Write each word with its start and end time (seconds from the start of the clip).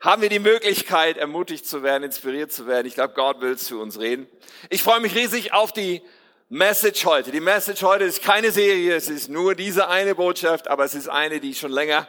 haben 0.00 0.22
wir 0.22 0.28
die 0.28 0.38
Möglichkeit, 0.38 1.16
ermutigt 1.16 1.66
zu 1.66 1.82
werden, 1.82 2.04
inspiriert 2.04 2.52
zu 2.52 2.66
werden. 2.66 2.86
Ich 2.86 2.94
glaube, 2.94 3.14
Gott 3.14 3.40
will 3.40 3.58
zu 3.58 3.80
uns 3.80 3.98
reden. 3.98 4.28
Ich 4.70 4.82
freue 4.82 5.00
mich 5.00 5.14
riesig 5.14 5.52
auf 5.52 5.72
die 5.72 6.02
Message 6.48 7.04
heute. 7.04 7.32
Die 7.32 7.40
Message 7.40 7.82
heute 7.82 8.04
ist 8.04 8.22
keine 8.22 8.52
Serie, 8.52 8.94
es 8.94 9.08
ist 9.08 9.28
nur 9.28 9.54
diese 9.54 9.88
eine 9.88 10.14
Botschaft, 10.14 10.68
aber 10.68 10.84
es 10.84 10.94
ist 10.94 11.08
eine, 11.08 11.40
die 11.40 11.54
schon 11.54 11.72
länger 11.72 12.06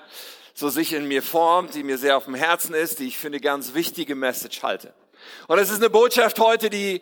so 0.54 0.70
sich 0.70 0.94
in 0.94 1.08
mir 1.08 1.24
formt, 1.24 1.74
die 1.74 1.84
mir 1.84 1.98
sehr 1.98 2.18
auf 2.18 2.26
dem 2.26 2.36
Herzen 2.36 2.74
ist, 2.74 3.00
die 3.00 3.08
ich 3.08 3.18
für 3.18 3.28
eine 3.28 3.40
ganz 3.40 3.74
wichtige 3.74 4.16
Message 4.16 4.62
halte. 4.62 4.94
Und 5.48 5.58
es 5.58 5.70
ist 5.70 5.78
eine 5.78 5.90
Botschaft 5.90 6.40
heute, 6.40 6.70
die 6.70 7.02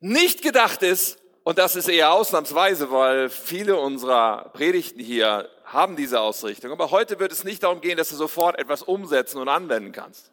nicht 0.00 0.42
gedacht 0.42 0.82
ist, 0.82 1.18
und 1.44 1.58
das 1.58 1.74
ist 1.74 1.88
eher 1.88 2.12
ausnahmsweise, 2.12 2.92
weil 2.92 3.28
viele 3.28 3.76
unserer 3.76 4.50
Predigten 4.52 5.00
hier 5.00 5.48
haben 5.72 5.96
diese 5.96 6.20
Ausrichtung. 6.20 6.70
Aber 6.70 6.90
heute 6.90 7.18
wird 7.18 7.32
es 7.32 7.44
nicht 7.44 7.62
darum 7.62 7.80
gehen, 7.80 7.96
dass 7.96 8.10
du 8.10 8.16
sofort 8.16 8.58
etwas 8.58 8.82
umsetzen 8.82 9.38
und 9.38 9.48
anwenden 9.48 9.92
kannst. 9.92 10.30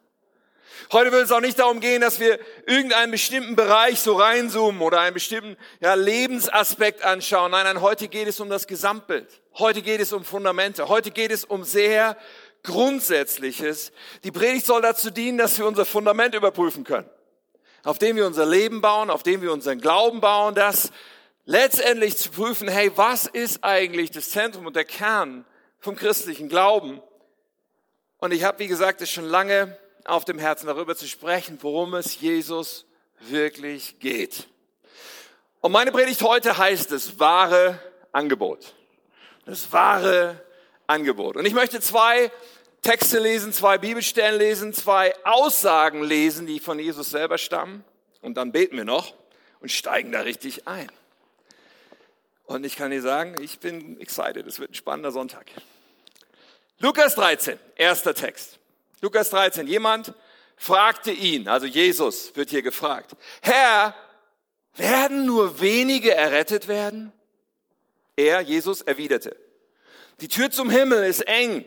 Heute 0.91 1.11
wird 1.11 1.25
es 1.25 1.31
auch 1.31 1.41
nicht 1.41 1.59
darum 1.59 1.81
gehen, 1.81 2.02
dass 2.02 2.20
wir 2.20 2.39
irgendeinen 2.66 3.11
bestimmten 3.11 3.55
Bereich 3.55 3.99
so 3.99 4.16
reinzoomen 4.16 4.81
oder 4.81 5.02
einen 5.02 5.13
bestimmten 5.13 5.57
ja, 5.81 5.94
Lebensaspekt 5.94 7.03
anschauen. 7.03 7.52
Nein, 7.52 7.66
nein, 7.66 7.81
heute 7.81 8.08
geht 8.08 8.27
es 8.27 8.39
um 8.39 8.49
das 8.49 8.66
Gesamtbild. 8.66 9.27
Heute 9.58 9.81
geht 9.81 9.99
es 9.99 10.14
um 10.14 10.23
Fundamente. 10.23 10.88
Heute 10.88 11.11
geht 11.11 11.31
es 11.31 11.44
um 11.44 11.64
sehr 11.64 12.17
Grundsätzliches. 12.64 13.92
Die 14.23 14.31
Predigt 14.31 14.66
soll 14.66 14.81
dazu 14.81 15.11
dienen, 15.11 15.38
dass 15.38 15.58
wir 15.58 15.66
unser 15.66 15.86
Fundament 15.86 16.33
überprüfen 16.33 16.83
können. 16.83 17.09
Auf 17.83 17.97
dem 17.97 18.16
wir 18.16 18.25
unser 18.25 18.45
Leben 18.45 18.81
bauen, 18.81 19.09
auf 19.09 19.23
dem 19.23 19.42
wir 19.42 19.53
unseren 19.53 19.80
Glauben 19.80 20.21
bauen, 20.21 20.55
das 20.55 20.92
letztendlich 21.50 22.16
zu 22.16 22.30
prüfen, 22.30 22.67
hey, 22.67 22.92
was 22.95 23.25
ist 23.25 23.64
eigentlich 23.64 24.11
das 24.11 24.30
Zentrum 24.30 24.67
und 24.67 24.75
der 24.75 24.86
Kern 24.86 25.45
vom 25.80 25.95
christlichen 25.95 26.47
Glauben? 26.47 27.02
Und 28.19 28.33
ich 28.33 28.44
habe, 28.44 28.59
wie 28.59 28.67
gesagt, 28.67 29.02
es 29.02 29.09
schon 29.09 29.25
lange 29.25 29.75
auf 30.05 30.25
dem 30.25 30.38
Herzen, 30.38 30.67
darüber 30.67 30.95
zu 30.95 31.08
sprechen, 31.08 31.58
worum 31.61 31.95
es 31.95 32.22
Jesus 32.22 32.86
wirklich 33.22 34.00
geht. 34.00 34.47
Und 35.59 35.72
meine 35.72 35.92
Predigt 35.92 36.22
heute 36.22 36.55
heißt 36.55 36.92
das 36.92 37.20
wahre 37.20 37.80
Angebot. 38.11 38.75
Das 39.45 39.72
wahre 39.72 40.45
Angebot. 40.86 41.36
Und 41.36 41.45
ich 41.45 41.55
möchte 41.55 41.81
zwei 41.81 42.31
Texte 42.83 43.17
lesen, 43.17 43.53
zwei 43.53 43.80
Bibelstellen 43.80 44.39
lesen, 44.39 44.72
zwei 44.72 45.16
Aussagen 45.25 46.03
lesen, 46.03 46.45
die 46.45 46.59
von 46.59 46.77
Jesus 46.77 47.09
selber 47.09 47.39
stammen. 47.39 47.83
Und 48.22 48.36
dann 48.36 48.52
beten 48.52 48.77
wir 48.77 48.86
noch 48.86 49.16
und 49.61 49.72
steigen 49.72 50.11
da 50.11 50.22
richtig 50.22 50.67
ein. 50.67 50.92
Und 52.50 52.66
ich 52.66 52.75
kann 52.75 52.89
dir 52.89 53.03
sagen, 53.03 53.36
ich 53.39 53.59
bin 53.59 54.02
excited. 54.02 54.47
Es 54.47 54.59
wird 54.59 54.72
ein 54.72 54.73
spannender 54.73 55.11
Sonntag. 55.11 55.45
Lukas 56.80 57.14
13, 57.14 57.59
erster 57.75 58.16
Text. 58.16 58.58
Lukas 59.02 59.30
13. 59.30 59.67
Jemand 59.67 60.16
fragte 60.58 61.11
ihn, 61.11 61.47
also 61.47 61.67
Jesus 61.67 62.36
wird 62.36 62.50
hier 62.50 62.64
gefragt, 62.64 63.16
Herr, 63.44 63.94
werden 64.73 65.27
nur 65.27 65.61
wenige 65.61 66.16
errettet 66.16 66.67
werden? 66.67 67.14
Er, 68.16 68.42
Jesus, 68.42 68.81
erwiderte, 68.81 69.36
die 70.20 70.27
Tür 70.27 70.49
zum 70.49 70.71
Himmel 70.71 71.04
ist 71.04 71.27
eng. 71.27 71.66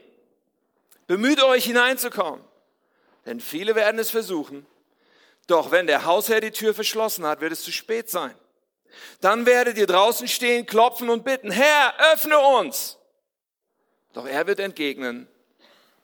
Bemüht 1.06 1.40
euch 1.44 1.64
hineinzukommen, 1.64 2.42
denn 3.24 3.38
viele 3.38 3.76
werden 3.76 4.00
es 4.00 4.10
versuchen. 4.10 4.66
Doch 5.46 5.70
wenn 5.70 5.86
der 5.86 6.06
Hausherr 6.06 6.40
die 6.40 6.50
Tür 6.50 6.74
verschlossen 6.74 7.24
hat, 7.24 7.40
wird 7.40 7.52
es 7.52 7.62
zu 7.62 7.70
spät 7.70 8.10
sein. 8.10 8.34
Dann 9.20 9.46
werdet 9.46 9.78
ihr 9.78 9.86
draußen 9.86 10.28
stehen, 10.28 10.66
klopfen 10.66 11.10
und 11.10 11.24
bitten, 11.24 11.50
Herr, 11.50 11.94
öffne 12.12 12.38
uns. 12.38 12.98
Doch 14.12 14.26
er 14.26 14.46
wird 14.46 14.60
entgegnen, 14.60 15.28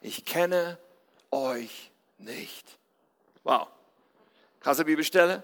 ich 0.00 0.25
kenne 0.25 0.78
euch 1.31 1.91
nicht. 2.19 2.66
Wow. 3.44 3.69
Krasse 4.60 4.84
Bibelstelle. 4.84 5.43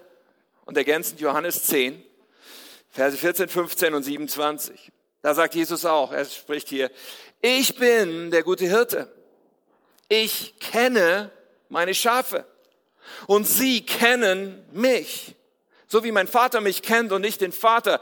Und 0.65 0.77
ergänzend 0.77 1.19
Johannes 1.19 1.63
10, 1.65 2.03
Verse 2.89 3.17
14, 3.17 3.49
15 3.49 3.93
und 3.93 4.03
27. 4.03 4.91
Da 5.21 5.33
sagt 5.33 5.53
Jesus 5.53 5.85
auch, 5.85 6.11
er 6.11 6.25
spricht 6.25 6.69
hier, 6.69 6.89
ich 7.41 7.75
bin 7.75 8.31
der 8.31 8.41
gute 8.43 8.65
Hirte. 8.65 9.11
Ich 10.07 10.57
kenne 10.59 11.31
meine 11.69 11.93
Schafe. 11.93 12.45
Und 13.27 13.45
sie 13.45 13.85
kennen 13.85 14.65
mich. 14.71 15.34
So 15.95 16.03
wie 16.03 16.11
mein 16.11 16.27
Vater 16.27 16.59
mich 16.59 16.81
kennt 16.81 17.13
und 17.13 17.21
nicht 17.21 17.39
den 17.39 17.53
Vater. 17.53 18.01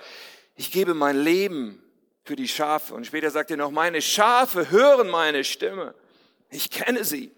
Ich 0.56 0.72
gebe 0.72 0.96
mein 0.96 1.16
Leben 1.16 1.80
für 2.24 2.36
die 2.36 2.48
Schafe. 2.48 2.96
Und 2.96 3.06
später 3.06 3.30
sagt 3.30 3.52
er 3.52 3.58
noch, 3.58 3.70
meine 3.70 4.02
Schafe 4.02 4.72
hören 4.72 5.12
meine 5.12 5.44
Stimme. 5.44 5.94
Ich 6.50 6.72
kenne 6.72 7.04
sie 7.04 7.32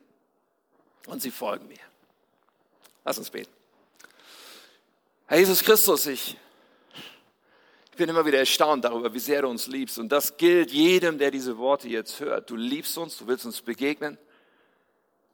und 1.07 1.21
sie 1.21 1.29
folgen 1.29 1.67
mir. 1.67 1.83
Lass 3.03 3.17
uns 3.17 3.29
beten. 3.29 3.51
Herr 5.27 5.39
Jesus 5.39 5.61
Christus, 5.61 6.07
ich, 6.07 6.37
ich 7.91 7.97
bin 7.97 8.07
immer 8.07 8.25
wieder 8.25 8.39
erstaunt 8.39 8.85
darüber, 8.85 9.13
wie 9.13 9.19
sehr 9.19 9.41
du 9.41 9.49
uns 9.49 9.67
liebst. 9.67 9.99
Und 9.99 10.07
das 10.07 10.37
gilt 10.37 10.71
jedem, 10.71 11.17
der 11.17 11.31
diese 11.31 11.57
Worte 11.57 11.89
jetzt 11.89 12.21
hört. 12.21 12.49
Du 12.49 12.55
liebst 12.55 12.97
uns, 12.97 13.17
du 13.17 13.27
willst 13.27 13.45
uns 13.45 13.61
begegnen 13.61 14.17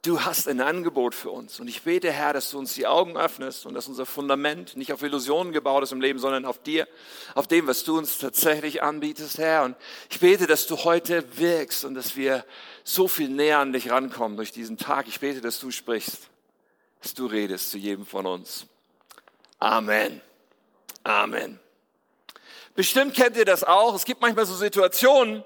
du 0.02 0.24
hast 0.24 0.48
ein 0.48 0.60
Angebot 0.60 1.14
für 1.14 1.30
uns. 1.30 1.60
Und 1.60 1.68
ich 1.68 1.82
bete, 1.82 2.10
Herr, 2.10 2.32
dass 2.32 2.50
du 2.50 2.58
uns 2.58 2.74
die 2.74 2.88
Augen 2.88 3.16
öffnest 3.16 3.66
und 3.66 3.74
dass 3.74 3.86
unser 3.86 4.04
Fundament 4.04 4.76
nicht 4.76 4.92
auf 4.92 5.02
Illusionen 5.02 5.52
gebaut 5.52 5.84
ist 5.84 5.92
im 5.92 6.00
Leben, 6.00 6.18
sondern 6.18 6.44
auf 6.44 6.60
dir, 6.60 6.88
auf 7.34 7.46
dem, 7.46 7.68
was 7.68 7.84
du 7.84 7.96
uns 7.96 8.18
tatsächlich 8.18 8.82
anbietest, 8.82 9.38
Herr. 9.38 9.62
Und 9.62 9.76
ich 10.10 10.18
bete, 10.18 10.48
dass 10.48 10.66
du 10.66 10.76
heute 10.78 11.24
wirkst 11.38 11.84
und 11.84 11.94
dass 11.94 12.16
wir 12.16 12.44
so 12.82 13.06
viel 13.06 13.28
näher 13.28 13.60
an 13.60 13.72
dich 13.72 13.90
rankommen 13.90 14.36
durch 14.36 14.50
diesen 14.50 14.76
Tag. 14.76 15.06
Ich 15.06 15.20
bete, 15.20 15.40
dass 15.40 15.60
du 15.60 15.70
sprichst, 15.70 16.18
dass 17.00 17.14
du 17.14 17.26
redest 17.26 17.70
zu 17.70 17.78
jedem 17.78 18.04
von 18.04 18.26
uns. 18.26 18.66
Amen. 19.60 20.20
Amen. 21.04 21.60
Bestimmt 22.74 23.14
kennt 23.14 23.36
ihr 23.36 23.44
das 23.44 23.62
auch. 23.62 23.94
Es 23.94 24.04
gibt 24.04 24.20
manchmal 24.20 24.46
so 24.46 24.54
Situationen, 24.54 25.44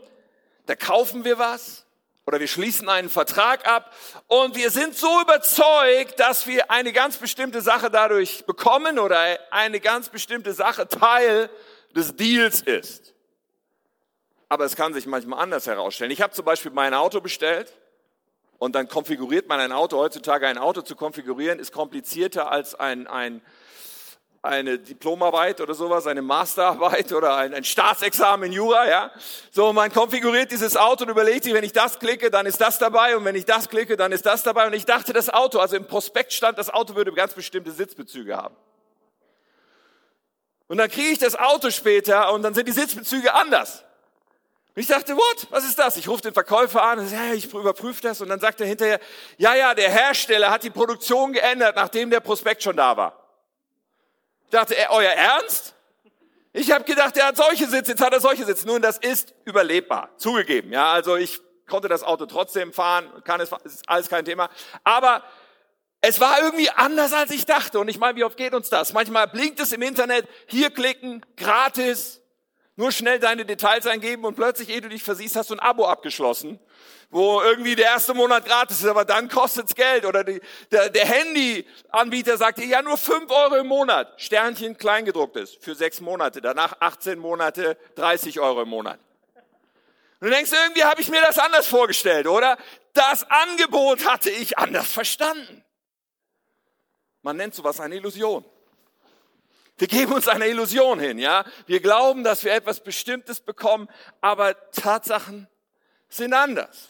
da 0.65 0.75
kaufen 0.77 1.25
wir 1.25 1.39
was 1.39 1.86
oder 2.27 2.41
wir 2.41 2.49
schließen 2.49 2.89
einen 2.89 3.09
Vertrag 3.09 3.67
ab 3.69 3.95
und 4.27 4.57
wir 4.57 4.71
sind 4.71 4.97
so 4.97 5.21
überzeugt, 5.23 6.19
dass 6.19 6.47
wir 6.49 6.71
eine 6.71 6.93
ganz 6.93 7.17
bestimmte 7.19 7.61
Sache 7.61 7.89
dadurch 7.89 8.45
bekommen 8.47 8.99
oder 8.99 9.39
eine 9.53 9.79
ganz 9.79 10.09
bestimmte 10.09 10.53
Sache 10.53 10.89
Teil 10.89 11.49
des 11.95 12.17
Deals 12.17 12.61
ist. 12.63 13.15
Aber 14.49 14.65
es 14.65 14.75
kann 14.75 14.93
sich 14.93 15.07
manchmal 15.07 15.41
anders 15.41 15.67
herausstellen. 15.67 16.11
Ich 16.11 16.21
habe 16.21 16.33
zum 16.33 16.45
Beispiel 16.45 16.73
mein 16.73 16.95
Auto 16.95 17.21
bestellt 17.21 17.73
und 18.59 18.75
dann 18.75 18.89
konfiguriert 18.89 19.49
man 19.49 19.61
ein 19.61 19.73
Auto. 19.73 19.97
Heutzutage 19.97 20.49
ein 20.49 20.59
Auto 20.59 20.83
zu 20.83 20.97
konfigurieren 20.97 21.61
ist 21.61 21.73
komplizierter 21.73 22.51
als 22.51 22.75
ein, 22.75 23.07
ein 23.07 23.41
eine 24.43 24.79
Diplomarbeit 24.79 25.61
oder 25.61 25.75
sowas, 25.75 26.07
eine 26.07 26.23
Masterarbeit 26.23 27.13
oder 27.13 27.37
ein, 27.37 27.55
ein 27.55 27.65
Staatsexamen 27.65 28.47
in 28.47 28.53
Jura, 28.53 28.89
ja. 28.89 29.11
So, 29.51 29.73
man 29.73 29.93
konfiguriert 29.93 30.51
dieses 30.51 30.77
Auto 30.77 31.05
und 31.05 31.11
überlegt 31.11 31.45
sich, 31.45 31.53
wenn 31.53 31.65
ich 31.65 31.73
das 31.73 31.99
klicke, 31.99 32.31
dann 32.31 32.47
ist 32.47 32.61
das 32.61 32.79
dabei 32.79 33.17
und 33.17 33.25
wenn 33.25 33.35
ich 33.35 33.45
das 33.45 33.69
klicke, 33.69 33.97
dann 33.97 34.13
ist 34.13 34.25
das 34.25 34.43
dabei. 34.43 34.67
Und 34.67 34.75
ich 34.75 34.85
dachte, 34.85 35.13
das 35.13 35.31
Auto, 35.31 35.59
also 35.59 35.77
im 35.77 35.87
Prospekt 35.87 36.33
stand, 36.33 36.59
das 36.59 36.71
Auto 36.71 36.95
würde 36.95 37.13
ganz 37.13 37.35
bestimmte 37.35 37.73
Sitzbezüge 37.73 38.37
haben. 38.37 38.57
Und 40.69 40.79
dann 40.79 40.91
kriege 40.91 41.11
ich 41.11 41.19
das 41.19 41.37
Auto 41.37 41.71
später 41.71 42.33
und 42.33 42.43
dann 42.43 42.55
sind 42.55 42.67
die 42.67 42.73
Sitzbezüge 42.73 43.35
anders. 43.35 43.85
Und 44.75 44.83
ich 44.83 44.89
dachte, 44.89 45.17
what? 45.17 45.47
Was 45.51 45.65
ist 45.65 45.79
das? 45.79 45.97
Ich 45.97 46.07
rufe 46.07 46.23
den 46.23 46.35
Verkäufer 46.35 46.83
an 46.83 46.99
und 46.99 47.09
sage, 47.09 47.35
ich 47.35 47.53
überprüfe 47.53 48.03
das. 48.03 48.21
Und 48.21 48.29
dann 48.29 48.41
sagt 48.41 48.61
er 48.61 48.67
hinterher, 48.67 49.01
ja, 49.39 49.55
ja, 49.55 49.75
der 49.75 49.91
Hersteller 49.91 50.51
hat 50.51 50.65
die 50.65 50.71
Produktion 50.71 51.33
geändert, 51.33 51.77
nachdem 51.77 52.11
der 52.11 52.21
Prospekt 52.21 52.63
schon 52.63 52.77
da 52.77 52.97
war. 52.97 53.26
Ich 54.47 54.51
dachte, 54.51 54.77
er, 54.77 54.91
euer 54.93 55.11
Ernst? 55.11 55.75
Ich 56.53 56.71
habe 56.71 56.85
gedacht, 56.85 57.17
er 57.17 57.27
hat 57.27 57.37
solche 57.37 57.69
Sitze, 57.69 57.91
jetzt 57.91 58.01
hat 58.03 58.13
er 58.13 58.21
solche 58.21 58.45
Sitze. 58.47 58.67
Nun, 58.67 58.81
das 58.81 58.97
ist 58.97 59.35
überlebbar, 59.45 60.11
zugegeben. 60.17 60.73
Ja, 60.73 60.93
also 60.93 61.17
ich 61.17 61.41
konnte 61.67 61.89
das 61.89 62.03
Auto 62.03 62.27
trotzdem 62.27 62.73
fahren, 62.73 63.11
kann 63.25 63.41
es, 63.41 63.51
ist 63.65 63.89
alles 63.89 64.09
kein 64.09 64.25
Thema. 64.25 64.49
Aber 64.85 65.23
es 66.01 66.21
war 66.21 66.41
irgendwie 66.41 66.71
anders, 66.71 67.13
als 67.13 67.33
ich 67.33 67.45
dachte. 67.45 67.81
Und 67.81 67.89
ich 67.89 67.99
meine, 67.99 68.17
wie 68.17 68.25
oft 68.25 68.37
geht 68.37 68.55
uns 68.55 68.71
das? 68.71 68.93
Manchmal 68.93 69.27
blinkt 69.27 69.61
es 69.61 69.73
im 69.73 69.83
Internet, 69.83 70.29
hier 70.47 70.71
klicken, 70.71 71.27
gratis. 71.37 72.23
Nur 72.79 72.93
schnell 72.93 73.19
deine 73.19 73.47
Details 73.47 73.87
eingeben 73.87 74.27
und 74.27 74.35
plötzlich, 74.35 74.69
ehe 74.69 74.83
du 74.83 74.91
dich 74.91 75.03
versiehst, 75.03 75.35
hast 75.35 75.49
du 75.49 75.55
ein 75.55 75.61
Abo 75.61 75.87
abgeschlossen, 75.87 76.61
wo 77.09 77.41
irgendwie 77.41 77.75
der 77.75 77.87
erste 77.87 78.13
Monat 78.13 78.45
gratis 78.45 78.81
ist, 78.81 78.87
aber 78.87 79.07
dann 79.07 79.31
kostet's 79.31 79.75
Geld. 79.75 80.05
Oder 80.05 80.25
die, 80.25 80.43
der, 80.71 80.91
der 80.91 81.07
Handyanbieter 81.07 82.37
sagt 82.37 82.59
dir, 82.59 82.67
ja 82.67 82.83
nur 82.83 82.99
fünf 82.99 83.31
Euro 83.31 83.57
im 83.57 83.67
Monat, 83.67 84.21
Sternchen 84.21 84.77
kleingedrucktes, 84.77 85.57
für 85.59 85.75
sechs 85.75 86.03
Monate, 86.03 86.43
danach 86.43 86.77
18 86.81 87.19
Monate, 87.19 87.79
30 87.95 88.41
Euro 88.41 88.63
im 88.63 88.69
Monat. 88.69 89.01
Und 90.21 90.29
du 90.29 90.31
denkst, 90.31 90.53
irgendwie 90.53 90.85
habe 90.85 91.01
ich 91.01 91.09
mir 91.09 91.23
das 91.23 91.39
anders 91.39 91.67
vorgestellt, 91.67 92.27
oder? 92.27 92.59
Das 92.93 93.25
Angebot 93.31 94.05
hatte 94.07 94.29
ich 94.29 94.59
anders 94.59 94.93
verstanden. 94.93 95.65
Man 97.23 97.39
nennt 97.39 97.55
sowas 97.55 97.81
eine 97.81 97.97
Illusion. 97.97 98.45
Wir 99.79 99.89
geben 99.89 100.13
uns 100.13 100.27
einer 100.27 100.47
Illusion 100.47 100.99
hin, 100.99 101.19
ja. 101.19 101.45
Wir 101.67 101.81
glauben, 101.81 102.25
dass 102.25 102.45
wir 102.45 102.55
etwas 102.55 102.81
Bestimmtes 102.81 103.41
bekommen, 103.41 103.89
aber 104.21 104.57
Tatsachen 104.71 105.49
sind 106.09 106.33
anders. 106.33 106.89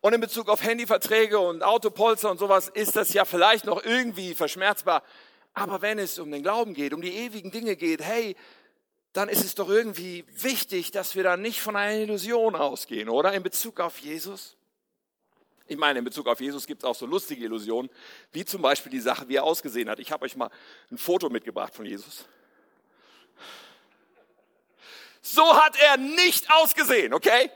Und 0.00 0.12
in 0.12 0.20
Bezug 0.20 0.48
auf 0.48 0.62
Handyverträge 0.62 1.38
und 1.38 1.62
Autopolster 1.62 2.30
und 2.30 2.38
sowas 2.38 2.68
ist 2.68 2.96
das 2.96 3.12
ja 3.14 3.24
vielleicht 3.24 3.64
noch 3.64 3.84
irgendwie 3.84 4.34
verschmerzbar. 4.34 5.02
Aber 5.54 5.82
wenn 5.82 5.98
es 5.98 6.18
um 6.18 6.30
den 6.30 6.42
Glauben 6.42 6.74
geht, 6.74 6.92
um 6.92 7.00
die 7.00 7.14
ewigen 7.14 7.50
Dinge 7.50 7.76
geht, 7.76 8.02
hey, 8.02 8.36
dann 9.12 9.28
ist 9.28 9.44
es 9.44 9.54
doch 9.54 9.68
irgendwie 9.68 10.24
wichtig, 10.32 10.90
dass 10.90 11.14
wir 11.14 11.22
da 11.22 11.36
nicht 11.36 11.60
von 11.60 11.76
einer 11.76 12.00
Illusion 12.00 12.56
ausgehen, 12.56 13.08
oder? 13.08 13.32
In 13.32 13.44
Bezug 13.44 13.78
auf 13.78 13.98
Jesus. 13.98 14.56
Ich 15.66 15.76
meine, 15.78 15.98
in 16.00 16.04
Bezug 16.04 16.26
auf 16.26 16.40
Jesus 16.40 16.66
gibt 16.66 16.82
es 16.82 16.84
auch 16.88 16.94
so 16.94 17.06
lustige 17.06 17.44
Illusionen, 17.44 17.90
wie 18.32 18.44
zum 18.44 18.60
Beispiel 18.60 18.92
die 18.92 19.00
Sache, 19.00 19.28
wie 19.28 19.36
er 19.36 19.44
ausgesehen 19.44 19.88
hat. 19.88 19.98
Ich 19.98 20.12
habe 20.12 20.24
euch 20.24 20.36
mal 20.36 20.50
ein 20.90 20.98
Foto 20.98 21.30
mitgebracht 21.30 21.74
von 21.74 21.86
Jesus. 21.86 22.26
So 25.22 25.56
hat 25.56 25.76
er 25.80 25.96
nicht 25.96 26.50
ausgesehen, 26.52 27.14
okay? 27.14 27.50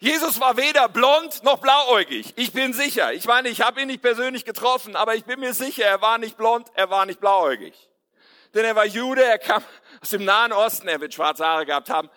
Jesus 0.00 0.38
war 0.38 0.56
weder 0.58 0.88
blond 0.88 1.42
noch 1.42 1.58
blauäugig. 1.58 2.34
Ich 2.36 2.52
bin 2.52 2.72
sicher. 2.74 3.14
Ich 3.14 3.24
meine, 3.24 3.48
ich 3.48 3.62
habe 3.62 3.80
ihn 3.80 3.88
nicht 3.88 4.02
persönlich 4.02 4.44
getroffen, 4.44 4.94
aber 4.94 5.14
ich 5.14 5.24
bin 5.24 5.40
mir 5.40 5.54
sicher, 5.54 5.84
er 5.84 6.02
war 6.02 6.18
nicht 6.18 6.36
blond, 6.36 6.68
er 6.74 6.90
war 6.90 7.06
nicht 7.06 7.20
blauäugig. 7.20 7.74
Denn 8.54 8.64
er 8.64 8.76
war 8.76 8.86
Jude, 8.86 9.24
er 9.24 9.38
kam 9.38 9.62
aus 10.00 10.10
dem 10.10 10.24
Nahen 10.24 10.52
Osten, 10.52 10.88
er 10.88 11.00
wird 11.00 11.14
schwarze 11.14 11.44
Haare 11.44 11.66
gehabt 11.66 11.90
haben. 11.90 12.10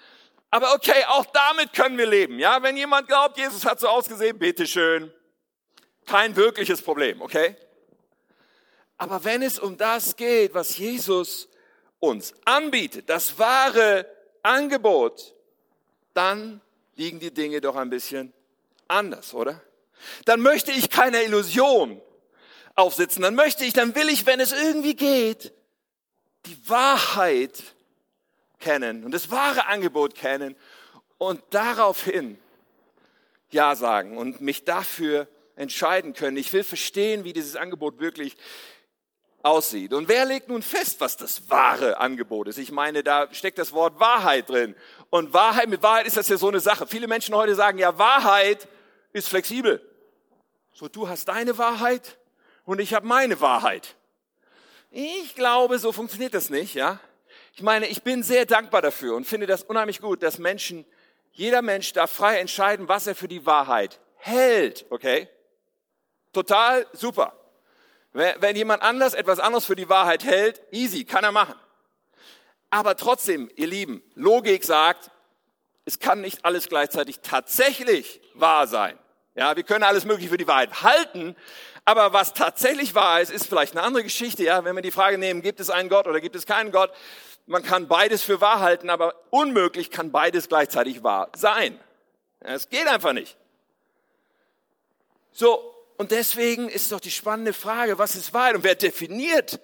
Aber 0.52 0.74
okay, 0.74 1.06
auch 1.08 1.26
damit 1.28 1.74
können 1.74 1.98
wir 1.98 2.06
leben. 2.06 2.38
Ja, 2.38 2.62
wenn 2.62 2.76
jemand 2.76 3.08
glaubt, 3.08 3.38
Jesus 3.38 3.66
hat 3.66 3.80
so 3.80 3.88
ausgesehen, 3.88 4.38
bitteschön. 4.38 5.12
Kein 6.06 6.36
wirkliches 6.36 6.82
Problem, 6.82 7.22
okay? 7.22 7.56
Aber 8.98 9.24
wenn 9.24 9.42
es 9.42 9.58
um 9.58 9.78
das 9.78 10.16
geht, 10.16 10.54
was 10.54 10.78
Jesus 10.78 11.48
uns 12.00 12.34
anbietet, 12.46 13.10
das 13.10 13.40
wahre 13.40 14.06
Angebot, 14.44 15.34
dann 16.14 16.62
liegen 16.96 17.20
die 17.20 17.34
Dinge 17.34 17.62
doch 17.62 17.78
ein 17.78 17.90
bisschen 17.90 18.34
anders, 18.88 19.34
oder? 19.34 19.62
Dann 20.26 20.42
möchte 20.42 20.72
ich 20.72 20.90
keine 20.90 21.24
Illusion 21.24 22.02
aufsitzen. 22.76 23.22
Dann 23.22 23.36
möchte 23.36 23.64
ich, 23.64 23.74
dann 23.74 23.96
will 23.96 24.10
ich, 24.10 24.26
wenn 24.26 24.40
es 24.40 24.52
irgendwie 24.52 24.96
geht, 24.96 25.54
die 26.46 26.70
Wahrheit 26.70 27.64
kennen 28.62 29.04
und 29.04 29.14
das 29.14 29.30
wahre 29.30 29.68
Angebot 29.68 30.16
kennen 30.16 30.56
und 31.18 31.42
daraufhin 31.50 32.40
Ja 33.50 33.76
sagen 33.76 34.18
und 34.18 34.42
mich 34.42 34.64
dafür 34.64 35.28
entscheiden 35.56 36.14
können. 36.14 36.38
Ich 36.38 36.54
will 36.54 36.64
verstehen, 36.64 37.24
wie 37.24 37.34
dieses 37.34 37.56
Angebot 37.56 38.00
wirklich 38.00 38.38
aussieht. 39.44 39.94
Und 39.94 40.08
wer 40.08 40.26
legt 40.26 40.50
nun 40.50 40.62
fest, 40.62 41.00
was 41.00 41.18
das 41.18 41.50
wahre 41.50 42.00
Angebot 42.00 42.48
ist? 42.48 42.58
Ich 42.58 42.72
meine, 42.72 43.04
da 43.04 43.28
steckt 43.34 43.58
das 43.58 43.74
Wort 43.74 44.00
Wahrheit 44.00 44.50
drin. 44.50 44.76
Und 45.10 45.34
Wahrheit, 45.34 45.68
mit 45.68 45.84
Wahrheit 45.84 46.08
ist 46.08 46.18
das 46.18 46.28
ja 46.28 46.38
so 46.38 46.48
eine 46.48 46.60
Sache. 46.60 46.88
Viele 46.88 47.08
Menschen 47.08 47.36
heute 47.36 47.56
sagen, 47.56 47.78
ja, 47.78 47.98
Wahrheit 47.98 48.68
ist 49.14 49.28
flexibel. 49.28 49.82
So, 50.74 50.88
du 50.88 51.08
hast 51.08 51.28
deine 51.28 51.58
Wahrheit 51.58 52.18
und 52.66 52.80
ich 52.80 52.94
habe 52.94 53.06
meine 53.06 53.42
Wahrheit. 53.42 53.96
Ich 54.90 55.36
glaube, 55.36 55.80
so 55.80 55.92
funktioniert 55.92 56.34
das 56.34 56.50
nicht, 56.50 56.74
ja. 56.76 57.00
Ich 57.54 57.62
meine, 57.62 57.88
ich 57.88 58.04
bin 58.04 58.24
sehr 58.24 58.46
dankbar 58.46 58.82
dafür 58.82 59.16
und 59.16 59.26
finde 59.26 59.46
das 59.46 59.64
unheimlich 59.64 60.00
gut, 60.00 60.24
dass 60.24 60.40
Menschen, 60.40 60.86
jeder 61.32 61.62
Mensch 61.62 61.92
darf 61.94 62.12
frei 62.12 62.40
entscheiden, 62.40 62.88
was 62.88 63.08
er 63.08 63.16
für 63.16 63.28
die 63.28 63.46
Wahrheit 63.46 64.00
hält, 64.16 64.86
okay? 64.90 65.28
Total 66.34 66.86
super. 66.94 67.34
Wenn 68.14 68.56
jemand 68.56 68.84
anders 68.84 69.14
etwas 69.14 69.40
anderes 69.40 69.66
für 69.66 69.76
die 69.76 69.90
Wahrheit 69.90 70.24
hält, 70.24 70.62
easy, 70.72 71.06
kann 71.06 71.24
er 71.24 71.32
machen. 71.32 71.56
Aber 72.70 72.96
trotzdem, 72.96 73.50
ihr 73.56 73.68
Lieben, 73.68 74.02
Logik 74.16 74.64
sagt, 74.64 75.12
es 75.86 76.00
kann 76.00 76.22
nicht 76.22 76.46
alles 76.46 76.70
gleichzeitig 76.70 77.20
tatsächlich 77.22 78.22
wahr 78.34 78.68
sein. 78.68 78.98
Ja, 79.36 79.56
wir 79.56 79.64
können 79.64 79.84
alles 79.84 80.06
Mögliche 80.06 80.30
für 80.30 80.38
die 80.38 80.48
Wahrheit 80.48 80.84
halten, 80.84 81.36
aber 81.86 82.14
was 82.14 82.34
tatsächlich 82.34 82.96
wahr 82.96 83.22
ist, 83.22 83.32
ist 83.32 83.48
vielleicht 83.48 83.76
eine 83.76 83.86
andere 83.86 84.04
Geschichte. 84.04 84.44
Ja, 84.44 84.64
wenn 84.66 84.76
wir 84.76 84.82
die 84.82 84.92
Frage 84.92 85.18
nehmen, 85.18 85.42
gibt 85.42 85.60
es 85.60 85.70
einen 85.70 85.90
Gott 85.90 86.06
oder 86.06 86.20
gibt 86.20 86.36
es 86.36 86.46
keinen 86.46 86.72
Gott? 86.72 86.92
Man 87.46 87.64
kann 87.64 87.88
beides 87.88 88.24
für 88.24 88.40
wahr 88.42 88.60
halten, 88.60 88.90
aber 88.90 89.16
unmöglich 89.30 89.92
kann 89.92 90.12
beides 90.12 90.48
gleichzeitig 90.48 91.04
wahr 91.04 91.30
sein. 91.36 91.80
Es 92.40 92.70
geht 92.70 92.88
einfach 92.88 93.14
nicht. 93.14 93.38
So, 95.32 95.74
und 95.98 96.12
deswegen 96.12 96.70
ist 96.70 96.92
doch 96.92 97.00
die 97.00 97.12
spannende 97.12 97.54
Frage, 97.54 97.98
was 97.98 98.16
ist 98.16 98.34
Wahrheit 98.34 98.56
und 98.56 98.64
wer 98.64 98.76
definiert 98.76 99.60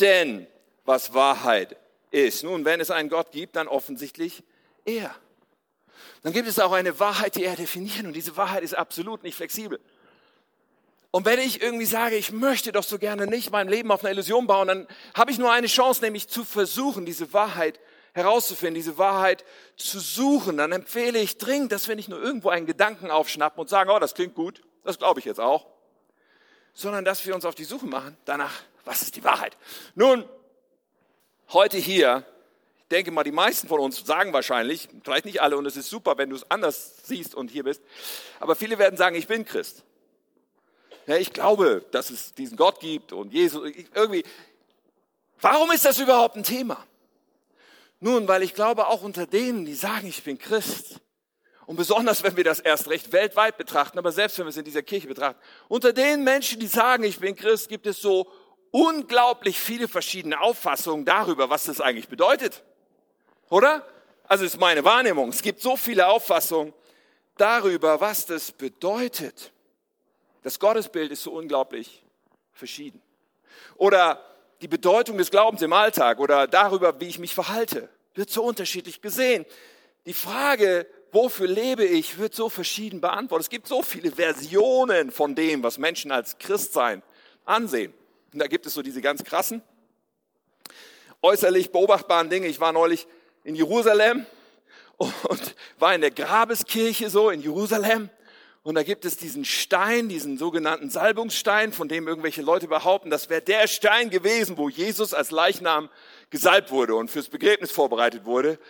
denn, 0.00 0.46
was 0.84 1.14
Wahrheit 1.14 1.76
ist? 2.10 2.44
Nun, 2.44 2.64
wenn 2.64 2.80
es 2.80 2.90
einen 2.90 3.08
Gott 3.08 3.32
gibt, 3.32 3.56
dann 3.56 3.68
offensichtlich 3.68 4.42
er. 4.84 5.14
Dann 6.22 6.32
gibt 6.32 6.46
es 6.48 6.58
auch 6.58 6.72
eine 6.72 6.98
Wahrheit, 7.00 7.36
die 7.36 7.44
er 7.44 7.56
definiert 7.56 8.04
und 8.04 8.12
diese 8.12 8.36
Wahrheit 8.36 8.62
ist 8.62 8.74
absolut 8.74 9.22
nicht 9.22 9.36
flexibel. 9.36 9.80
Und 11.12 11.26
wenn 11.26 11.38
ich 11.38 11.60
irgendwie 11.60 11.84
sage, 11.84 12.16
ich 12.16 12.32
möchte 12.32 12.72
doch 12.72 12.82
so 12.82 12.98
gerne 12.98 13.26
nicht 13.26 13.52
mein 13.52 13.68
Leben 13.68 13.92
auf 13.92 14.02
einer 14.02 14.12
Illusion 14.12 14.46
bauen, 14.46 14.66
dann 14.66 14.88
habe 15.14 15.30
ich 15.30 15.38
nur 15.38 15.52
eine 15.52 15.66
Chance, 15.66 16.02
nämlich 16.02 16.26
zu 16.26 16.42
versuchen, 16.42 17.04
diese 17.04 17.34
Wahrheit 17.34 17.78
herauszufinden, 18.14 18.74
diese 18.74 18.96
Wahrheit 18.96 19.44
zu 19.76 20.00
suchen. 20.00 20.56
Dann 20.56 20.72
empfehle 20.72 21.18
ich 21.18 21.36
dringend, 21.36 21.70
dass 21.70 21.86
wir 21.86 21.96
nicht 21.96 22.08
nur 22.08 22.20
irgendwo 22.20 22.48
einen 22.48 22.64
Gedanken 22.64 23.10
aufschnappen 23.10 23.60
und 23.60 23.68
sagen, 23.68 23.90
oh, 23.90 23.98
das 23.98 24.14
klingt 24.14 24.34
gut, 24.34 24.62
das 24.84 24.98
glaube 24.98 25.20
ich 25.20 25.26
jetzt 25.26 25.38
auch, 25.38 25.66
sondern 26.72 27.04
dass 27.04 27.26
wir 27.26 27.34
uns 27.34 27.44
auf 27.44 27.54
die 27.54 27.64
Suche 27.64 27.86
machen 27.86 28.16
danach, 28.24 28.62
was 28.86 29.02
ist 29.02 29.14
die 29.14 29.22
Wahrheit? 29.22 29.58
Nun, 29.94 30.26
heute 31.52 31.76
hier, 31.76 32.24
ich 32.78 32.88
denke 32.88 33.10
mal, 33.10 33.22
die 33.22 33.32
meisten 33.32 33.68
von 33.68 33.80
uns 33.80 34.02
sagen 34.06 34.32
wahrscheinlich, 34.32 34.88
vielleicht 35.04 35.26
nicht 35.26 35.42
alle, 35.42 35.58
und 35.58 35.66
es 35.66 35.76
ist 35.76 35.90
super, 35.90 36.16
wenn 36.16 36.30
du 36.30 36.36
es 36.36 36.50
anders 36.50 37.02
siehst 37.04 37.34
und 37.34 37.50
hier 37.50 37.64
bist, 37.64 37.82
aber 38.40 38.56
viele 38.56 38.78
werden 38.78 38.96
sagen, 38.96 39.14
ich 39.14 39.26
bin 39.26 39.44
Christ. 39.44 39.84
Ja, 41.06 41.16
ich 41.16 41.32
glaube, 41.32 41.84
dass 41.90 42.10
es 42.10 42.34
diesen 42.34 42.56
Gott 42.56 42.80
gibt 42.80 43.12
und 43.12 43.32
Jesus. 43.32 43.70
Irgendwie. 43.94 44.24
Warum 45.40 45.70
ist 45.72 45.84
das 45.84 45.98
überhaupt 45.98 46.36
ein 46.36 46.44
Thema? 46.44 46.86
Nun, 48.00 48.28
weil 48.28 48.42
ich 48.42 48.54
glaube, 48.54 48.86
auch 48.88 49.02
unter 49.02 49.26
denen, 49.26 49.64
die 49.64 49.74
sagen, 49.74 50.06
ich 50.06 50.22
bin 50.22 50.38
Christ, 50.38 51.00
und 51.66 51.76
besonders, 51.76 52.22
wenn 52.22 52.36
wir 52.36 52.44
das 52.44 52.60
erst 52.60 52.88
recht 52.88 53.12
weltweit 53.12 53.56
betrachten, 53.56 53.98
aber 53.98 54.12
selbst 54.12 54.38
wenn 54.38 54.46
wir 54.46 54.50
es 54.50 54.56
in 54.56 54.64
dieser 54.64 54.82
Kirche 54.82 55.06
betrachten, 55.06 55.40
unter 55.68 55.92
den 55.92 56.24
Menschen, 56.24 56.58
die 56.58 56.66
sagen, 56.66 57.04
ich 57.04 57.20
bin 57.20 57.36
Christ, 57.36 57.68
gibt 57.68 57.86
es 57.86 58.00
so 58.00 58.30
unglaublich 58.72 59.58
viele 59.58 59.86
verschiedene 59.86 60.40
Auffassungen 60.40 61.04
darüber, 61.04 61.50
was 61.50 61.64
das 61.64 61.80
eigentlich 61.80 62.08
bedeutet. 62.08 62.62
Oder? 63.48 63.86
Also 64.24 64.44
ist 64.44 64.58
meine 64.58 64.84
Wahrnehmung. 64.84 65.28
Es 65.28 65.42
gibt 65.42 65.60
so 65.60 65.76
viele 65.76 66.08
Auffassungen 66.08 66.72
darüber, 67.36 68.00
was 68.00 68.26
das 68.26 68.50
bedeutet. 68.50 69.52
Das 70.42 70.58
Gottesbild 70.58 71.12
ist 71.12 71.22
so 71.22 71.32
unglaublich 71.32 72.02
verschieden. 72.52 73.00
Oder 73.76 74.24
die 74.60 74.68
Bedeutung 74.68 75.18
des 75.18 75.30
Glaubens 75.30 75.62
im 75.62 75.72
Alltag 75.72 76.18
oder 76.18 76.46
darüber, 76.46 77.00
wie 77.00 77.08
ich 77.08 77.18
mich 77.18 77.34
verhalte, 77.34 77.88
wird 78.14 78.30
so 78.30 78.42
unterschiedlich 78.42 79.00
gesehen. 79.00 79.46
Die 80.06 80.14
Frage, 80.14 80.86
wofür 81.12 81.46
lebe 81.46 81.84
ich, 81.84 82.18
wird 82.18 82.34
so 82.34 82.48
verschieden 82.48 83.00
beantwortet. 83.00 83.46
Es 83.46 83.50
gibt 83.50 83.68
so 83.68 83.82
viele 83.82 84.10
Versionen 84.10 85.10
von 85.10 85.34
dem, 85.34 85.62
was 85.62 85.78
Menschen 85.78 86.10
als 86.10 86.38
Christsein 86.38 87.02
ansehen. 87.44 87.94
Und 88.32 88.38
da 88.38 88.46
gibt 88.46 88.66
es 88.66 88.74
so 88.74 88.82
diese 88.82 89.00
ganz 89.00 89.22
krassen, 89.24 89.62
äußerlich 91.22 91.70
beobachtbaren 91.70 92.30
Dinge. 92.30 92.48
Ich 92.48 92.60
war 92.60 92.72
neulich 92.72 93.06
in 93.44 93.54
Jerusalem 93.54 94.26
und 94.96 95.54
war 95.78 95.94
in 95.94 96.00
der 96.00 96.10
Grabeskirche 96.10 97.10
so 97.10 97.30
in 97.30 97.40
Jerusalem 97.40 98.10
und 98.64 98.76
da 98.76 98.84
gibt 98.84 99.04
es 99.04 99.16
diesen 99.16 99.44
Stein, 99.44 100.08
diesen 100.08 100.38
sogenannten 100.38 100.88
Salbungsstein, 100.88 101.72
von 101.72 101.88
dem 101.88 102.06
irgendwelche 102.06 102.42
Leute 102.42 102.68
behaupten, 102.68 103.10
das 103.10 103.28
wäre 103.28 103.42
der 103.42 103.66
Stein 103.66 104.08
gewesen, 104.08 104.56
wo 104.56 104.68
Jesus 104.68 105.14
als 105.14 105.32
Leichnam 105.32 105.88
gesalbt 106.30 106.70
wurde 106.70 106.94
und 106.94 107.10
fürs 107.10 107.28
Begräbnis 107.28 107.72
vorbereitet 107.72 108.24
wurde. 108.24 108.60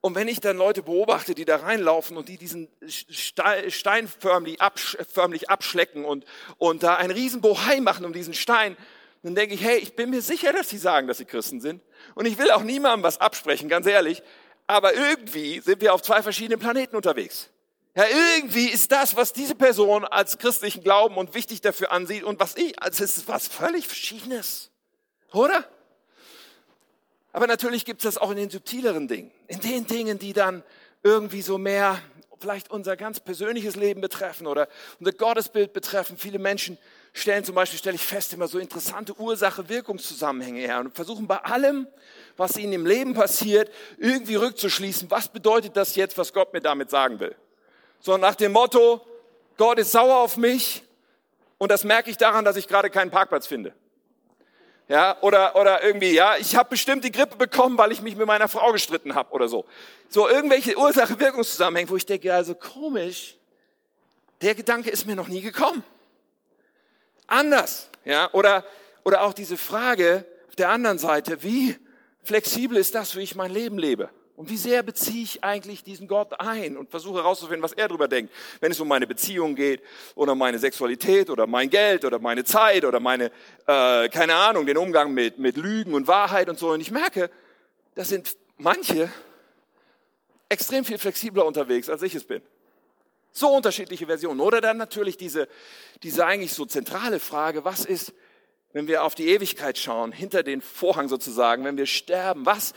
Und 0.00 0.14
wenn 0.14 0.28
ich 0.28 0.40
dann 0.40 0.56
Leute 0.56 0.82
beobachte, 0.82 1.34
die 1.34 1.44
da 1.44 1.56
reinlaufen 1.56 2.16
und 2.16 2.28
die 2.28 2.38
diesen 2.38 2.68
Stein 2.88 4.08
förmlich, 4.08 4.60
absch 4.60 4.96
förmlich 5.12 5.50
abschlecken 5.50 6.04
und, 6.06 6.24
und 6.56 6.82
da 6.82 6.94
einen 6.94 7.10
riesen 7.10 7.42
Bohai 7.42 7.80
machen 7.80 8.06
um 8.06 8.14
diesen 8.14 8.32
Stein, 8.32 8.76
dann 9.22 9.34
denke 9.34 9.54
ich, 9.54 9.62
hey, 9.62 9.78
ich 9.78 9.96
bin 9.96 10.10
mir 10.10 10.22
sicher, 10.22 10.52
dass 10.52 10.70
sie 10.70 10.78
sagen, 10.78 11.08
dass 11.08 11.18
sie 11.18 11.24
Christen 11.24 11.60
sind. 11.60 11.82
Und 12.14 12.26
ich 12.26 12.38
will 12.38 12.50
auch 12.52 12.62
niemandem 12.62 13.02
was 13.02 13.20
absprechen, 13.20 13.68
ganz 13.68 13.86
ehrlich. 13.86 14.22
aber 14.66 14.94
irgendwie 14.94 15.60
sind 15.60 15.80
wir 15.80 15.92
auf 15.92 16.02
zwei 16.02 16.22
verschiedenen 16.22 16.58
Planeten 16.58 16.96
unterwegs. 16.96 17.50
Ja, 17.96 18.04
irgendwie 18.36 18.68
ist 18.68 18.92
das, 18.92 19.16
was 19.16 19.32
diese 19.32 19.54
Person 19.54 20.04
als 20.04 20.36
christlichen 20.36 20.84
Glauben 20.84 21.16
und 21.16 21.32
wichtig 21.32 21.62
dafür 21.62 21.92
ansieht 21.92 22.24
und 22.24 22.38
was 22.38 22.54
ich, 22.54 22.80
als 22.82 23.00
ist 23.00 23.26
was 23.26 23.48
völlig 23.48 23.86
Verschiedenes. 23.86 24.70
Oder? 25.32 25.64
Aber 27.32 27.46
natürlich 27.46 27.86
gibt 27.86 28.00
es 28.00 28.04
das 28.04 28.18
auch 28.18 28.30
in 28.30 28.36
den 28.36 28.50
subtileren 28.50 29.08
Dingen. 29.08 29.30
In 29.46 29.60
den 29.60 29.86
Dingen, 29.86 30.18
die 30.18 30.34
dann 30.34 30.62
irgendwie 31.02 31.40
so 31.40 31.56
mehr 31.56 31.98
vielleicht 32.38 32.70
unser 32.70 32.98
ganz 32.98 33.18
persönliches 33.18 33.76
Leben 33.76 34.02
betreffen 34.02 34.46
oder 34.46 34.68
unser 35.00 35.12
Gottesbild 35.12 35.72
betreffen. 35.72 36.18
Viele 36.18 36.38
Menschen 36.38 36.76
stellen 37.14 37.44
zum 37.44 37.54
Beispiel, 37.54 37.78
stelle 37.78 37.96
ich 37.96 38.02
fest, 38.02 38.34
immer 38.34 38.46
so 38.46 38.58
interessante 38.58 39.18
Ursache-Wirkungszusammenhänge 39.18 40.60
her 40.60 40.80
und 40.80 40.94
versuchen 40.94 41.26
bei 41.26 41.38
allem, 41.38 41.86
was 42.36 42.58
ihnen 42.58 42.74
im 42.74 42.84
Leben 42.84 43.14
passiert, 43.14 43.70
irgendwie 43.96 44.34
rückzuschließen, 44.34 45.10
was 45.10 45.28
bedeutet 45.28 45.78
das 45.78 45.96
jetzt, 45.96 46.18
was 46.18 46.34
Gott 46.34 46.52
mir 46.52 46.60
damit 46.60 46.90
sagen 46.90 47.20
will. 47.20 47.34
So 48.00 48.16
nach 48.16 48.34
dem 48.34 48.52
Motto, 48.52 49.00
Gott 49.56 49.78
ist 49.78 49.92
sauer 49.92 50.16
auf 50.16 50.36
mich 50.36 50.82
und 51.58 51.70
das 51.70 51.84
merke 51.84 52.10
ich 52.10 52.16
daran, 52.16 52.44
dass 52.44 52.56
ich 52.56 52.68
gerade 52.68 52.90
keinen 52.90 53.10
Parkplatz 53.10 53.46
finde. 53.46 53.74
Ja, 54.88 55.16
oder, 55.20 55.56
oder 55.56 55.82
irgendwie, 55.82 56.12
ja, 56.12 56.36
ich 56.36 56.54
habe 56.54 56.70
bestimmt 56.70 57.02
die 57.02 57.10
Grippe 57.10 57.36
bekommen, 57.36 57.76
weil 57.76 57.90
ich 57.90 58.02
mich 58.02 58.14
mit 58.14 58.26
meiner 58.26 58.46
Frau 58.46 58.70
gestritten 58.70 59.16
habe 59.16 59.32
oder 59.32 59.48
so. 59.48 59.64
So 60.08 60.28
irgendwelche 60.28 60.78
Ursache-Wirkungszusammenhänge, 60.78 61.90
wo 61.90 61.96
ich 61.96 62.06
denke, 62.06 62.32
also 62.32 62.54
komisch, 62.54 63.36
der 64.42 64.54
Gedanke 64.54 64.90
ist 64.90 65.06
mir 65.06 65.16
noch 65.16 65.26
nie 65.26 65.40
gekommen. 65.40 65.82
Anders, 67.26 67.90
ja, 68.04 68.32
oder, 68.32 68.64
oder 69.02 69.22
auch 69.22 69.32
diese 69.32 69.56
Frage 69.56 70.24
auf 70.48 70.54
der 70.54 70.68
anderen 70.68 70.98
Seite, 70.98 71.42
wie 71.42 71.76
flexibel 72.22 72.76
ist 72.76 72.94
das, 72.94 73.16
wie 73.16 73.22
ich 73.22 73.34
mein 73.34 73.50
Leben 73.50 73.78
lebe? 73.78 74.10
Und 74.36 74.50
wie 74.50 74.58
sehr 74.58 74.82
beziehe 74.82 75.22
ich 75.22 75.42
eigentlich 75.42 75.82
diesen 75.82 76.08
Gott 76.08 76.38
ein 76.38 76.76
und 76.76 76.90
versuche 76.90 77.20
herauszufinden, 77.20 77.62
was 77.62 77.72
er 77.72 77.88
darüber 77.88 78.06
denkt, 78.06 78.32
wenn 78.60 78.70
es 78.70 78.78
um 78.78 78.86
meine 78.86 79.06
Beziehung 79.06 79.54
geht 79.54 79.82
oder 80.14 80.34
meine 80.34 80.58
Sexualität 80.58 81.30
oder 81.30 81.46
mein 81.46 81.70
Geld 81.70 82.04
oder 82.04 82.18
meine 82.18 82.44
Zeit 82.44 82.84
oder 82.84 83.00
meine, 83.00 83.32
äh, 83.66 84.08
keine 84.10 84.34
Ahnung, 84.34 84.66
den 84.66 84.76
Umgang 84.76 85.14
mit, 85.14 85.38
mit 85.38 85.56
Lügen 85.56 85.94
und 85.94 86.06
Wahrheit 86.06 86.50
und 86.50 86.58
so. 86.58 86.70
Und 86.70 86.82
ich 86.82 86.90
merke, 86.90 87.30
das 87.94 88.10
sind 88.10 88.36
manche 88.58 89.10
extrem 90.50 90.84
viel 90.84 90.98
flexibler 90.98 91.46
unterwegs, 91.46 91.88
als 91.88 92.02
ich 92.02 92.14
es 92.14 92.24
bin. 92.24 92.42
So 93.32 93.48
unterschiedliche 93.48 94.04
Versionen. 94.04 94.40
Oder 94.40 94.60
dann 94.60 94.76
natürlich 94.76 95.16
diese, 95.16 95.48
diese 96.02 96.26
eigentlich 96.26 96.52
so 96.52 96.66
zentrale 96.66 97.20
Frage, 97.20 97.64
was 97.64 97.86
ist, 97.86 98.12
wenn 98.74 98.86
wir 98.86 99.02
auf 99.02 99.14
die 99.14 99.28
Ewigkeit 99.28 99.78
schauen, 99.78 100.12
hinter 100.12 100.42
den 100.42 100.60
Vorhang 100.60 101.08
sozusagen, 101.08 101.64
wenn 101.64 101.78
wir 101.78 101.86
sterben, 101.86 102.44
was 102.44 102.74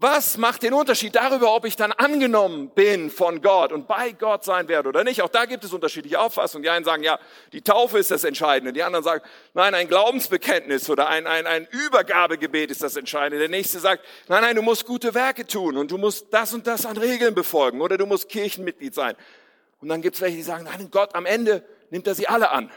was 0.00 0.36
macht 0.36 0.62
den 0.62 0.74
Unterschied 0.74 1.16
darüber, 1.16 1.56
ob 1.56 1.64
ich 1.64 1.74
dann 1.74 1.90
angenommen 1.90 2.70
bin 2.70 3.10
von 3.10 3.42
Gott 3.42 3.72
und 3.72 3.88
bei 3.88 4.12
Gott 4.12 4.44
sein 4.44 4.68
werde 4.68 4.90
oder 4.90 5.02
nicht? 5.02 5.22
Auch 5.22 5.28
da 5.28 5.44
gibt 5.44 5.64
es 5.64 5.72
unterschiedliche 5.72 6.20
Auffassungen. 6.20 6.62
Die 6.62 6.70
einen 6.70 6.84
sagen, 6.84 7.02
ja, 7.02 7.18
die 7.52 7.62
Taufe 7.62 7.98
ist 7.98 8.12
das 8.12 8.22
Entscheidende. 8.22 8.72
Die 8.72 8.84
anderen 8.84 9.02
sagen, 9.02 9.24
nein, 9.54 9.74
ein 9.74 9.88
Glaubensbekenntnis 9.88 10.88
oder 10.88 11.08
ein, 11.08 11.26
ein, 11.26 11.48
ein 11.48 11.66
Übergabegebet 11.72 12.70
ist 12.70 12.80
das 12.80 12.94
Entscheidende. 12.94 13.40
Der 13.40 13.48
nächste 13.48 13.80
sagt, 13.80 14.04
nein, 14.28 14.42
nein, 14.42 14.54
du 14.54 14.62
musst 14.62 14.86
gute 14.86 15.14
Werke 15.14 15.44
tun 15.44 15.76
und 15.76 15.90
du 15.90 15.98
musst 15.98 16.26
das 16.30 16.54
und 16.54 16.68
das 16.68 16.86
an 16.86 16.96
Regeln 16.96 17.34
befolgen 17.34 17.80
oder 17.80 17.98
du 17.98 18.06
musst 18.06 18.28
Kirchenmitglied 18.28 18.94
sein. 18.94 19.16
Und 19.80 19.88
dann 19.88 20.00
gibt 20.00 20.14
es 20.14 20.22
welche, 20.22 20.36
die 20.36 20.44
sagen, 20.44 20.62
nein, 20.62 20.88
Gott, 20.92 21.12
am 21.16 21.26
Ende 21.26 21.64
nimmt 21.90 22.06
er 22.06 22.14
sie 22.14 22.28
alle 22.28 22.50
an. 22.50 22.70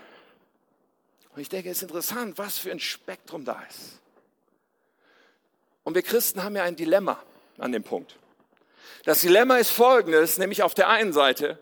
Und 1.36 1.42
ich 1.42 1.50
denke, 1.50 1.70
es 1.70 1.78
ist 1.78 1.84
interessant, 1.84 2.40
was 2.40 2.58
für 2.58 2.72
ein 2.72 2.80
Spektrum 2.80 3.46
da 3.46 3.62
ist. 3.70 4.00
Und 5.84 5.96
wir 5.96 6.02
Christen 6.02 6.44
haben 6.44 6.56
ja 6.56 6.64
ein 6.64 6.76
Dilemma 6.76 7.22
an 7.58 7.72
dem 7.72 7.84
Punkt. 7.84 8.16
Das 9.04 9.22
Dilemma 9.22 9.58
ist 9.58 9.72
folgendes, 9.72 10.38
nämlich 10.38 10.64
auf 10.64 10.74
der 10.74 10.90
einen 10.90 11.14
Seite 11.14 11.58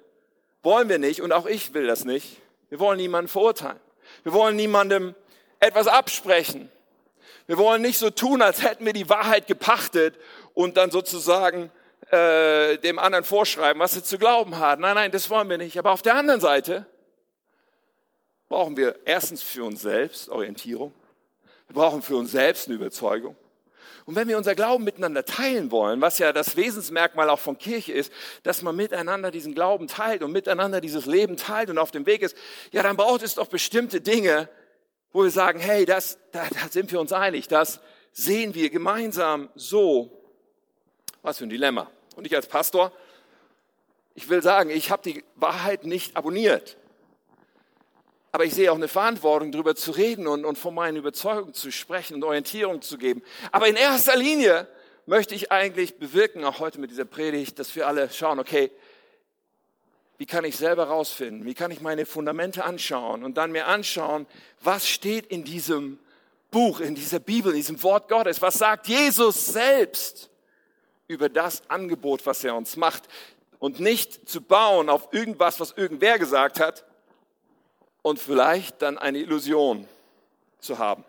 wollen 0.62 0.90
wir 0.90 1.00
nicht, 1.00 1.22
und 1.22 1.32
auch 1.32 1.46
ich 1.46 1.74
will 1.74 1.88
das 1.88 2.04
nicht, 2.04 2.42
wir 2.70 2.80
wollen 2.80 2.98
niemanden 2.98 3.30
verurteilen. 3.30 3.80
Wir 4.24 4.34
wollen 4.34 4.56
niemandem 4.56 5.16
etwas 5.60 5.88
absprechen. 5.88 6.70
Wir 7.48 7.58
wollen 7.58 7.82
nicht 7.82 7.98
so 7.98 8.10
tun, 8.10 8.42
als 8.42 8.62
hätten 8.62 8.86
wir 8.86 8.94
die 8.94 9.10
Wahrheit 9.10 9.48
gepachtet 9.48 10.16
und 10.54 10.78
dann 10.78 10.92
sozusagen 10.92 11.72
äh, 12.12 12.78
dem 12.78 13.00
anderen 13.00 13.24
vorschreiben, 13.24 13.80
was 13.80 13.96
er 13.96 14.04
zu 14.04 14.18
glauben 14.18 14.60
hat. 14.60 14.80
Nein, 14.80 14.96
nein, 14.96 15.12
das 15.12 15.30
wollen 15.30 15.50
wir 15.50 15.58
nicht. 15.58 15.78
Aber 15.80 15.92
auf 15.92 16.02
der 16.02 16.16
anderen 16.16 16.42
Seite 16.42 16.86
brauchen 18.50 18.78
wir 18.78 19.00
erstens 19.06 19.42
für 19.42 19.64
uns 19.64 19.82
selbst 19.82 20.30
Orientierung. 20.30 20.94
Wir 21.68 21.76
brauchen 21.76 22.02
für 22.02 22.16
uns 22.16 22.32
selbst 22.32 22.68
eine 22.68 22.76
Überzeugung. 22.76 23.36
Und 24.10 24.16
wenn 24.16 24.28
wir 24.28 24.40
unser 24.40 24.56
Glauben 24.56 24.86
miteinander 24.86 25.24
teilen 25.24 25.70
wollen, 25.70 26.02
was 26.02 26.18
ja 26.18 26.34
das 26.34 26.56
Wesensmerkmal 26.56 27.30
auch 27.30 27.38
von 27.38 27.60
Kirche 27.60 27.94
ist, 27.94 28.12
dass 28.42 28.64
man 28.64 28.76
miteinander 28.76 29.30
diesen 29.30 29.54
Glauben 29.54 29.88
teilt 29.88 30.24
und 30.24 30.32
miteinander 30.32 30.82
dieses 30.82 31.06
Leben 31.06 31.38
teilt 31.38 31.70
und 31.70 31.78
auf 31.78 31.92
dem 31.92 32.08
Weg 32.08 32.24
ist, 32.24 32.36
ja, 32.72 32.82
dann 32.82 32.98
braucht 32.98 33.22
es 33.22 33.36
doch 33.36 33.46
bestimmte 33.46 34.02
Dinge, 34.02 34.50
wo 35.14 35.22
wir 35.22 35.30
sagen, 35.30 35.60
hey, 35.60 35.86
das, 35.86 36.18
da, 36.32 36.48
da 36.50 36.70
sind 36.72 36.92
wir 36.92 37.00
uns 37.00 37.14
einig, 37.14 37.50
das 37.50 37.82
sehen 38.12 38.56
wir 38.56 38.72
gemeinsam 38.72 39.50
so. 39.54 40.24
Was 41.22 41.38
für 41.38 41.44
ein 41.44 41.52
Dilemma. 41.52 41.92
Und 42.16 42.26
ich 42.26 42.36
als 42.36 42.48
Pastor, 42.48 42.92
ich 44.16 44.28
will 44.28 44.42
sagen, 44.42 44.72
ich 44.72 44.90
habe 44.90 45.04
die 45.04 45.24
Wahrheit 45.36 45.84
nicht 45.84 46.18
abonniert. 46.18 46.78
Aber 48.32 48.46
ich 48.46 48.54
sehe 48.54 48.72
auch 48.72 48.76
eine 48.76 48.88
Verantwortung, 48.88 49.52
darüber 49.52 49.76
zu 49.76 49.92
reden 49.92 50.28
und, 50.28 50.46
und 50.46 50.58
von 50.58 50.76
meinen 50.76 50.98
Überzeugungen 50.98 51.54
zu 51.54 51.72
sprechen 51.72 52.16
und 52.16 52.24
Orientierung 52.24 52.82
zu 52.82 52.98
geben. 52.98 53.24
Aber 53.52 53.68
in 53.68 53.76
erster 53.76 54.16
Linie 54.16 54.68
möchte 55.06 55.34
ich 55.34 55.52
eigentlich 55.52 55.98
bewirken, 55.98 56.44
auch 56.44 56.60
heute 56.60 56.80
mit 56.80 56.92
dieser 56.92 57.06
Predigt, 57.06 57.58
dass 57.58 57.76
wir 57.76 57.88
alle 57.88 58.10
schauen, 58.12 58.40
okay, 58.40 58.72
wie 60.20 60.26
kann 60.26 60.44
ich 60.44 60.58
selber 60.58 60.84
rausfinden? 60.84 61.46
Wie 61.46 61.54
kann 61.54 61.72
ich 61.72 61.82
meine 61.82 62.06
Fundamente 62.06 62.66
anschauen 62.66 63.24
und 63.24 63.38
dann 63.38 63.52
mir 63.52 63.68
anschauen, 63.68 64.28
was 64.62 64.88
steht 64.88 65.26
in 65.28 65.46
diesem 65.46 65.98
Buch, 66.52 66.82
in 66.82 66.94
dieser 66.94 67.20
Bibel, 67.20 67.52
in 67.52 67.58
diesem 67.58 67.82
Wort 67.84 68.10
Gottes? 68.10 68.42
Was 68.42 68.56
sagt 68.56 68.88
Jesus 68.88 69.46
selbst 69.46 70.30
über 71.08 71.30
das 71.30 71.68
Angebot, 71.70 72.26
was 72.26 72.44
er 72.44 72.56
uns 72.56 72.76
macht? 72.76 73.04
Und 73.60 73.80
nicht 73.80 74.30
zu 74.30 74.42
bauen 74.42 74.90
auf 74.90 75.08
irgendwas, 75.12 75.60
was 75.60 75.72
irgendwer 75.72 76.20
gesagt 76.20 76.60
hat, 76.60 76.86
und 78.02 78.20
vielleicht 78.20 78.82
dann 78.82 78.98
eine 78.98 79.20
Illusion 79.20 79.88
zu 80.60 80.78
haben, 80.78 81.04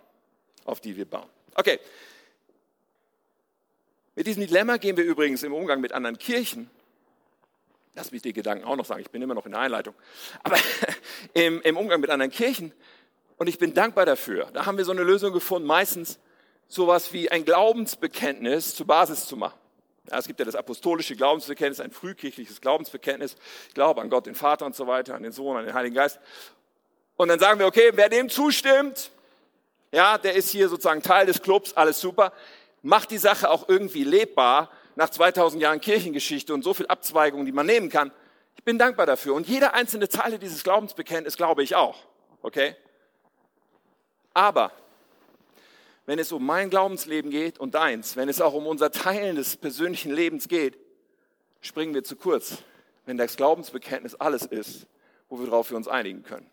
auf 0.64 0.80
die 0.80 0.96
wir 0.96 1.04
bauen. 1.04 1.28
Okay. 1.54 1.78
Mit 4.14 4.26
diesem 4.26 4.46
Dilemma 4.46 4.76
gehen 4.76 4.96
wir 4.96 5.04
übrigens 5.04 5.42
im 5.42 5.52
Umgang 5.52 5.80
mit 5.80 5.92
anderen 5.92 6.18
Kirchen. 6.18 6.68
Lass 7.94 8.12
mich 8.12 8.22
die 8.22 8.32
Gedanken 8.32 8.64
auch 8.64 8.76
noch 8.76 8.84
sagen, 8.84 9.00
ich 9.00 9.10
bin 9.10 9.22
immer 9.22 9.34
noch 9.34 9.46
in 9.46 9.52
der 9.52 9.60
Einleitung. 9.60 9.94
Aber 10.42 10.56
im, 11.34 11.60
im 11.62 11.76
Umgang 11.76 12.00
mit 12.00 12.10
anderen 12.10 12.30
Kirchen, 12.30 12.72
und 13.36 13.46
ich 13.46 13.58
bin 13.58 13.72
dankbar 13.72 14.04
dafür, 14.04 14.50
da 14.52 14.66
haben 14.66 14.76
wir 14.76 14.84
so 14.84 14.92
eine 14.92 15.02
Lösung 15.02 15.32
gefunden, 15.32 15.66
meistens 15.66 16.18
sowas 16.68 17.12
wie 17.12 17.30
ein 17.30 17.44
Glaubensbekenntnis 17.44 18.74
zur 18.74 18.86
Basis 18.86 19.26
zu 19.26 19.36
machen. 19.36 19.58
Ja, 20.10 20.18
es 20.18 20.26
gibt 20.26 20.38
ja 20.38 20.44
das 20.44 20.54
apostolische 20.54 21.16
Glaubensbekenntnis, 21.16 21.80
ein 21.80 21.90
frühkirchliches 21.90 22.60
Glaubensbekenntnis. 22.60 23.36
Ich 23.68 23.74
glaube 23.74 24.00
an 24.00 24.10
Gott, 24.10 24.26
den 24.26 24.34
Vater 24.34 24.66
und 24.66 24.74
so 24.74 24.86
weiter, 24.86 25.14
an 25.14 25.22
den 25.22 25.32
Sohn, 25.32 25.56
an 25.56 25.64
den 25.64 25.74
Heiligen 25.74 25.94
Geist. 25.94 26.20
Und 27.20 27.28
dann 27.28 27.38
sagen 27.38 27.58
wir, 27.58 27.66
okay, 27.66 27.90
wer 27.96 28.08
dem 28.08 28.30
zustimmt, 28.30 29.10
ja, 29.92 30.16
der 30.16 30.36
ist 30.36 30.48
hier 30.48 30.70
sozusagen 30.70 31.02
Teil 31.02 31.26
des 31.26 31.42
Clubs, 31.42 31.74
alles 31.74 32.00
super. 32.00 32.32
Macht 32.80 33.10
die 33.10 33.18
Sache 33.18 33.50
auch 33.50 33.68
irgendwie 33.68 34.04
lebbar 34.04 34.70
nach 34.96 35.10
2000 35.10 35.60
Jahren 35.60 35.82
Kirchengeschichte 35.82 36.54
und 36.54 36.62
so 36.62 36.72
viel 36.72 36.86
Abzweigungen, 36.86 37.44
die 37.44 37.52
man 37.52 37.66
nehmen 37.66 37.90
kann. 37.90 38.10
Ich 38.56 38.64
bin 38.64 38.78
dankbar 38.78 39.04
dafür. 39.04 39.34
Und 39.34 39.46
jede 39.46 39.74
einzelne 39.74 40.08
Zeile 40.08 40.38
dieses 40.38 40.64
Glaubensbekenntnisses 40.64 41.36
glaube 41.36 41.62
ich 41.62 41.76
auch. 41.76 41.98
Okay? 42.40 42.74
Aber 44.32 44.72
wenn 46.06 46.18
es 46.18 46.32
um 46.32 46.46
mein 46.46 46.70
Glaubensleben 46.70 47.30
geht 47.30 47.58
und 47.58 47.74
deins, 47.74 48.16
wenn 48.16 48.30
es 48.30 48.40
auch 48.40 48.54
um 48.54 48.66
unser 48.66 48.92
Teilen 48.92 49.36
des 49.36 49.58
persönlichen 49.58 50.10
Lebens 50.10 50.48
geht, 50.48 50.78
springen 51.60 51.92
wir 51.92 52.02
zu 52.02 52.16
kurz, 52.16 52.62
wenn 53.04 53.18
das 53.18 53.36
Glaubensbekenntnis 53.36 54.14
alles 54.14 54.46
ist, 54.46 54.86
wo 55.28 55.38
wir 55.38 55.48
darauf 55.48 55.68
wir 55.68 55.76
uns 55.76 55.86
einigen 55.86 56.22
können 56.22 56.50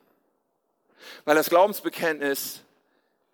weil 1.25 1.35
das 1.35 1.49
Glaubensbekenntnis 1.49 2.61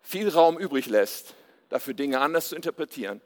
viel 0.02 0.28
Raum 0.28 0.58
übrig 0.58 0.86
lässt, 0.86 1.34
dafür 1.68 1.94
Dinge 1.94 2.20
anders 2.20 2.48
zu 2.48 2.56
interpretieren 2.56 3.20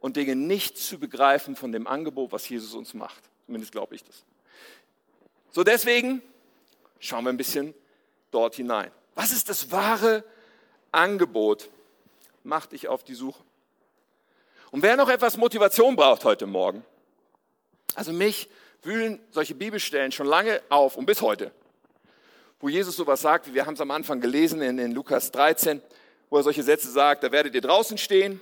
und 0.00 0.16
Dinge 0.16 0.36
nicht 0.36 0.76
zu 0.76 0.98
begreifen 0.98 1.56
von 1.56 1.72
dem 1.72 1.86
Angebot, 1.86 2.32
was 2.32 2.48
Jesus 2.48 2.74
uns 2.74 2.92
macht. 2.92 3.22
Zumindest 3.46 3.72
glaube 3.72 3.94
ich 3.94 4.04
das. 4.04 4.24
So 5.52 5.62
deswegen 5.64 6.22
schauen 6.98 7.24
wir 7.24 7.30
ein 7.30 7.36
bisschen 7.36 7.74
dort 8.30 8.54
hinein. 8.54 8.90
Was 9.14 9.32
ist 9.32 9.48
das 9.48 9.70
wahre 9.70 10.24
Angebot? 10.90 11.68
Mach 12.42 12.66
dich 12.66 12.88
auf 12.88 13.04
die 13.04 13.14
Suche. 13.14 13.42
Und 14.70 14.82
wer 14.82 14.96
noch 14.96 15.08
etwas 15.08 15.36
Motivation 15.36 15.96
braucht 15.96 16.24
heute 16.24 16.46
Morgen, 16.46 16.84
also 17.94 18.12
mich 18.12 18.48
wühlen 18.82 19.20
solche 19.30 19.54
Bibelstellen 19.54 20.12
schon 20.12 20.26
lange 20.26 20.62
auf 20.70 20.96
und 20.96 21.06
bis 21.06 21.20
heute 21.20 21.52
wo 22.62 22.68
Jesus 22.68 22.94
sowas 22.94 23.20
sagt, 23.20 23.48
wie 23.48 23.54
wir 23.54 23.66
haben 23.66 23.74
es 23.74 23.80
am 23.80 23.90
Anfang 23.90 24.20
gelesen 24.20 24.62
in, 24.62 24.78
in 24.78 24.92
Lukas 24.92 25.32
13, 25.32 25.82
wo 26.30 26.36
er 26.36 26.44
solche 26.44 26.62
Sätze 26.62 26.90
sagt, 26.90 27.24
da 27.24 27.32
werdet 27.32 27.54
ihr 27.56 27.60
draußen 27.60 27.98
stehen 27.98 28.40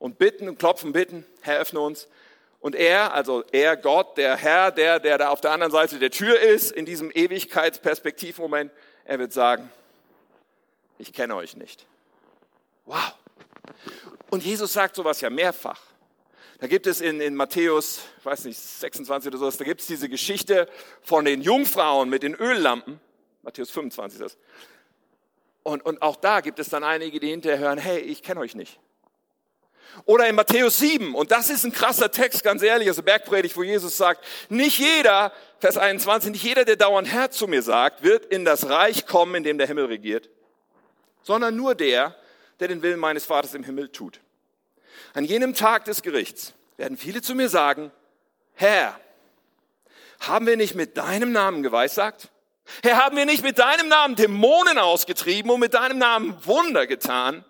und 0.00 0.18
bitten 0.18 0.48
und 0.48 0.58
klopfen, 0.58 0.92
bitten, 0.92 1.24
Herr, 1.40 1.60
öffne 1.60 1.80
uns. 1.80 2.08
Und 2.60 2.74
er, 2.74 3.14
also 3.14 3.44
er, 3.52 3.76
Gott, 3.76 4.18
der 4.18 4.36
Herr, 4.36 4.72
der, 4.72 4.98
der 4.98 5.18
da 5.18 5.28
auf 5.28 5.40
der 5.40 5.52
anderen 5.52 5.70
Seite 5.70 6.00
der 6.00 6.10
Tür 6.10 6.38
ist, 6.40 6.72
in 6.72 6.84
diesem 6.84 7.12
Ewigkeitsperspektivmoment, 7.12 8.72
er 9.04 9.20
wird 9.20 9.32
sagen, 9.32 9.70
ich 10.98 11.12
kenne 11.12 11.36
euch 11.36 11.56
nicht. 11.56 11.86
Wow. 12.86 13.14
Und 14.30 14.42
Jesus 14.42 14.72
sagt 14.72 14.96
sowas 14.96 15.20
ja 15.20 15.30
mehrfach. 15.30 15.80
Da 16.58 16.66
gibt 16.66 16.86
es 16.86 17.00
in, 17.00 17.20
in 17.20 17.34
Matthäus, 17.34 18.00
ich 18.18 18.24
weiß 18.24 18.44
nicht, 18.44 18.58
26 18.58 19.28
oder 19.28 19.38
sowas, 19.38 19.58
da 19.58 19.64
gibt 19.64 19.82
es 19.82 19.86
diese 19.86 20.08
Geschichte 20.08 20.68
von 21.02 21.24
den 21.24 21.42
Jungfrauen 21.42 22.08
mit 22.08 22.22
den 22.22 22.34
Öllampen. 22.34 22.98
Matthäus 23.42 23.70
25 23.70 24.20
ist 24.20 24.24
das. 24.24 24.38
Und, 25.62 25.84
und 25.84 26.00
auch 26.00 26.16
da 26.16 26.40
gibt 26.40 26.58
es 26.58 26.68
dann 26.68 26.84
einige, 26.84 27.20
die 27.20 27.28
hinterher 27.28 27.58
hören, 27.58 27.78
hey, 27.78 27.98
ich 27.98 28.22
kenne 28.22 28.40
euch 28.40 28.54
nicht. 28.54 28.78
Oder 30.04 30.28
in 30.28 30.34
Matthäus 30.34 30.78
7, 30.78 31.14
und 31.14 31.30
das 31.30 31.50
ist 31.50 31.64
ein 31.64 31.72
krasser 31.72 32.10
Text, 32.10 32.42
ganz 32.44 32.62
ehrlich, 32.62 32.88
also 32.88 33.02
Bergpredigt, 33.02 33.56
wo 33.56 33.62
Jesus 33.62 33.96
sagt, 33.96 34.24
nicht 34.48 34.78
jeder, 34.78 35.32
Vers 35.58 35.78
21, 35.78 36.32
nicht 36.32 36.44
jeder, 36.44 36.64
der 36.64 36.76
dauernd 36.76 37.08
Herr 37.08 37.30
zu 37.30 37.46
mir 37.46 37.62
sagt, 37.62 38.02
wird 38.02 38.26
in 38.26 38.44
das 38.44 38.68
Reich 38.68 39.06
kommen, 39.06 39.34
in 39.36 39.44
dem 39.44 39.58
der 39.58 39.66
Himmel 39.66 39.86
regiert, 39.86 40.28
sondern 41.22 41.56
nur 41.56 41.74
der, 41.74 42.14
der 42.60 42.68
den 42.68 42.82
Willen 42.82 43.00
meines 43.00 43.24
Vaters 43.24 43.54
im 43.54 43.64
Himmel 43.64 43.88
tut. 43.88 44.20
An 45.16 45.24
jenem 45.24 45.54
Tag 45.54 45.86
des 45.86 46.02
Gerichts 46.02 46.52
werden 46.76 46.98
viele 46.98 47.22
zu 47.22 47.34
mir 47.34 47.48
sagen, 47.48 47.90
Herr, 48.52 49.00
haben 50.20 50.46
wir 50.46 50.58
nicht 50.58 50.74
mit 50.74 50.98
deinem 50.98 51.32
Namen 51.32 51.62
geweissagt? 51.62 52.30
Herr, 52.82 52.98
haben 52.98 53.16
wir 53.16 53.24
nicht 53.24 53.42
mit 53.42 53.58
deinem 53.58 53.88
Namen 53.88 54.14
Dämonen 54.14 54.76
ausgetrieben 54.76 55.50
und 55.50 55.60
mit 55.60 55.72
deinem 55.72 55.96
Namen 55.96 56.36
Wunder 56.44 56.86
getan? 56.86 57.46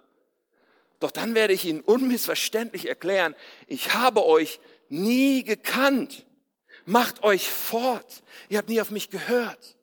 Doch 1.00 1.10
dann 1.10 1.34
werde 1.34 1.54
ich 1.54 1.64
ihnen 1.64 1.80
unmissverständlich 1.80 2.88
erklären, 2.88 3.34
ich 3.66 3.94
habe 3.94 4.24
euch 4.24 4.60
nie 4.88 5.42
gekannt. 5.42 6.24
Macht 6.84 7.24
euch 7.24 7.50
fort. 7.50 8.22
Ihr 8.48 8.58
habt 8.58 8.68
nie 8.68 8.80
auf 8.80 8.92
mich 8.92 9.10
gehört. 9.10 9.76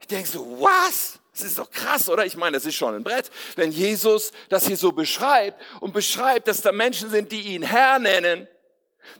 Ich 0.00 0.06
denke 0.06 0.26
so, 0.26 0.58
was? 0.58 1.20
Das 1.34 1.42
ist 1.42 1.58
doch 1.58 1.68
krass, 1.68 2.08
oder? 2.08 2.24
Ich 2.24 2.36
meine, 2.36 2.56
das 2.56 2.64
ist 2.64 2.76
schon 2.76 2.94
ein 2.94 3.02
Brett. 3.02 3.28
Wenn 3.56 3.72
Jesus 3.72 4.30
das 4.50 4.68
hier 4.68 4.76
so 4.76 4.92
beschreibt 4.92 5.60
und 5.80 5.92
beschreibt, 5.92 6.46
dass 6.46 6.60
da 6.62 6.70
Menschen 6.70 7.10
sind, 7.10 7.32
die 7.32 7.40
ihn 7.54 7.62
Herr 7.62 7.98
nennen, 7.98 8.46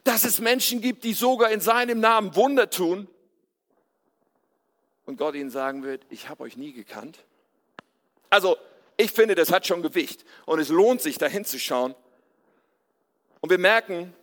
dass 0.04 0.22
es 0.22 0.38
Menschen 0.38 0.80
gibt, 0.80 1.02
die 1.02 1.12
sogar 1.12 1.50
in 1.50 1.60
seinem 1.60 1.98
Namen 1.98 2.36
Wunder 2.36 2.70
tun 2.70 3.08
und 5.06 5.16
Gott 5.16 5.34
ihnen 5.34 5.50
sagen 5.50 5.82
wird, 5.82 6.06
ich 6.08 6.28
habe 6.28 6.44
euch 6.44 6.56
nie 6.56 6.72
gekannt. 6.72 7.18
Also, 8.30 8.56
ich 8.96 9.10
finde, 9.10 9.34
das 9.34 9.50
hat 9.50 9.66
schon 9.66 9.82
Gewicht 9.82 10.24
und 10.46 10.60
es 10.60 10.68
lohnt 10.68 11.02
sich, 11.02 11.18
da 11.18 11.26
hinzuschauen. 11.26 11.96
Und 13.40 13.50
wir 13.50 13.58
merken, 13.58 14.14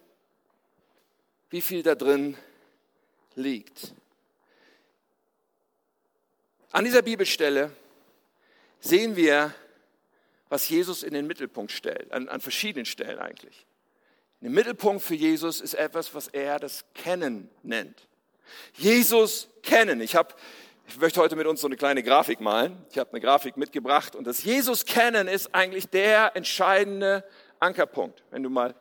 wie 1.50 1.62
viel 1.62 1.84
da 1.84 1.96
drin 1.96 2.38
liegt. 3.36 3.94
An 6.72 6.86
dieser 6.86 7.02
Bibelstelle 7.02 7.76
sehen 8.82 9.16
wir, 9.16 9.54
was 10.50 10.68
Jesus 10.68 11.04
in 11.04 11.14
den 11.14 11.28
Mittelpunkt 11.28 11.72
stellt, 11.72 12.12
an, 12.12 12.28
an 12.28 12.42
verschiedenen 12.42 12.86
Stellen 12.86 13.20
eigentlich. 13.20 13.66
Der 14.42 14.50
Mittelpunkt 14.50 15.02
für 15.02 15.16
Jesus 15.16 15.62
ist 15.62 15.76
etwas, 15.76 16.14
was 16.14 16.28
er 16.28 16.60
das 16.60 16.84
Kennen 16.94 17.50
nennt. 17.64 18.08
Jesus 18.74 19.48
kennen. 19.64 20.02
Ich 20.02 20.16
habe 20.16 20.36
ich 20.88 21.00
möchte 21.00 21.22
heute 21.22 21.38
mit 21.38 21.48
uns 21.48 21.62
so 21.62 21.68
eine 21.68 21.78
kleine 21.78 22.04
Grafik 22.04 22.42
malen. 22.42 22.84
Ich 22.90 22.98
habe 22.98 23.12
eine 23.12 23.22
Grafik 23.22 23.56
mitgebracht 23.56 24.14
und 24.14 24.28
das 24.28 24.44
Jesus 24.44 24.84
kennen 24.86 25.30
ist 25.30 25.56
eigentlich 25.56 25.88
der 25.88 26.36
entscheidende 26.36 27.24
Ankerpunkt, 27.62 28.24
wenn 28.30 28.44
du 28.44 28.50
mal 28.50 28.76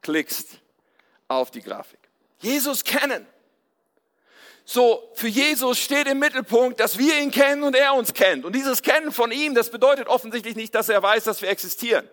klickst 0.00 0.58
auf 1.28 1.50
die 1.50 1.60
Grafik. 1.60 1.98
Jesus 2.38 2.82
kennen. 2.82 3.26
So, 4.72 5.10
für 5.14 5.26
Jesus 5.26 5.80
steht 5.80 6.06
im 6.06 6.20
Mittelpunkt, 6.20 6.78
dass 6.78 6.96
wir 6.96 7.18
ihn 7.18 7.32
kennen 7.32 7.64
und 7.64 7.74
er 7.74 7.92
uns 7.92 8.14
kennt. 8.14 8.44
Und 8.44 8.54
dieses 8.54 8.82
Kennen 8.82 9.10
von 9.10 9.32
ihm, 9.32 9.52
das 9.52 9.68
bedeutet 9.68 10.06
offensichtlich 10.06 10.54
nicht, 10.54 10.72
dass 10.76 10.88
er 10.88 11.02
weiß, 11.02 11.24
dass 11.24 11.42
wir 11.42 11.48
existieren. 11.48 12.08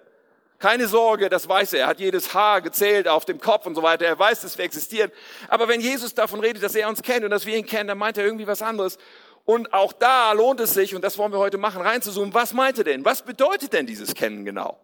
Keine 0.58 0.88
Sorge, 0.88 1.30
das 1.30 1.48
weiß 1.48 1.74
er. 1.74 1.82
Er 1.82 1.88
hat 1.88 2.00
jedes 2.00 2.34
Haar 2.34 2.64
gezählt 2.64 3.08
auf 3.08 3.26
dem 3.26 3.40
Kopf 3.40 3.68
und 3.68 3.75
so 3.75 3.84
weiter. 3.84 4.08
Er 4.08 4.18
weiß, 4.18 4.42
dass 4.42 4.58
wir 4.58 4.66
existieren. 4.66 5.12
Aber 5.50 5.68
wenn 5.68 5.81
Jesus 5.81 6.16
davon 6.16 6.40
redet, 6.40 6.64
dass 6.64 6.74
er 6.74 6.90
uns 6.90 7.03
kennt 7.03 7.24
und 7.24 7.29
dass 7.29 7.46
wir 7.46 7.55
ihn 7.55 7.68
kennen, 7.68 7.90
dann 7.90 8.00
meint 8.00 8.18
er 8.18 8.25
irgendwie 8.25 8.48
was 8.48 8.64
anderes. 8.64 8.98
Und 9.46 9.72
auch 9.72 9.94
da 9.94 10.31
lohnt 10.31 10.60
es 10.60 10.74
sich, 10.74 10.96
und 10.96 11.03
das 11.03 11.20
wollen 11.20 11.31
wir 11.31 11.38
heute 11.38 11.60
machen, 11.60 11.84
reinzuzoomen. 11.84 12.34
Was 12.34 12.53
meint 12.53 12.79
er 12.79 12.86
denn? 12.86 13.05
Was 13.05 13.22
bedeutet 13.22 13.72
denn 13.72 13.86
dieses 13.86 14.16
Kennen 14.16 14.46
genau? 14.46 14.79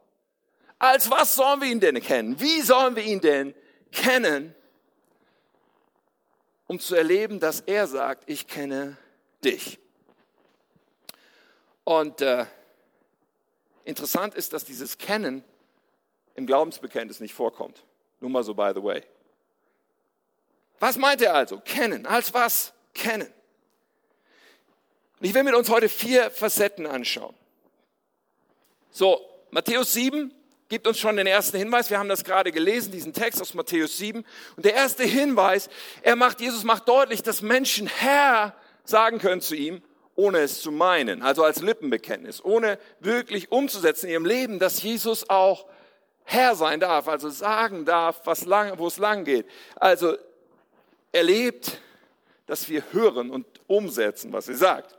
Als 0.78 1.10
was 1.10 1.34
sollen 1.34 1.60
wir 1.60 1.70
ihn 1.70 1.80
denn 1.80 2.00
kennen? 2.04 2.40
Wie 2.40 2.62
sollen 2.62 2.96
wir 2.96 3.04
ihn 3.04 3.20
denn 3.20 3.56
kennen? 3.92 4.54
Um 6.68 6.80
zu 6.80 6.96
erleben, 6.96 7.40
dass 7.40 7.62
er 7.62 7.88
sagt, 7.88 8.30
ich 8.30 8.48
kenne 8.48 8.98
dich. 9.44 9.80
Und 11.84 12.22
äh, 12.22 12.46
interessant 13.84 14.36
ist, 14.36 14.54
dass 14.54 14.64
dieses 14.64 14.98
Kennen 14.98 15.44
im 16.36 16.46
Glaubensbekenntnis 16.46 17.20
nicht 17.20 17.34
vorkommt. 17.34 17.84
Nur 18.20 18.30
mal 18.30 18.44
so 18.44 18.54
by 18.54 18.72
the 18.74 18.84
way. 18.84 19.04
Was 20.80 20.98
meint 20.98 21.22
er 21.22 21.36
also? 21.36 21.60
Kennen. 21.60 22.06
Als 22.06 22.34
was? 22.34 22.74
Kennen. 22.94 23.32
Und 25.20 25.28
ich 25.28 25.34
will 25.34 25.44
mit 25.44 25.56
uns 25.56 25.70
heute 25.70 25.90
vier 25.90 26.32
Facetten 26.32 26.86
anschauen. 26.86 27.36
So, 28.92 29.22
Matthäus 29.52 29.94
7, 29.94 30.34
gibt 30.70 30.88
uns 30.88 31.00
schon 31.00 31.18
den 31.18 31.28
ersten 31.28 31.58
Hinweis. 31.58 31.90
Wir 31.90 32.00
haben 32.00 32.10
das 32.10 32.24
gerade 32.24 32.52
gelesen, 32.52 32.92
diesen 32.92 33.14
Text 33.14 33.42
aus 33.42 33.54
Matthäus 33.54 33.98
7. 33.98 34.26
Und 34.56 34.66
der 34.66 34.74
erste 34.74 35.04
Hinweis, 35.04 35.70
er 36.02 36.16
macht, 36.16 36.42
Jesus 36.42 36.64
macht 36.64 36.88
deutlich, 36.88 37.22
dass 37.24 37.42
Menschen 37.42 37.88
Herr 37.88 38.56
sagen 38.84 39.20
können 39.20 39.42
zu 39.42 39.56
ihm, 39.56 39.82
ohne 40.16 40.40
es 40.40 40.62
zu 40.62 40.72
meinen, 40.72 41.24
also 41.24 41.44
als 41.44 41.62
Lippenbekenntnis, 41.62 42.44
ohne 42.44 42.78
wirklich 43.00 43.52
umzusetzen 43.52 44.08
in 44.08 44.12
ihrem 44.14 44.26
Leben, 44.26 44.60
dass 44.60 44.84
Jesus 44.84 45.30
auch 45.30 45.66
Herr 46.24 46.56
sein 46.56 46.80
darf, 46.80 47.08
also 47.08 47.30
sagen 47.30 47.86
darf, 47.86 48.22
was 48.26 48.46
lang, 48.46 48.78
wo 48.78 48.88
es 48.88 48.98
lang 48.98 49.26
geht. 49.26 49.46
Also 49.76 50.16
erlebt, 51.12 51.80
dass 52.46 52.70
wir 52.70 52.84
hören 52.92 53.30
und 53.30 53.46
umsetzen, 53.68 54.32
was 54.34 54.48
er 54.48 54.56
sagt. 54.56 54.98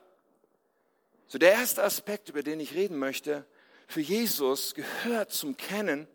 So 1.27 1.39
der 1.39 1.53
erste 1.53 1.83
Aspekt, 1.83 2.29
über 2.29 2.43
den 2.43 2.61
ich 2.61 2.75
reden 2.75 2.99
möchte, 2.99 3.45
für 3.87 4.01
Jesus 4.01 4.75
gehört 4.75 5.33
zum 5.33 5.57
Kennen, 5.57 6.09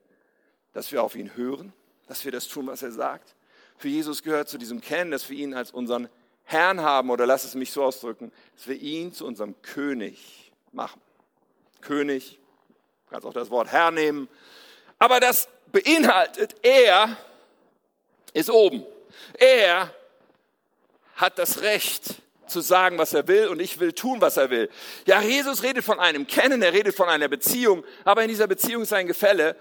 dass 0.73 0.91
wir 0.91 1.03
auf 1.03 1.15
ihn 1.15 1.35
hören, 1.35 1.73
dass 2.07 2.25
wir 2.25 2.31
das 2.31 2.47
tun, 2.47 2.67
was 2.67 2.81
er 2.81 2.91
sagt. 2.91 3.35
Für 3.77 3.87
Jesus 3.87 4.23
gehört 4.23 4.49
zu 4.49 4.57
diesem 4.57 4.81
Kennen, 4.81 5.11
dass 5.11 5.29
wir 5.29 5.37
ihn 5.37 5.53
als 5.53 5.71
unseren 5.71 6.09
Herrn 6.43 6.81
haben, 6.81 7.11
oder 7.11 7.25
lass 7.25 7.43
es 7.43 7.53
mich 7.55 7.71
so 7.71 7.83
ausdrücken, 7.83 8.31
dass 8.55 8.67
wir 8.67 8.75
ihn 8.75 9.13
zu 9.13 9.25
unserem 9.25 9.61
König 9.61 10.51
machen. 10.71 10.99
König, 11.81 12.39
du 12.67 13.11
kannst 13.11 13.25
auch 13.25 13.33
das 13.33 13.49
Wort 13.49 13.71
Herr 13.71 13.91
nehmen, 13.91 14.27
aber 14.97 15.19
das 15.19 15.47
beinhaltet, 15.71 16.55
er 16.63 17.15
ist 18.33 18.49
oben. 18.49 18.85
Er 19.37 19.93
hat 21.15 21.37
das 21.37 21.61
Recht, 21.61 22.21
zu 22.49 22.61
sagen, 22.61 22.97
was 22.97 23.13
er 23.13 23.27
will 23.27 23.47
und 23.47 23.59
ich 23.59 23.79
will 23.79 23.93
tun, 23.93 24.21
was 24.21 24.37
er 24.37 24.49
will. 24.49 24.69
Ja, 25.05 25.21
Jesus 25.21 25.63
redet 25.63 25.83
von 25.83 25.99
einem 25.99 26.27
Kennen, 26.27 26.61
er 26.61 26.73
redet 26.73 26.95
von 26.95 27.07
einer 27.07 27.27
Beziehung, 27.27 27.83
aber 28.03 28.23
in 28.23 28.29
dieser 28.29 28.47
Beziehung 28.47 28.83
ist 28.83 28.93
ein 28.93 29.07
Gefälle. 29.07 29.55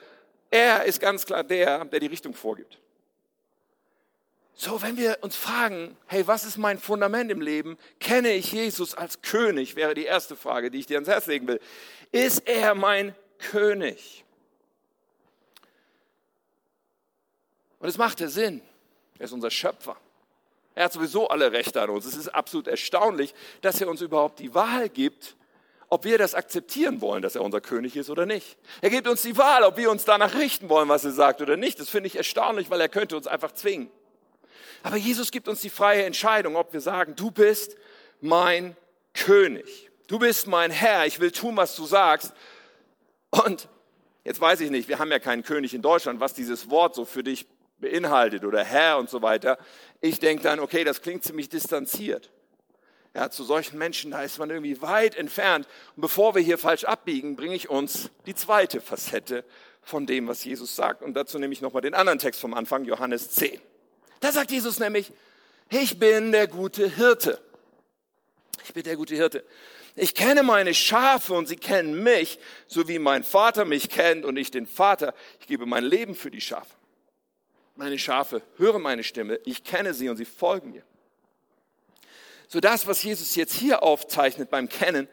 Er 0.51 0.85
ist 0.85 1.01
ganz 1.01 1.27
klar 1.27 1.45
der, 1.45 1.85
der 1.85 2.01
die 2.01 2.07
Richtung 2.07 2.35
vorgibt. 2.35 2.79
So, 4.55 4.83
wenn 4.83 4.97
wir 4.97 5.19
uns 5.21 5.37
fragen, 5.37 5.97
hey, 6.07 6.27
was 6.27 6.45
ist 6.45 6.59
mein 6.59 6.81
Fundament 6.81 7.31
im 7.31 7.41
Leben? 7.41 7.79
Kenne 8.01 8.33
ich 8.33 8.51
Jesus 8.51 8.95
als 8.95 9.23
König? 9.23 9.77
Wäre 9.77 9.95
die 9.95 10.05
erste 10.05 10.35
Frage, 10.35 10.73
die 10.73 10.81
ich 10.81 10.87
dir 10.87 10.97
ans 10.97 11.09
Herz 11.09 11.27
legen 11.27 11.47
will. 11.47 11.61
Ist 12.11 12.41
er 12.49 12.75
mein 12.75 13.15
König? 13.39 14.25
Und 17.79 17.89
es 17.89 17.99
macht 17.99 18.19
ja 18.19 18.27
Sinn. 18.27 18.61
Er 19.19 19.27
ist 19.27 19.33
unser 19.33 19.51
Schöpfer. 19.51 19.97
Er 20.79 20.85
hat 20.85 20.93
sowieso 20.93 21.27
alle 21.27 21.51
Rechte 21.51 21.83
an 21.83 21.91
uns. 21.91 22.07
Es 22.07 22.15
ist 22.15 22.29
absolut 22.29 22.69
erstaunlich, 22.69 23.35
dass 23.63 23.81
er 23.81 23.89
uns 23.89 24.01
überhaupt 24.01 24.39
die 24.39 24.55
Wahl 24.55 24.89
gibt, 24.89 25.35
ob 25.89 26.05
wir 26.05 26.19
das 26.19 26.37
akzeptieren 26.37 27.01
wollen, 27.01 27.21
dass 27.21 27.35
er 27.35 27.43
unser 27.43 27.61
König 27.61 27.97
ist 27.97 28.11
oder 28.11 28.27
nicht. 28.27 28.57
Er 28.81 28.89
gibt 28.89 29.09
uns 29.09 29.23
die 29.23 29.37
Wahl, 29.37 29.65
ob 29.65 29.77
wir 29.77 29.91
uns 29.91 30.05
danach 30.05 30.37
richten 30.37 30.69
wollen, 30.69 30.89
was 30.89 31.05
er 31.05 31.11
sagt 31.11 31.41
oder 31.41 31.57
nicht. 31.57 31.81
Das 31.81 31.89
finde 31.89 32.07
ich 32.07 32.15
erstaunlich, 32.15 32.71
weil 32.71 32.81
er 32.81 32.89
könnte 32.89 33.17
uns 33.17 33.27
einfach 33.27 33.51
zwingen. 33.51 33.91
Aber 34.85 34.97
Jesus 34.97 35.33
gibt 35.33 35.49
uns 35.49 35.63
die 35.63 35.69
freie 35.69 36.05
Entscheidung, 36.05 36.55
ob 36.55 36.73
wir 36.73 36.81
sagen, 36.81 37.17
du 37.17 37.33
bist 37.33 37.77
mein 38.21 38.77
König. 39.15 39.91
Du 40.07 40.21
bist 40.21 40.47
mein 40.47 40.71
Herr. 40.71 41.07
Ich 41.07 41.19
will 41.19 41.33
tun, 41.33 41.57
was 41.57 41.75
du 41.75 41.87
sagst. 41.87 42.33
Und 43.31 43.69
jetzt 44.23 44.41
weiß 44.41 44.61
ich 44.61 44.71
nicht, 44.71 44.89
wir 44.89 45.01
haben 45.01 45.11
ja 45.11 45.19
keinen 45.19 45.43
König 45.43 45.75
in 45.75 45.83
Deutschland, 45.83 46.21
was 46.21 46.35
dieses 46.35 46.71
Wort 46.71 46.95
so 46.95 47.05
für 47.05 47.25
dich 47.25 47.49
beinhaltet 47.81 48.45
oder 48.45 48.65
Herr 48.65 48.99
und 48.99 49.11
so 49.11 49.23
weiter. 49.23 49.59
Ich 50.01 50.21
denke 50.21 50.43
dann, 50.43 50.61
okay, 50.61 50.85
das 50.85 51.03
klingt 51.03 51.25
ziemlich 51.25 51.49
distanziert. 51.49 52.31
Ja, 53.15 53.31
zu 53.31 53.43
solchen 53.43 53.79
Menschen, 53.79 54.13
da 54.13 54.23
ist 54.23 54.39
man 54.39 54.51
irgendwie 54.51 54.81
weit 54.81 55.17
entfernt. 55.17 55.67
Und 55.97 56.03
bevor 56.03 56.35
wir 56.35 56.43
hier 56.43 56.59
falsch 56.59 56.85
abbiegen, 56.85 57.37
bringe 57.37 57.55
ich 57.55 57.69
uns 57.69 58.11
die 58.27 58.35
zweite 58.35 58.81
Facette 58.81 59.45
von 59.83 60.07
dem, 60.07 60.29
was 60.29 60.45
Jesus 60.45 60.77
sagt. 60.77 61.03
Und 61.03 61.15
dazu 61.15 61.39
nehme 61.39 61.53
ich 61.53 61.61
nochmal 61.61 61.83
den 61.83 61.95
anderen 61.95 62.19
Text 62.19 62.41
vom 62.41 62.55
Anfang, 62.55 62.85
Johannes 62.85 63.31
10. 63.31 63.61
Da 64.21 64.31
sagt 64.31 64.51
Jesus 64.51 64.79
nämlich, 64.79 65.13
ich 65.71 65.99
bin 65.99 66.33
der 66.33 66.47
gute 66.47 66.89
Hirte. 66.89 67.41
Ich 68.65 68.73
bin 68.73 68.85
der 68.85 68.97
gute 68.97 69.15
Hirte. 69.15 69.45
Ich 69.97 70.15
kenne 70.15 70.43
meine 70.43 70.75
Schafe 70.75 71.35
und 71.35 71.49
sie 71.49 71.57
kennen 71.57 72.03
mich, 72.03 72.39
so 72.69 72.87
wie 72.87 72.99
mein 72.99 73.25
Vater 73.25 73.65
mich 73.65 73.89
kennt 73.89 74.25
und 74.25 74.37
ich 74.37 74.51
den 74.51 74.67
Vater. 74.67 75.13
Ich 75.41 75.49
gebe 75.49 75.67
mein 75.67 75.85
Leben 75.85 76.15
für 76.15 76.31
die 76.31 76.41
Schafe. 76.41 76.78
Meine 77.79 77.97
Schafe 77.97 78.43
hören 78.57 78.83
meine 78.83 79.05
Stimme, 79.05 79.39
ich 79.45 79.63
kenne 79.63 79.95
sie 79.95 80.09
und 80.09 80.17
sie 80.17 80.25
folgen 80.25 80.73
mir. 80.73 80.83
So 82.49 82.59
das, 82.59 82.89
was 82.89 83.05
Jesus 83.05 83.37
jetzt 83.37 83.55
hier 83.55 83.85
aufzeichnet 83.85 84.51
beim 84.51 84.69
Kennen, 84.69 85.07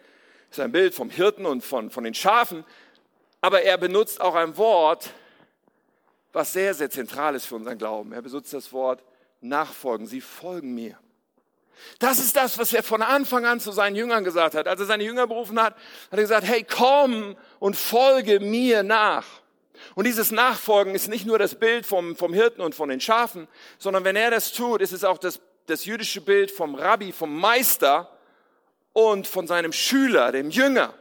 ist 0.49 0.60
ein 0.60 0.71
Bild 0.71 0.95
vom 0.95 1.12
Hirten 1.12 1.45
und 1.45 1.63
von, 1.63 1.91
von 1.91 2.04
den 2.04 2.15
Schafen, 2.15 2.65
aber 3.39 3.62
er 3.62 3.78
benutzt 3.78 4.19
auch 4.19 4.34
ein 4.34 4.58
Wort, 4.58 5.12
was 6.34 6.54
sehr, 6.54 6.73
sehr 6.73 6.89
zentral 6.89 7.36
ist 7.36 7.45
für 7.45 7.54
unseren 7.54 7.78
Glauben. 7.78 8.13
Er 8.13 8.23
benutzt 8.23 8.51
das 8.51 8.73
Wort 8.73 9.04
nachfolgen. 9.41 10.08
Sie 10.08 10.19
folgen 10.19 10.73
mir. 10.73 10.97
Das 11.99 12.17
ist 12.17 12.36
das, 12.36 12.58
was 12.58 12.73
er 12.73 12.82
von 12.82 13.04
Anfang 13.04 13.45
an 13.45 13.60
zu 13.60 13.73
seinen 13.73 13.95
Jüngern 13.95 14.23
gesagt 14.23 14.56
hat. 14.56 14.67
Als 14.67 14.80
er 14.80 14.88
seine 14.88 15.04
Jünger 15.04 15.28
berufen 15.28 15.62
hat, 15.62 15.75
hat 15.75 16.17
er 16.17 16.21
gesagt, 16.21 16.47
hey, 16.47 16.63
komm 16.63 17.38
und 17.60 17.75
folge 17.75 18.39
mir 18.39 18.82
nach. 18.82 19.28
Und 19.95 20.05
dieses 20.05 20.31
Nachfolgen 20.31 20.95
ist 20.95 21.07
nicht 21.07 21.25
nur 21.25 21.39
das 21.39 21.55
Bild 21.55 21.85
vom, 21.85 22.15
vom 22.15 22.33
Hirten 22.33 22.61
und 22.61 22.75
von 22.75 22.89
den 22.89 22.99
Schafen, 22.99 23.47
sondern 23.77 24.03
wenn 24.03 24.15
er 24.15 24.31
das 24.31 24.53
tut, 24.53 24.81
ist 24.81 24.91
es 24.91 25.03
auch 25.03 25.17
das, 25.17 25.39
das 25.67 25.85
jüdische 25.85 26.21
Bild 26.21 26.51
vom 26.51 26.75
Rabbi, 26.75 27.11
vom 27.11 27.38
Meister 27.39 28.09
und 28.93 29.27
von 29.27 29.47
seinem 29.47 29.73
Schüler, 29.73 30.31
dem 30.31 30.49
Jünger. 30.49 30.93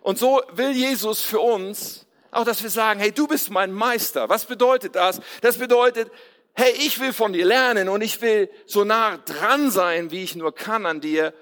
Und 0.00 0.18
so 0.18 0.42
will 0.52 0.70
Jesus 0.70 1.22
für 1.22 1.40
uns 1.40 2.06
auch, 2.30 2.44
dass 2.44 2.62
wir 2.62 2.70
sagen, 2.70 3.00
hey, 3.00 3.12
du 3.12 3.26
bist 3.26 3.50
mein 3.50 3.72
Meister. 3.72 4.28
Was 4.28 4.44
bedeutet 4.44 4.94
das? 4.94 5.20
Das 5.40 5.56
bedeutet, 5.56 6.10
hey, 6.54 6.72
ich 6.72 7.00
will 7.00 7.12
von 7.12 7.32
dir 7.32 7.46
lernen 7.46 7.88
und 7.88 8.02
ich 8.02 8.20
will 8.20 8.50
so 8.66 8.84
nah 8.84 9.16
dran 9.18 9.70
sein, 9.70 10.10
wie 10.10 10.22
ich 10.22 10.36
nur 10.36 10.54
kann 10.54 10.86
an 10.86 11.00
dir 11.00 11.32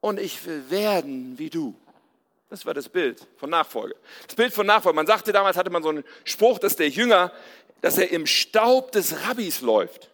und 0.00 0.20
ich 0.20 0.44
will 0.46 0.70
werden 0.70 1.38
wie 1.38 1.50
du. 1.50 1.74
Das 2.54 2.64
war 2.64 2.72
das 2.72 2.88
Bild 2.88 3.26
von 3.36 3.50
Nachfolge. 3.50 3.96
Das 4.28 4.36
Bild 4.36 4.54
von 4.54 4.64
Nachfolge. 4.64 4.94
Man 4.94 5.08
sagte 5.08 5.32
damals, 5.32 5.56
hatte 5.56 5.70
man 5.70 5.82
so 5.82 5.88
einen 5.88 6.04
Spruch, 6.22 6.60
dass 6.60 6.76
der 6.76 6.88
Jünger, 6.88 7.32
dass 7.80 7.98
er 7.98 8.12
im 8.12 8.26
Staub 8.26 8.92
des 8.92 9.26
Rabbis 9.26 9.60
läuft. 9.60 10.08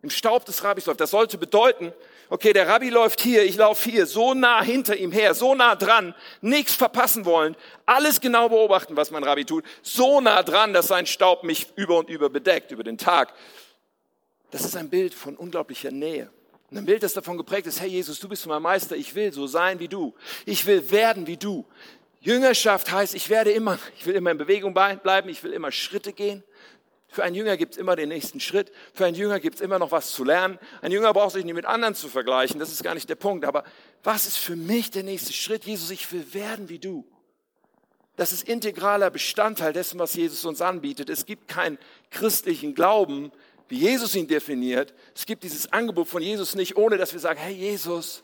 Im 0.00 0.08
Staub 0.08 0.46
des 0.46 0.64
Rabbis 0.64 0.86
läuft. 0.86 1.02
Das 1.02 1.10
sollte 1.10 1.36
bedeuten, 1.36 1.92
okay, 2.30 2.54
der 2.54 2.66
Rabbi 2.66 2.88
läuft 2.88 3.20
hier, 3.20 3.44
ich 3.44 3.56
laufe 3.56 3.90
hier, 3.90 4.06
so 4.06 4.32
nah 4.32 4.62
hinter 4.62 4.96
ihm 4.96 5.12
her, 5.12 5.34
so 5.34 5.54
nah 5.54 5.76
dran, 5.76 6.14
nichts 6.40 6.74
verpassen 6.74 7.26
wollen, 7.26 7.56
alles 7.84 8.22
genau 8.22 8.48
beobachten, 8.48 8.96
was 8.96 9.10
mein 9.10 9.22
Rabbi 9.22 9.44
tut, 9.44 9.62
so 9.82 10.22
nah 10.22 10.42
dran, 10.42 10.72
dass 10.72 10.88
sein 10.88 11.04
Staub 11.04 11.44
mich 11.44 11.74
über 11.76 11.98
und 11.98 12.08
über 12.08 12.30
bedeckt, 12.30 12.70
über 12.70 12.84
den 12.84 12.96
Tag. 12.96 13.34
Das 14.50 14.64
ist 14.64 14.76
ein 14.78 14.88
Bild 14.88 15.12
von 15.12 15.36
unglaublicher 15.36 15.90
Nähe. 15.90 16.30
Ein 16.74 16.86
Bild, 16.86 17.02
das 17.02 17.12
davon 17.12 17.36
geprägt 17.36 17.66
ist, 17.66 17.80
hey 17.80 17.88
Jesus, 17.88 18.18
du 18.18 18.28
bist 18.28 18.46
mein 18.46 18.62
Meister, 18.62 18.96
ich 18.96 19.14
will 19.14 19.32
so 19.32 19.46
sein 19.46 19.78
wie 19.78 19.88
du. 19.88 20.14
Ich 20.46 20.64
will 20.64 20.90
werden 20.90 21.26
wie 21.26 21.36
du. 21.36 21.66
Jüngerschaft 22.20 22.90
heißt, 22.90 23.14
ich 23.14 23.28
werde 23.28 23.50
immer, 23.52 23.78
ich 23.98 24.06
will 24.06 24.14
immer 24.14 24.30
in 24.30 24.38
Bewegung 24.38 24.72
bleiben, 24.72 25.28
ich 25.28 25.42
will 25.42 25.52
immer 25.52 25.70
Schritte 25.70 26.12
gehen. 26.12 26.42
Für 27.08 27.24
einen 27.24 27.34
Jünger 27.34 27.58
gibt 27.58 27.72
es 27.72 27.78
immer 27.78 27.94
den 27.94 28.08
nächsten 28.08 28.40
Schritt. 28.40 28.72
Für 28.94 29.04
einen 29.04 29.16
Jünger 29.16 29.38
gibt 29.38 29.56
es 29.56 29.60
immer 29.60 29.78
noch 29.78 29.90
was 29.90 30.12
zu 30.12 30.24
lernen. 30.24 30.58
Ein 30.80 30.92
Jünger 30.92 31.12
braucht 31.12 31.32
sich 31.32 31.44
nicht 31.44 31.54
mit 31.54 31.66
anderen 31.66 31.94
zu 31.94 32.08
vergleichen. 32.08 32.58
Das 32.58 32.72
ist 32.72 32.82
gar 32.82 32.94
nicht 32.94 33.06
der 33.10 33.16
Punkt. 33.16 33.44
Aber 33.44 33.64
was 34.02 34.26
ist 34.26 34.38
für 34.38 34.56
mich 34.56 34.90
der 34.90 35.02
nächste 35.02 35.34
Schritt? 35.34 35.64
Jesus, 35.64 35.90
ich 35.90 36.10
will 36.10 36.32
werden 36.32 36.70
wie 36.70 36.78
du. 36.78 37.06
Das 38.16 38.32
ist 38.32 38.48
integraler 38.48 39.10
Bestandteil 39.10 39.74
dessen, 39.74 39.98
was 39.98 40.14
Jesus 40.14 40.42
uns 40.46 40.62
anbietet. 40.62 41.10
Es 41.10 41.26
gibt 41.26 41.48
keinen 41.48 41.76
christlichen 42.10 42.74
Glauben, 42.74 43.30
wie 43.68 43.78
Jesus 43.78 44.14
ihn 44.14 44.26
definiert. 44.26 44.94
Es 45.14 45.26
gibt 45.26 45.44
dieses 45.44 45.72
Angebot 45.72 46.08
von 46.08 46.22
Jesus 46.22 46.54
nicht, 46.54 46.76
ohne 46.76 46.98
dass 46.98 47.12
wir 47.12 47.20
sagen, 47.20 47.38
hey 47.38 47.54
Jesus, 47.54 48.22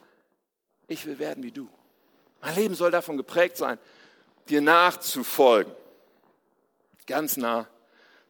ich 0.86 1.04
will 1.06 1.18
werden 1.18 1.42
wie 1.42 1.52
du. 1.52 1.68
Mein 2.40 2.54
Leben 2.54 2.74
soll 2.74 2.90
davon 2.90 3.16
geprägt 3.16 3.56
sein, 3.56 3.78
dir 4.48 4.60
nachzufolgen. 4.60 5.72
Ganz 7.06 7.36
nah 7.36 7.66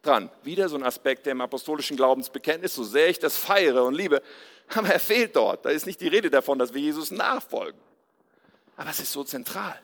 dran. 0.03 0.31
Wieder 0.43 0.69
so 0.69 0.77
ein 0.77 0.83
Aspekt, 0.83 1.27
der 1.27 1.33
im 1.33 1.41
apostolischen 1.41 1.97
Glaubensbekenntnis, 1.97 2.75
so 2.75 2.85
sehr 2.85 3.09
ich 3.09 3.19
das 3.19 3.37
feiere 3.37 3.85
und 3.85 3.95
liebe, 3.95 4.23
aber 4.75 4.89
er 4.89 5.01
fehlt 5.01 5.37
dort. 5.37 5.65
Da 5.65 5.71
ist 5.71 5.87
nicht 5.87 6.01
die 6.01 6.09
Rede 6.09 6.31
davon, 6.31 6.59
dass 6.59 6.75
wir 6.75 6.81
Jesus 6.81 7.11
nachfolgen. 7.11 7.81
Aber 8.77 8.91
es 8.91 9.01
ist 9.01 9.13
so 9.13 9.25
zentral. 9.25 9.79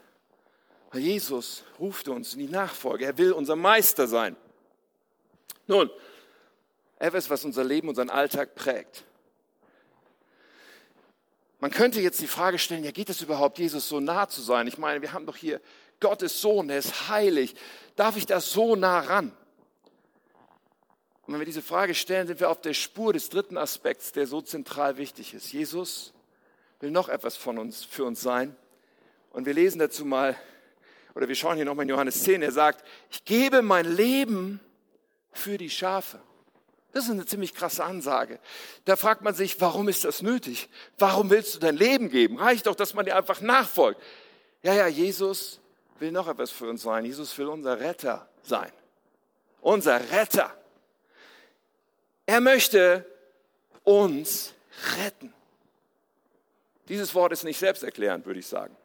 Weil 0.93 1.01
Jesus 1.01 1.65
ruft 1.81 2.09
uns 2.09 2.35
in 2.35 2.41
die 2.41 2.49
Nachfolge. 2.49 3.05
Er 3.05 3.19
will 3.19 3.33
unser 3.33 3.57
Meister 3.57 4.07
sein. 4.07 4.37
Nun, 5.67 5.91
etwas, 6.99 7.31
was 7.31 7.45
unser 7.45 7.65
Leben, 7.65 7.89
unseren 7.89 8.11
Alltag 8.11 8.55
prägt. 8.55 9.05
Man 11.61 11.71
könnte 11.71 12.01
jetzt 12.01 12.21
die 12.21 12.27
Frage 12.27 12.59
stellen, 12.59 12.85
ja, 12.85 12.91
geht 12.91 13.09
es 13.09 13.23
überhaupt, 13.23 13.59
Jesus 13.59 13.89
so 13.89 13.99
nah 14.01 14.29
zu 14.29 14.43
sein? 14.43 14.67
Ich 14.67 14.77
meine, 14.77 15.01
wir 15.01 15.13
haben 15.13 15.25
doch 15.25 15.37
hier 15.37 15.61
Gottes 16.01 16.41
Sohn, 16.41 16.69
der 16.69 16.79
ist 16.79 17.09
heilig. 17.09 17.55
Darf 17.97 18.17
ich 18.17 18.27
da 18.27 18.41
so 18.41 18.77
nah 18.77 19.01
ran? 19.01 19.33
Und 21.27 21.33
wenn 21.33 21.41
wir 21.41 21.47
diese 21.47 21.63
Frage 21.63 21.95
stellen, 21.95 22.27
sind 22.27 22.41
wir 22.41 22.51
auf 22.51 22.61
der 22.61 22.75
Spur 22.75 23.15
des 23.15 23.31
dritten 23.31 23.57
Aspekts, 23.57 24.13
der 24.13 24.27
so 24.27 24.43
zentral 24.43 24.99
wichtig 24.99 25.33
ist. 25.33 25.53
Jesus 25.53 26.13
will 26.81 26.91
noch 26.91 27.09
etwas 27.09 27.37
von 27.37 27.57
uns, 27.59 27.83
für 27.83 28.05
uns 28.05 28.21
sein. 28.21 28.55
Und 29.31 29.47
wir 29.47 29.55
lesen 29.55 29.79
dazu 29.79 30.05
mal, 30.05 30.37
oder 31.15 31.29
wir 31.29 31.35
schauen 31.35 31.57
hier 31.57 31.65
nochmal 31.65 31.85
in 31.85 31.89
Johannes 31.89 32.23
10, 32.25 32.43
er 32.43 32.53
sagt, 32.53 32.85
ich 33.11 33.25
gebe 33.25 33.63
mein 33.63 33.87
Leben 33.87 34.61
für 35.33 35.57
die 35.57 35.71
Schafe. 35.71 36.21
Das 36.95 37.07
ist 37.07 37.11
eine 37.11 37.27
ziemlich 37.27 37.55
krasse 37.55 37.83
Ansage. 37.83 38.39
Da 38.85 38.95
fragt 38.95 39.23
man 39.23 39.35
sich, 39.35 39.61
warum 39.61 39.89
ist 39.89 40.05
das 40.05 40.23
nötig? 40.23 40.69
Warum 40.97 41.29
willst 41.29 41.57
du 41.57 41.59
dein 41.59 41.77
Leben 41.77 42.09
geben? 42.09 42.39
Reicht 42.39 42.69
doch, 42.69 42.77
dass 42.77 42.95
man 42.95 43.05
dir 43.05 43.17
einfach 43.17 43.41
nachfolgt. 43.41 44.01
Ja, 44.63 44.75
ja, 44.75 44.87
Jesus 44.87 45.59
will 45.99 46.13
noch 46.13 46.29
etwas 46.29 46.53
für 46.53 46.69
uns 46.69 46.83
sein. 46.83 47.05
Jesus 47.05 47.37
will 47.37 47.49
unser 47.49 47.81
Retter 47.81 48.29
sein. 48.45 48.71
Unser 49.61 50.09
Retter. 50.13 50.57
Er 52.27 52.41
möchte 52.41 53.05
uns 53.83 54.55
retten. 54.97 55.35
Dieses 56.89 57.13
Wort 57.13 57.33
ist 57.33 57.43
nicht 57.43 57.59
selbsterklärend, 57.59 58.25
würde 58.25 58.39
ich 58.39 58.47
sagen. 58.47 58.77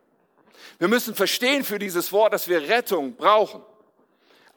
Wir 0.80 0.88
müssen 0.88 1.14
verstehen 1.14 1.64
für 1.64 1.78
dieses 1.78 2.12
Wort, 2.12 2.34
dass 2.34 2.48
wir 2.48 2.70
Rettung 2.70 3.16
brauchen 3.16 3.62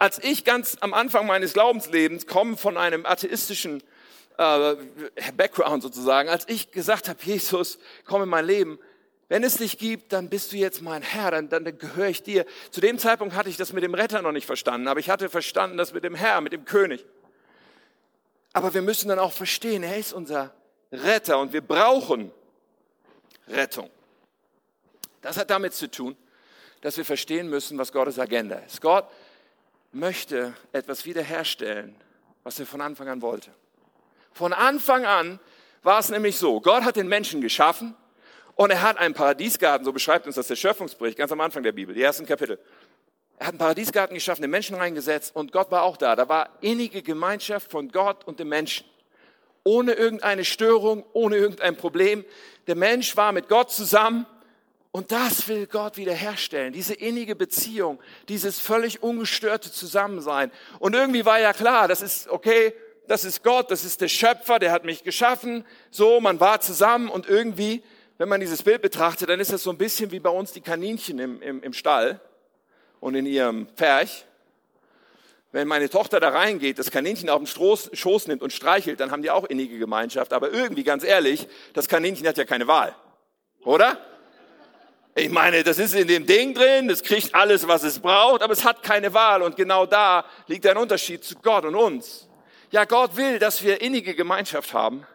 als 0.02 0.18
ich 0.18 0.42
ganz 0.42 0.76
am 0.80 0.94
Anfang 0.94 1.28
meines 1.28 1.52
Glaubenslebens 1.52 2.26
komme 2.26 2.56
von 2.56 2.76
einem 2.76 3.06
atheistischen 3.06 3.84
äh, 4.36 4.74
Background 5.36 5.80
sozusagen, 5.80 6.28
als 6.28 6.48
ich 6.48 6.72
gesagt 6.72 7.08
habe, 7.08 7.20
Jesus, 7.22 7.78
komm 8.04 8.24
in 8.24 8.28
mein 8.28 8.44
Leben, 8.44 8.80
wenn 9.28 9.44
es 9.44 9.58
dich 9.58 9.78
gibt, 9.78 10.12
dann 10.12 10.28
bist 10.28 10.50
du 10.50 10.56
jetzt 10.56 10.82
mein 10.82 11.02
Herr, 11.02 11.30
dann, 11.30 11.48
dann 11.48 11.78
gehöre 11.78 12.08
ich 12.08 12.24
dir. 12.24 12.46
Zu 12.72 12.80
dem 12.80 12.98
Zeitpunkt 12.98 13.36
hatte 13.36 13.48
ich 13.48 13.56
das 13.56 13.72
mit 13.72 13.84
dem 13.84 13.94
Retter 13.94 14.22
noch 14.22 14.32
nicht 14.32 14.44
verstanden, 14.44 14.88
aber 14.88 14.98
ich 14.98 15.08
hatte 15.08 15.28
verstanden 15.28 15.76
das 15.76 15.92
mit 15.92 16.02
dem 16.02 16.16
Herr, 16.16 16.40
mit 16.40 16.52
dem 16.52 16.64
König. 16.64 17.06
Aber 18.54 18.74
wir 18.74 18.82
müssen 18.82 19.08
dann 19.08 19.20
auch 19.20 19.32
verstehen, 19.32 19.84
er 19.84 19.98
ist 19.98 20.12
unser 20.12 20.52
Retter 20.90 21.38
und 21.38 21.52
wir 21.52 21.60
brauchen 21.60 22.32
Rettung. 23.46 23.88
Das 25.20 25.36
hat 25.36 25.50
damit 25.50 25.74
zu 25.74 25.88
tun, 25.88 26.16
dass 26.80 26.96
wir 26.96 27.04
verstehen 27.04 27.48
müssen, 27.48 27.78
was 27.78 27.92
Gottes 27.92 28.18
Agenda 28.18 28.56
ist. 28.56 28.80
Gott 28.80 29.06
möchte 29.92 30.54
etwas 30.72 31.04
wiederherstellen, 31.04 31.94
was 32.42 32.58
er 32.58 32.66
von 32.66 32.80
Anfang 32.80 33.08
an 33.08 33.22
wollte. 33.22 33.50
Von 34.32 34.52
Anfang 34.52 35.04
an 35.04 35.38
war 35.82 35.98
es 35.98 36.08
nämlich 36.08 36.38
so, 36.38 36.60
Gott 36.60 36.84
hat 36.84 36.96
den 36.96 37.08
Menschen 37.08 37.40
geschaffen 37.40 37.94
und 38.54 38.70
er 38.70 38.82
hat 38.82 38.96
einen 38.98 39.14
Paradiesgarten, 39.14 39.84
so 39.84 39.92
beschreibt 39.92 40.26
uns 40.26 40.36
das 40.36 40.48
der 40.48 40.56
Schöpfungsbericht, 40.56 41.18
ganz 41.18 41.32
am 41.32 41.40
Anfang 41.40 41.62
der 41.62 41.72
Bibel, 41.72 41.94
die 41.94 42.02
ersten 42.02 42.26
Kapitel. 42.26 42.58
Er 43.38 43.46
hat 43.46 43.52
einen 43.52 43.58
Paradiesgarten 43.58 44.14
geschaffen, 44.14 44.42
den 44.42 44.50
Menschen 44.50 44.76
reingesetzt 44.76 45.34
und 45.34 45.52
Gott 45.52 45.70
war 45.70 45.82
auch 45.82 45.96
da. 45.96 46.16
Da 46.16 46.28
war 46.28 46.48
innige 46.60 47.02
Gemeinschaft 47.02 47.70
von 47.70 47.88
Gott 47.90 48.24
und 48.24 48.40
dem 48.40 48.48
Menschen. 48.48 48.86
Ohne 49.64 49.92
irgendeine 49.92 50.44
Störung, 50.44 51.04
ohne 51.12 51.36
irgendein 51.36 51.76
Problem. 51.76 52.24
Der 52.66 52.76
Mensch 52.76 53.16
war 53.16 53.32
mit 53.32 53.48
Gott 53.48 53.70
zusammen 53.70 54.26
und 54.92 55.10
das 55.10 55.48
will 55.48 55.66
Gott 55.66 55.96
wiederherstellen, 55.96 56.74
diese 56.74 56.92
innige 56.92 57.34
Beziehung, 57.34 57.98
dieses 58.28 58.60
völlig 58.60 59.02
ungestörte 59.02 59.72
Zusammensein. 59.72 60.52
Und 60.80 60.94
irgendwie 60.94 61.24
war 61.24 61.40
ja 61.40 61.54
klar, 61.54 61.88
das 61.88 62.02
ist 62.02 62.28
okay, 62.28 62.74
das 63.08 63.24
ist 63.24 63.42
Gott, 63.42 63.70
das 63.70 63.86
ist 63.86 64.02
der 64.02 64.08
Schöpfer, 64.08 64.58
der 64.58 64.70
hat 64.70 64.84
mich 64.84 65.02
geschaffen. 65.02 65.64
So, 65.90 66.20
man 66.20 66.40
war 66.40 66.60
zusammen 66.60 67.08
und 67.08 67.26
irgendwie, 67.26 67.82
wenn 68.18 68.28
man 68.28 68.40
dieses 68.40 68.62
Bild 68.62 68.82
betrachtet, 68.82 69.30
dann 69.30 69.40
ist 69.40 69.50
das 69.50 69.62
so 69.62 69.70
ein 69.70 69.78
bisschen 69.78 70.10
wie 70.12 70.20
bei 70.20 70.30
uns 70.30 70.52
die 70.52 70.60
Kaninchen 70.60 71.18
im, 71.18 71.40
im, 71.40 71.62
im 71.62 71.72
Stall 71.72 72.20
und 73.00 73.14
in 73.14 73.24
ihrem 73.24 73.68
Pferch. 73.76 74.26
Wenn 75.52 75.68
meine 75.68 75.88
Tochter 75.88 76.20
da 76.20 76.28
reingeht, 76.28 76.78
das 76.78 76.90
Kaninchen 76.90 77.30
auf 77.30 77.38
den 77.38 77.46
Schoß, 77.46 77.90
Schoß 77.94 78.26
nimmt 78.26 78.42
und 78.42 78.52
streichelt, 78.52 79.00
dann 79.00 79.10
haben 79.10 79.22
die 79.22 79.30
auch 79.30 79.44
innige 79.44 79.78
Gemeinschaft. 79.78 80.34
Aber 80.34 80.50
irgendwie, 80.50 80.84
ganz 80.84 81.02
ehrlich, 81.02 81.48
das 81.72 81.88
Kaninchen 81.88 82.26
hat 82.26 82.36
ja 82.36 82.44
keine 82.44 82.66
Wahl. 82.66 82.94
Oder? 83.64 83.98
Ich 85.14 85.28
meine, 85.28 85.62
das 85.62 85.78
ist 85.78 85.94
in 85.94 86.08
dem 86.08 86.24
Ding 86.24 86.54
drin, 86.54 86.88
das 86.88 87.02
kriegt 87.02 87.34
alles, 87.34 87.68
was 87.68 87.82
es 87.82 87.98
braucht, 87.98 88.42
aber 88.42 88.54
es 88.54 88.64
hat 88.64 88.82
keine 88.82 89.12
Wahl. 89.12 89.42
Und 89.42 89.56
genau 89.56 89.84
da 89.84 90.24
liegt 90.46 90.66
ein 90.66 90.78
Unterschied 90.78 91.22
zu 91.22 91.34
Gott 91.36 91.66
und 91.66 91.74
uns. 91.74 92.28
Ja, 92.70 92.86
Gott 92.86 93.14
will, 93.16 93.38
dass 93.38 93.62
wir 93.62 93.82
innige 93.82 94.14
Gemeinschaft 94.14 94.72
haben, 94.72 95.06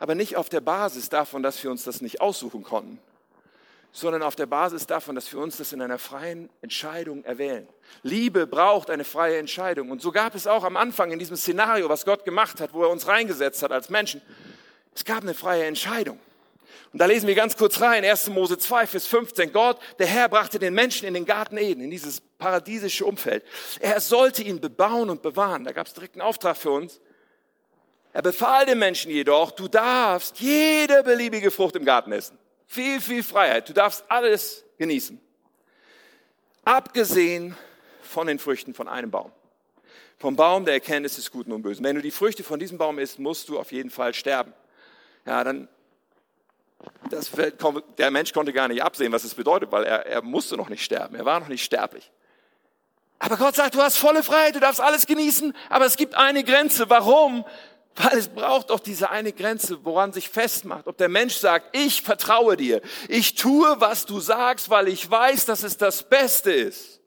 aber 0.00 0.16
nicht 0.16 0.36
auf 0.36 0.48
der 0.48 0.60
Basis 0.60 1.08
davon, 1.08 1.44
dass 1.44 1.62
wir 1.62 1.70
uns 1.70 1.84
das 1.84 2.00
nicht 2.00 2.20
aussuchen 2.20 2.64
konnten, 2.64 2.98
sondern 3.92 4.24
auf 4.24 4.34
der 4.34 4.46
Basis 4.46 4.84
davon, 4.88 5.14
dass 5.14 5.32
wir 5.32 5.38
uns 5.38 5.58
das 5.58 5.72
in 5.72 5.80
einer 5.80 6.00
freien 6.00 6.50
Entscheidung 6.60 7.22
erwählen. 7.22 7.68
Liebe 8.02 8.48
braucht 8.48 8.90
eine 8.90 9.04
freie 9.04 9.38
Entscheidung. 9.38 9.92
Und 9.92 10.02
so 10.02 10.10
gab 10.10 10.34
es 10.34 10.48
auch 10.48 10.64
am 10.64 10.76
Anfang 10.76 11.12
in 11.12 11.20
diesem 11.20 11.36
Szenario, 11.36 11.88
was 11.88 12.04
Gott 12.04 12.24
gemacht 12.24 12.60
hat, 12.60 12.72
wo 12.72 12.82
er 12.82 12.90
uns 12.90 13.06
reingesetzt 13.06 13.62
hat 13.62 13.70
als 13.70 13.90
Menschen, 13.90 14.20
es 14.92 15.04
gab 15.04 15.22
eine 15.22 15.34
freie 15.34 15.66
Entscheidung. 15.66 16.18
Und 16.92 17.00
da 17.00 17.06
lesen 17.06 17.26
wir 17.26 17.34
ganz 17.34 17.56
kurz 17.56 17.80
rein, 17.80 18.04
1. 18.04 18.28
Mose 18.28 18.58
2, 18.58 18.86
Vers 18.86 19.06
15. 19.06 19.52
Gott, 19.52 19.78
der 19.98 20.06
Herr, 20.06 20.28
brachte 20.28 20.58
den 20.58 20.74
Menschen 20.74 21.06
in 21.06 21.14
den 21.14 21.24
Garten 21.24 21.56
Eden, 21.56 21.82
in 21.82 21.90
dieses 21.90 22.20
paradiesische 22.38 23.04
Umfeld. 23.04 23.44
Er 23.80 24.00
sollte 24.00 24.42
ihn 24.42 24.60
bebauen 24.60 25.10
und 25.10 25.22
bewahren. 25.22 25.64
Da 25.64 25.72
gab 25.72 25.86
es 25.86 25.94
direkt 25.94 26.14
einen 26.14 26.22
Auftrag 26.22 26.56
für 26.56 26.70
uns. 26.70 27.00
Er 28.12 28.22
befahl 28.22 28.64
den 28.64 28.78
Menschen 28.78 29.10
jedoch, 29.10 29.50
du 29.50 29.68
darfst 29.68 30.40
jede 30.40 31.02
beliebige 31.02 31.50
Frucht 31.50 31.76
im 31.76 31.84
Garten 31.84 32.12
essen. 32.12 32.38
Viel, 32.66 33.00
viel 33.00 33.22
Freiheit. 33.22 33.68
Du 33.68 33.74
darfst 33.74 34.04
alles 34.08 34.64
genießen. 34.78 35.20
Abgesehen 36.64 37.54
von 38.02 38.26
den 38.26 38.38
Früchten 38.38 38.74
von 38.74 38.88
einem 38.88 39.10
Baum. 39.10 39.32
Vom 40.18 40.34
Baum 40.34 40.64
der 40.64 40.74
Erkenntnis 40.74 41.16
des 41.16 41.30
Guten 41.30 41.52
und 41.52 41.60
Bösen. 41.60 41.84
Wenn 41.84 41.96
du 41.96 42.02
die 42.02 42.10
Früchte 42.10 42.42
von 42.42 42.58
diesem 42.58 42.78
Baum 42.78 42.98
isst, 42.98 43.18
musst 43.18 43.50
du 43.50 43.58
auf 43.58 43.70
jeden 43.70 43.90
Fall 43.90 44.14
sterben. 44.14 44.54
Ja, 45.26 45.44
dann 45.44 45.68
das, 47.10 47.30
der 47.98 48.10
Mensch 48.10 48.32
konnte 48.32 48.52
gar 48.52 48.68
nicht 48.68 48.82
absehen, 48.82 49.12
was 49.12 49.24
es 49.24 49.34
bedeutet, 49.34 49.72
weil 49.72 49.84
er, 49.84 50.06
er 50.06 50.22
musste 50.22 50.56
noch 50.56 50.68
nicht 50.68 50.84
sterben. 50.84 51.14
Er 51.14 51.24
war 51.24 51.40
noch 51.40 51.48
nicht 51.48 51.64
sterblich. 51.64 52.10
Aber 53.18 53.36
Gott 53.36 53.56
sagt, 53.56 53.74
du 53.74 53.80
hast 53.80 53.96
volle 53.96 54.22
Freiheit, 54.22 54.54
du 54.54 54.60
darfst 54.60 54.80
alles 54.80 55.06
genießen, 55.06 55.54
aber 55.70 55.86
es 55.86 55.96
gibt 55.96 56.14
eine 56.14 56.44
Grenze. 56.44 56.90
Warum? 56.90 57.44
Weil 57.94 58.18
es 58.18 58.28
braucht 58.28 58.68
doch 58.68 58.80
diese 58.80 59.08
eine 59.08 59.32
Grenze, 59.32 59.78
woran 59.84 60.12
sich 60.12 60.28
festmacht. 60.28 60.86
Ob 60.86 60.98
der 60.98 61.08
Mensch 61.08 61.36
sagt, 61.36 61.74
ich 61.74 62.02
vertraue 62.02 62.56
dir, 62.58 62.82
ich 63.08 63.34
tue, 63.34 63.80
was 63.80 64.04
du 64.04 64.20
sagst, 64.20 64.68
weil 64.68 64.88
ich 64.88 65.10
weiß, 65.10 65.46
dass 65.46 65.62
es 65.62 65.78
das 65.78 66.02
Beste 66.02 66.52
ist. 66.52 67.00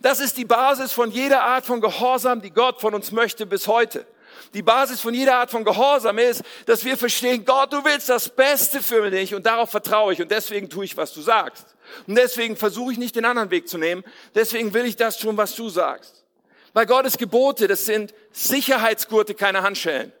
Das 0.00 0.18
ist 0.18 0.36
die 0.36 0.44
Basis 0.44 0.92
von 0.92 1.12
jeder 1.12 1.44
Art 1.44 1.64
von 1.64 1.80
Gehorsam, 1.80 2.42
die 2.42 2.50
Gott 2.50 2.80
von 2.80 2.94
uns 2.94 3.12
möchte 3.12 3.46
bis 3.46 3.68
heute. 3.68 4.06
Die 4.54 4.62
Basis 4.62 5.00
von 5.00 5.14
jeder 5.14 5.36
Art 5.36 5.50
von 5.50 5.64
Gehorsam 5.64 6.18
ist, 6.18 6.42
dass 6.66 6.84
wir 6.84 6.96
verstehen, 6.96 7.44
Gott, 7.44 7.72
du 7.72 7.84
willst 7.84 8.08
das 8.08 8.28
Beste 8.28 8.82
für 8.82 9.10
mich 9.10 9.34
und 9.34 9.46
darauf 9.46 9.70
vertraue 9.70 10.12
ich 10.12 10.22
und 10.22 10.30
deswegen 10.30 10.68
tue 10.68 10.84
ich, 10.84 10.96
was 10.96 11.12
du 11.12 11.20
sagst. 11.20 11.76
Und 12.06 12.16
deswegen 12.16 12.56
versuche 12.56 12.92
ich 12.92 12.98
nicht 12.98 13.16
den 13.16 13.24
anderen 13.24 13.50
Weg 13.50 13.68
zu 13.68 13.78
nehmen. 13.78 14.04
Deswegen 14.34 14.74
will 14.74 14.84
ich 14.84 14.96
das 14.96 15.18
tun, 15.18 15.36
was 15.36 15.54
du 15.54 15.68
sagst. 15.68 16.24
Weil 16.72 16.86
Gottes 16.86 17.16
Gebote, 17.16 17.66
das 17.66 17.86
sind 17.86 18.14
Sicherheitsgurte, 18.32 19.34
keine 19.34 19.62
Handschellen. 19.62 20.12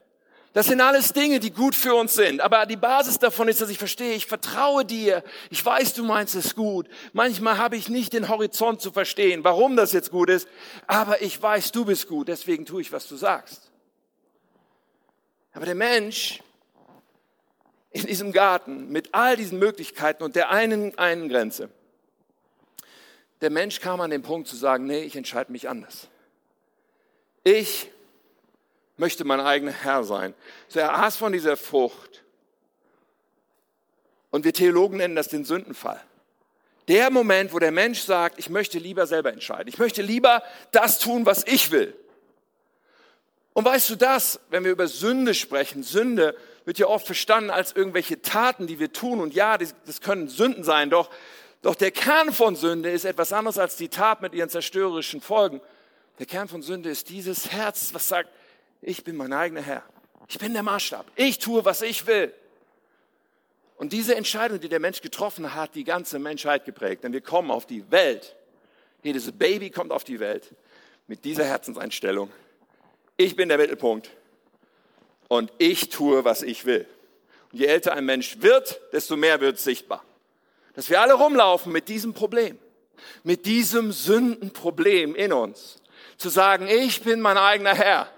Das 0.54 0.66
sind 0.66 0.80
alles 0.80 1.12
Dinge, 1.12 1.40
die 1.40 1.50
gut 1.50 1.74
für 1.74 1.94
uns 1.94 2.14
sind. 2.14 2.40
Aber 2.40 2.64
die 2.66 2.76
Basis 2.76 3.18
davon 3.18 3.48
ist, 3.48 3.60
dass 3.60 3.68
ich 3.68 3.78
verstehe, 3.78 4.14
ich 4.14 4.26
vertraue 4.26 4.84
dir. 4.84 5.22
Ich 5.50 5.64
weiß, 5.64 5.94
du 5.94 6.04
meinst 6.04 6.34
es 6.34 6.54
gut. 6.54 6.88
Manchmal 7.12 7.58
habe 7.58 7.76
ich 7.76 7.88
nicht 7.88 8.12
den 8.14 8.28
Horizont 8.28 8.80
zu 8.80 8.90
verstehen, 8.90 9.44
warum 9.44 9.76
das 9.76 9.92
jetzt 9.92 10.10
gut 10.10 10.30
ist. 10.30 10.48
Aber 10.86 11.22
ich 11.22 11.40
weiß, 11.40 11.70
du 11.72 11.84
bist 11.84 12.08
gut. 12.08 12.28
Deswegen 12.28 12.64
tue 12.64 12.80
ich, 12.80 12.90
was 12.90 13.06
du 13.06 13.16
sagst. 13.16 13.67
Aber 15.58 15.66
der 15.66 15.74
Mensch 15.74 16.40
in 17.90 18.06
diesem 18.06 18.30
Garten 18.30 18.90
mit 18.90 19.12
all 19.12 19.36
diesen 19.36 19.58
Möglichkeiten 19.58 20.22
und 20.22 20.36
der 20.36 20.50
einen, 20.50 20.96
einen 20.96 21.28
Grenze, 21.28 21.68
der 23.40 23.50
Mensch 23.50 23.80
kam 23.80 24.00
an 24.00 24.10
den 24.10 24.22
Punkt 24.22 24.46
zu 24.46 24.54
sagen, 24.54 24.86
nee, 24.86 25.00
ich 25.00 25.16
entscheide 25.16 25.50
mich 25.50 25.68
anders. 25.68 26.06
Ich 27.42 27.90
möchte 28.98 29.24
mein 29.24 29.40
eigener 29.40 29.72
Herr 29.72 30.04
sein. 30.04 30.32
So 30.68 30.78
er 30.78 30.94
aß 30.94 31.16
von 31.16 31.32
dieser 31.32 31.56
Frucht. 31.56 32.22
Und 34.30 34.44
wir 34.44 34.54
Theologen 34.54 34.98
nennen 34.98 35.16
das 35.16 35.26
den 35.26 35.44
Sündenfall. 35.44 36.00
Der 36.86 37.10
Moment, 37.10 37.52
wo 37.52 37.58
der 37.58 37.72
Mensch 37.72 38.02
sagt, 38.02 38.38
ich 38.38 38.48
möchte 38.48 38.78
lieber 38.78 39.08
selber 39.08 39.32
entscheiden. 39.32 39.66
Ich 39.66 39.78
möchte 39.78 40.02
lieber 40.02 40.40
das 40.70 41.00
tun, 41.00 41.26
was 41.26 41.44
ich 41.48 41.72
will. 41.72 41.96
Und 43.58 43.64
weißt 43.64 43.90
du 43.90 43.96
das, 43.96 44.38
wenn 44.50 44.62
wir 44.62 44.70
über 44.70 44.86
Sünde 44.86 45.34
sprechen, 45.34 45.82
Sünde 45.82 46.36
wird 46.64 46.78
ja 46.78 46.86
oft 46.86 47.06
verstanden 47.06 47.50
als 47.50 47.72
irgendwelche 47.72 48.22
Taten, 48.22 48.68
die 48.68 48.78
wir 48.78 48.92
tun. 48.92 49.20
Und 49.20 49.34
ja, 49.34 49.58
das 49.58 50.00
können 50.00 50.28
Sünden 50.28 50.62
sein, 50.62 50.90
doch, 50.90 51.10
doch 51.60 51.74
der 51.74 51.90
Kern 51.90 52.32
von 52.32 52.54
Sünde 52.54 52.88
ist 52.88 53.04
etwas 53.04 53.32
anderes 53.32 53.58
als 53.58 53.74
die 53.74 53.88
Tat 53.88 54.22
mit 54.22 54.32
ihren 54.32 54.48
zerstörerischen 54.48 55.20
Folgen. 55.20 55.60
Der 56.20 56.26
Kern 56.26 56.46
von 56.46 56.62
Sünde 56.62 56.88
ist 56.88 57.08
dieses 57.08 57.50
Herz, 57.50 57.92
was 57.92 58.06
sagt, 58.06 58.30
ich 58.80 59.02
bin 59.02 59.16
mein 59.16 59.32
eigener 59.32 59.62
Herr. 59.62 59.82
Ich 60.28 60.38
bin 60.38 60.52
der 60.52 60.62
Maßstab. 60.62 61.06
Ich 61.16 61.40
tue, 61.40 61.64
was 61.64 61.82
ich 61.82 62.06
will. 62.06 62.32
Und 63.74 63.92
diese 63.92 64.14
Entscheidung, 64.14 64.60
die 64.60 64.68
der 64.68 64.78
Mensch 64.78 65.00
getroffen 65.00 65.56
hat, 65.56 65.74
die 65.74 65.82
ganze 65.82 66.20
Menschheit 66.20 66.64
geprägt. 66.64 67.02
Denn 67.02 67.12
wir 67.12 67.22
kommen 67.22 67.50
auf 67.50 67.66
die 67.66 67.90
Welt. 67.90 68.36
Jedes 69.02 69.32
Baby 69.32 69.70
kommt 69.70 69.90
auf 69.90 70.04
die 70.04 70.20
Welt 70.20 70.54
mit 71.08 71.24
dieser 71.24 71.44
Herzenseinstellung 71.44 72.30
ich 73.18 73.36
bin 73.36 73.50
der 73.50 73.58
Mittelpunkt 73.58 74.10
und 75.28 75.52
ich 75.58 75.90
tue, 75.90 76.24
was 76.24 76.42
ich 76.42 76.64
will. 76.64 76.86
Und 77.52 77.58
je 77.58 77.66
älter 77.66 77.92
ein 77.92 78.06
Mensch 78.06 78.38
wird, 78.40 78.80
desto 78.92 79.16
mehr 79.16 79.40
wird 79.40 79.56
es 79.56 79.64
sichtbar. 79.64 80.04
Dass 80.74 80.88
wir 80.88 81.00
alle 81.00 81.14
rumlaufen 81.14 81.72
mit 81.72 81.88
diesem 81.88 82.14
Problem, 82.14 82.58
mit 83.24 83.44
diesem 83.44 83.92
Sündenproblem 83.92 85.14
in 85.14 85.32
uns. 85.32 85.76
Zu 86.16 86.28
sagen, 86.28 86.68
ich 86.68 87.02
bin 87.02 87.20
mein 87.20 87.36
eigener 87.36 87.74
Herr. 87.74 88.08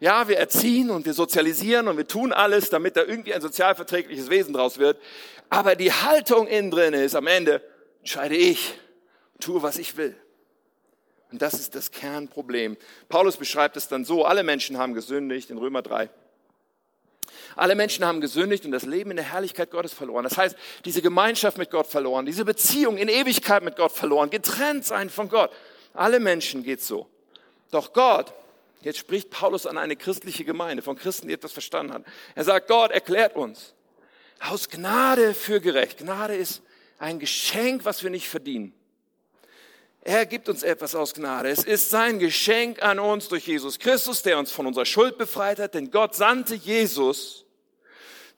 Ja, 0.00 0.26
wir 0.28 0.38
erziehen 0.38 0.90
und 0.90 1.06
wir 1.06 1.14
sozialisieren 1.14 1.88
und 1.88 1.96
wir 1.96 2.06
tun 2.06 2.32
alles, 2.32 2.70
damit 2.70 2.96
da 2.96 3.04
irgendwie 3.04 3.34
ein 3.34 3.40
sozialverträgliches 3.40 4.30
Wesen 4.30 4.54
draus 4.54 4.78
wird. 4.78 5.00
Aber 5.50 5.76
die 5.76 5.92
Haltung 5.92 6.46
innen 6.46 6.70
drin 6.70 6.94
ist, 6.94 7.14
am 7.14 7.26
Ende 7.26 7.62
entscheide 8.00 8.36
ich, 8.36 8.74
tue, 9.40 9.62
was 9.62 9.78
ich 9.78 9.96
will. 9.96 10.16
Und 11.34 11.42
das 11.42 11.54
ist 11.54 11.74
das 11.74 11.90
Kernproblem. 11.90 12.76
Paulus 13.08 13.36
beschreibt 13.36 13.76
es 13.76 13.88
dann 13.88 14.04
so, 14.04 14.24
alle 14.24 14.44
Menschen 14.44 14.78
haben 14.78 14.94
gesündigt 14.94 15.50
in 15.50 15.58
Römer 15.58 15.82
3. 15.82 16.08
Alle 17.56 17.74
Menschen 17.74 18.04
haben 18.04 18.20
gesündigt 18.20 18.64
und 18.64 18.70
das 18.70 18.84
Leben 18.84 19.10
in 19.10 19.16
der 19.16 19.32
Herrlichkeit 19.32 19.72
Gottes 19.72 19.92
verloren. 19.92 20.22
Das 20.22 20.38
heißt, 20.38 20.56
diese 20.84 21.02
Gemeinschaft 21.02 21.58
mit 21.58 21.72
Gott 21.72 21.88
verloren, 21.88 22.24
diese 22.24 22.44
Beziehung 22.44 22.98
in 22.98 23.08
Ewigkeit 23.08 23.64
mit 23.64 23.74
Gott 23.74 23.90
verloren, 23.90 24.30
getrennt 24.30 24.84
sein 24.84 25.10
von 25.10 25.28
Gott. 25.28 25.50
Alle 25.92 26.20
Menschen 26.20 26.62
geht 26.62 26.80
so. 26.80 27.08
Doch 27.72 27.92
Gott, 27.92 28.32
jetzt 28.82 29.00
spricht 29.00 29.30
Paulus 29.30 29.66
an 29.66 29.76
eine 29.76 29.96
christliche 29.96 30.44
Gemeinde, 30.44 30.84
von 30.84 30.94
Christen, 30.94 31.26
die 31.26 31.34
etwas 31.34 31.50
verstanden 31.50 31.94
haben. 31.94 32.04
Er 32.36 32.44
sagt, 32.44 32.68
Gott 32.68 32.92
erklärt 32.92 33.34
uns 33.34 33.74
aus 34.38 34.68
Gnade 34.68 35.34
für 35.34 35.60
gerecht. 35.60 35.98
Gnade 35.98 36.36
ist 36.36 36.62
ein 37.00 37.18
Geschenk, 37.18 37.84
was 37.84 38.04
wir 38.04 38.10
nicht 38.10 38.28
verdienen. 38.28 38.72
Er 40.06 40.26
gibt 40.26 40.50
uns 40.50 40.62
etwas 40.62 40.94
aus 40.94 41.14
Gnade. 41.14 41.48
Es 41.48 41.64
ist 41.64 41.88
sein 41.88 42.18
Geschenk 42.18 42.82
an 42.82 42.98
uns 42.98 43.28
durch 43.28 43.46
Jesus 43.46 43.78
Christus, 43.78 44.22
der 44.22 44.38
uns 44.38 44.52
von 44.52 44.66
unserer 44.66 44.84
Schuld 44.84 45.16
befreit 45.16 45.58
hat, 45.58 45.72
denn 45.72 45.90
Gott 45.90 46.14
sandte 46.14 46.54
Jesus, 46.54 47.46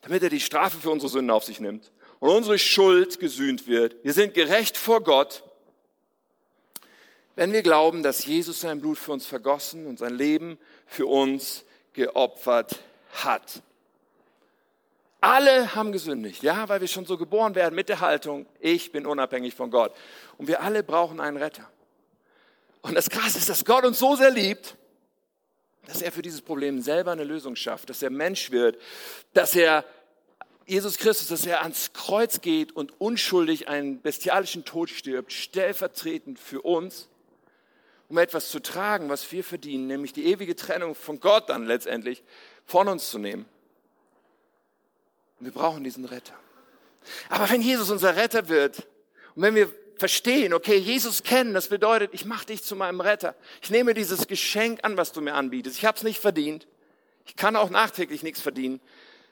damit 0.01 0.23
er 0.23 0.29
die 0.29 0.39
Strafe 0.39 0.77
für 0.77 0.89
unsere 0.89 1.11
Sünden 1.11 1.29
auf 1.29 1.43
sich 1.43 1.59
nimmt 1.59 1.91
und 2.19 2.29
unsere 2.29 2.57
Schuld 2.57 3.19
gesühnt 3.19 3.67
wird. 3.67 3.97
Wir 4.03 4.13
sind 4.13 4.33
gerecht 4.33 4.77
vor 4.77 5.03
Gott, 5.03 5.43
wenn 7.35 7.51
wir 7.51 7.63
glauben, 7.63 8.01
dass 8.01 8.25
Jesus 8.25 8.61
sein 8.61 8.79
Blut 8.79 8.97
für 8.97 9.11
uns 9.11 9.25
vergossen 9.25 9.87
und 9.87 9.99
sein 9.99 10.15
Leben 10.15 10.57
für 10.85 11.05
uns 11.05 11.65
geopfert 11.91 12.79
hat. 13.11 13.61
Alle 15.27 15.75
haben 15.75 15.91
gesündigt, 15.91 16.41
ja, 16.41 16.69
weil 16.69 16.79
wir 16.79 16.87
schon 16.87 17.05
so 17.05 17.17
geboren 17.17 17.53
werden 17.53 17.75
mit 17.75 17.89
der 17.89 17.99
Haltung, 17.99 18.45
ich 18.61 18.93
bin 18.93 19.05
unabhängig 19.05 19.55
von 19.55 19.69
Gott. 19.69 19.93
Und 20.37 20.47
wir 20.47 20.61
alle 20.61 20.83
brauchen 20.83 21.19
einen 21.19 21.35
Retter. 21.35 21.69
Und 22.81 22.95
das 22.95 23.09
Krasse 23.09 23.37
ist, 23.37 23.49
dass 23.49 23.65
Gott 23.65 23.83
uns 23.83 23.99
so 23.99 24.15
sehr 24.15 24.31
liebt, 24.31 24.77
dass 25.85 26.01
er 26.01 26.13
für 26.13 26.21
dieses 26.21 26.41
Problem 26.41 26.81
selber 26.81 27.11
eine 27.11 27.25
Lösung 27.25 27.57
schafft, 27.57 27.89
dass 27.89 28.01
er 28.01 28.09
Mensch 28.09 28.51
wird, 28.51 28.77
dass 29.33 29.53
er 29.53 29.83
Jesus 30.65 30.97
Christus, 30.97 31.27
dass 31.27 31.45
er 31.45 31.61
ans 31.61 31.91
Kreuz 31.91 32.39
geht 32.39 32.73
und 32.73 32.93
unschuldig 33.01 33.67
einen 33.67 34.01
bestialischen 34.01 34.63
Tod 34.63 34.89
stirbt, 34.89 35.33
stellvertretend 35.33 36.39
für 36.39 36.61
uns, 36.61 37.09
um 38.07 38.17
etwas 38.17 38.47
zu 38.47 38.61
tragen, 38.61 39.09
was 39.09 39.29
wir 39.33 39.43
verdienen, 39.43 39.87
nämlich 39.87 40.13
die 40.13 40.27
ewige 40.27 40.55
Trennung 40.55 40.95
von 40.95 41.19
Gott 41.19 41.49
dann 41.49 41.65
letztendlich 41.65 42.23
von 42.65 42.87
uns 42.87 43.09
zu 43.09 43.17
nehmen. 43.17 43.45
Und 45.39 45.45
wir 45.45 45.53
brauchen 45.53 45.83
diesen 45.83 46.05
Retter. 46.05 46.33
Aber 47.29 47.49
wenn 47.49 47.61
Jesus 47.61 47.89
unser 47.89 48.15
Retter 48.15 48.49
wird 48.49 48.87
und 49.35 49.43
wenn 49.43 49.55
wir 49.55 49.69
verstehen, 49.97 50.53
okay, 50.53 50.77
Jesus 50.77 51.23
kennen, 51.23 51.53
das 51.53 51.67
bedeutet, 51.69 52.13
ich 52.13 52.25
mache 52.25 52.47
dich 52.47 52.63
zu 52.63 52.75
meinem 52.75 53.01
Retter. 53.01 53.35
Ich 53.61 53.69
nehme 53.69 53.93
dieses 53.93 54.27
Geschenk 54.27 54.83
an, 54.83 54.97
was 54.97 55.11
du 55.11 55.21
mir 55.21 55.33
anbietest. 55.33 55.77
Ich 55.77 55.85
habe 55.85 55.97
es 55.97 56.03
nicht 56.03 56.19
verdient. 56.19 56.67
Ich 57.25 57.35
kann 57.35 57.55
auch 57.55 57.69
nachträglich 57.69 58.23
nichts 58.23 58.41
verdienen. 58.41 58.79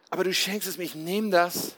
Aber 0.10 0.24
du 0.24 0.34
schenkst 0.34 0.68
es 0.68 0.78
mir, 0.78 0.84
ich 0.84 0.96
nehme 0.96 1.30
das 1.30 1.76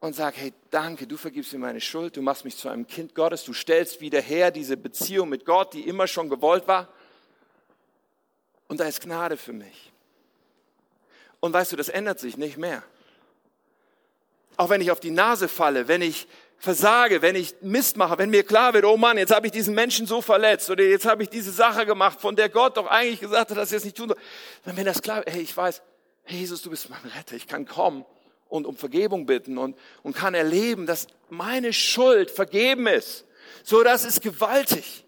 und 0.00 0.14
sag, 0.14 0.36
hey, 0.36 0.52
danke, 0.70 1.06
du 1.06 1.16
vergibst 1.16 1.52
mir 1.52 1.58
meine 1.58 1.80
Schuld, 1.80 2.16
du 2.16 2.22
machst 2.22 2.44
mich 2.44 2.56
zu 2.56 2.68
einem 2.68 2.86
Kind 2.86 3.14
Gottes, 3.14 3.44
du 3.44 3.52
stellst 3.52 4.00
wieder 4.00 4.20
her 4.20 4.50
diese 4.50 4.76
Beziehung 4.76 5.28
mit 5.28 5.44
Gott, 5.44 5.72
die 5.72 5.86
immer 5.86 6.06
schon 6.06 6.28
gewollt 6.28 6.68
war. 6.68 6.88
Und 8.68 8.80
da 8.80 8.84
ist 8.84 9.00
Gnade 9.00 9.36
für 9.36 9.52
mich. 9.52 9.92
Und 11.40 11.52
weißt 11.52 11.72
du, 11.72 11.76
das 11.76 11.88
ändert 11.88 12.18
sich 12.18 12.36
nicht 12.36 12.56
mehr. 12.56 12.82
Auch 14.56 14.70
wenn 14.70 14.80
ich 14.80 14.90
auf 14.90 15.00
die 15.00 15.10
Nase 15.10 15.48
falle, 15.48 15.88
wenn 15.88 16.02
ich 16.02 16.26
versage, 16.58 17.22
wenn 17.22 17.36
ich 17.36 17.54
Mist 17.60 17.96
mache, 17.96 18.18
wenn 18.18 18.30
mir 18.30 18.42
klar 18.42 18.72
wird, 18.74 18.84
oh 18.84 18.96
Mann, 18.96 19.18
jetzt 19.18 19.34
habe 19.34 19.46
ich 19.46 19.52
diesen 19.52 19.74
Menschen 19.74 20.06
so 20.06 20.22
verletzt 20.22 20.70
oder 20.70 20.84
jetzt 20.84 21.06
habe 21.06 21.22
ich 21.22 21.28
diese 21.28 21.50
Sache 21.50 21.84
gemacht, 21.84 22.20
von 22.20 22.34
der 22.34 22.48
Gott 22.48 22.76
doch 22.76 22.86
eigentlich 22.86 23.20
gesagt 23.20 23.50
hat, 23.50 23.56
dass 23.56 23.70
ich 23.70 23.78
es 23.78 23.84
nicht 23.84 23.96
tun 23.96 24.08
soll. 24.08 24.18
Wenn 24.64 24.86
das 24.86 25.02
klar 25.02 25.18
wird, 25.18 25.32
hey, 25.32 25.42
ich 25.42 25.56
weiß, 25.56 25.82
hey 26.24 26.38
Jesus, 26.38 26.62
du 26.62 26.70
bist 26.70 26.88
mein 26.88 27.00
Retter, 27.16 27.36
ich 27.36 27.46
kann 27.46 27.66
kommen 27.66 28.04
und 28.48 28.66
um 28.66 28.76
Vergebung 28.76 29.26
bitten 29.26 29.58
und, 29.58 29.76
und 30.02 30.14
kann 30.14 30.34
erleben, 30.34 30.86
dass 30.86 31.06
meine 31.28 31.72
Schuld 31.72 32.30
vergeben 32.30 32.86
ist. 32.86 33.26
So, 33.62 33.82
das 33.82 34.04
ist 34.04 34.22
gewaltig. 34.22 35.05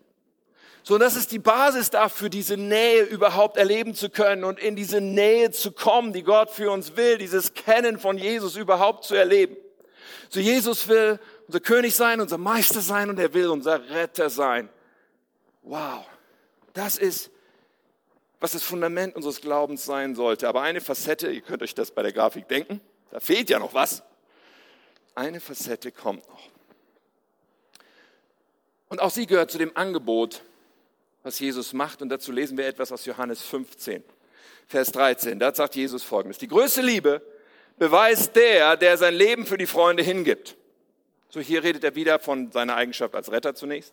So, 0.89 0.97
das 0.97 1.17
ist 1.17 1.33
die 1.33 1.39
Basis 1.39 1.91
dafür, 1.91 2.31
diese 2.31 2.57
Nähe 2.57 3.03
überhaupt 3.03 3.59
erleben 3.59 3.95
zu 3.95 4.09
können 4.09 4.43
und 4.43 4.59
in 4.59 4.75
diese 4.75 5.03
Nähe 5.03 5.51
zu 5.51 5.71
kommen, 5.71 6.15
die 6.15 6.23
Gott 6.23 6.49
für 6.49 6.71
uns 6.71 6.97
will, 6.97 7.19
dieses 7.19 7.53
Kennen 7.53 7.99
von 7.99 8.17
Jesus 8.17 8.57
überhaupt 8.57 9.05
zu 9.05 9.15
erleben. 9.15 9.55
So, 10.31 10.41
Jesus 10.41 10.89
will 10.89 11.21
unser 11.47 11.61
König 11.61 11.95
sein, 11.95 12.23
unser 12.23 12.39
Meister 12.39 12.81
sein 12.81 13.11
und 13.11 13.19
er 13.19 13.35
will 13.35 13.49
unser 13.49 13.87
Retter 13.91 14.31
sein. 14.31 14.71
Wow. 15.61 16.07
Das 16.73 16.97
ist, 16.97 17.31
was 18.41 18.53
das 18.53 18.63
Fundament 18.63 19.15
unseres 19.15 19.43
Glaubens 19.43 19.85
sein 19.85 20.15
sollte. 20.15 20.49
Aber 20.49 20.63
eine 20.63 20.81
Facette, 20.81 21.31
ihr 21.31 21.43
könnt 21.43 21.63
euch 21.63 21.75
das 21.75 21.91
bei 21.91 22.03
der 22.03 22.15
Grafik 22.15 22.49
denken, 22.49 22.81
da 23.11 23.21
fehlt 23.21 23.51
ja 23.51 23.59
noch 23.59 23.75
was. 23.75 24.03
Eine 25.15 25.41
Facette 25.41 25.93
kommt 25.93 26.27
noch. 26.31 26.49
Und 28.89 29.03
auch 29.03 29.11
sie 29.11 29.27
gehört 29.27 29.51
zu 29.51 29.59
dem 29.59 29.77
Angebot, 29.77 30.41
was 31.29 31.39
Jesus 31.41 31.75
macht. 31.75 32.01
Und 32.01 32.09
dazu 32.09 32.33
lesen 32.33 32.57
wir 32.57 32.67
etwas 32.67 32.91
aus 32.91 33.05
Johannes 33.05 33.43
15, 33.43 34.03
Vers 34.67 34.93
13. 34.93 35.39
Da 35.39 35.55
sagt 35.55 35.77
Jesus 35.77 36.03
Folgendes. 36.03 36.39
Die 36.39 36.49
größte 36.49 36.81
Liebe 36.81 37.21
beweist 37.77 38.35
der, 38.35 38.79
der 38.79 38.97
sein 38.97 39.15
Leben 39.15 39.45
für 39.45 39.59
die 39.59 39.67
Freunde 39.67 40.03
hingibt. 40.03 40.57
So 41.29 41.41
hier 41.41 41.63
redet 41.63 41.85
er 41.85 41.95
wieder 41.95 42.19
von 42.19 42.51
seiner 42.51 42.77
Eigenschaft 42.77 43.15
als 43.15 43.31
Retter 43.31 43.55
zunächst. 43.55 43.93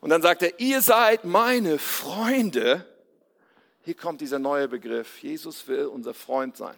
Und 0.00 0.10
dann 0.10 0.20
sagt 0.20 0.42
er, 0.42 0.58
ihr 0.58 0.82
seid 0.82 1.24
meine 1.24 1.78
Freunde. 1.78 2.84
Hier 3.84 3.94
kommt 3.94 4.20
dieser 4.20 4.40
neue 4.40 4.66
Begriff. 4.66 5.22
Jesus 5.22 5.68
will 5.68 5.86
unser 5.86 6.12
Freund 6.12 6.56
sein. 6.56 6.74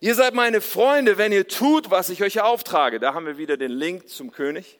Ihr 0.00 0.14
seid 0.14 0.34
meine 0.34 0.60
Freunde, 0.60 1.16
wenn 1.16 1.32
ihr 1.32 1.48
tut, 1.48 1.90
was 1.90 2.10
ich 2.10 2.22
euch 2.22 2.42
auftrage. 2.42 3.00
Da 3.00 3.14
haben 3.14 3.24
wir 3.24 3.38
wieder 3.38 3.56
den 3.56 3.72
Link 3.72 4.10
zum 4.10 4.30
König. 4.30 4.78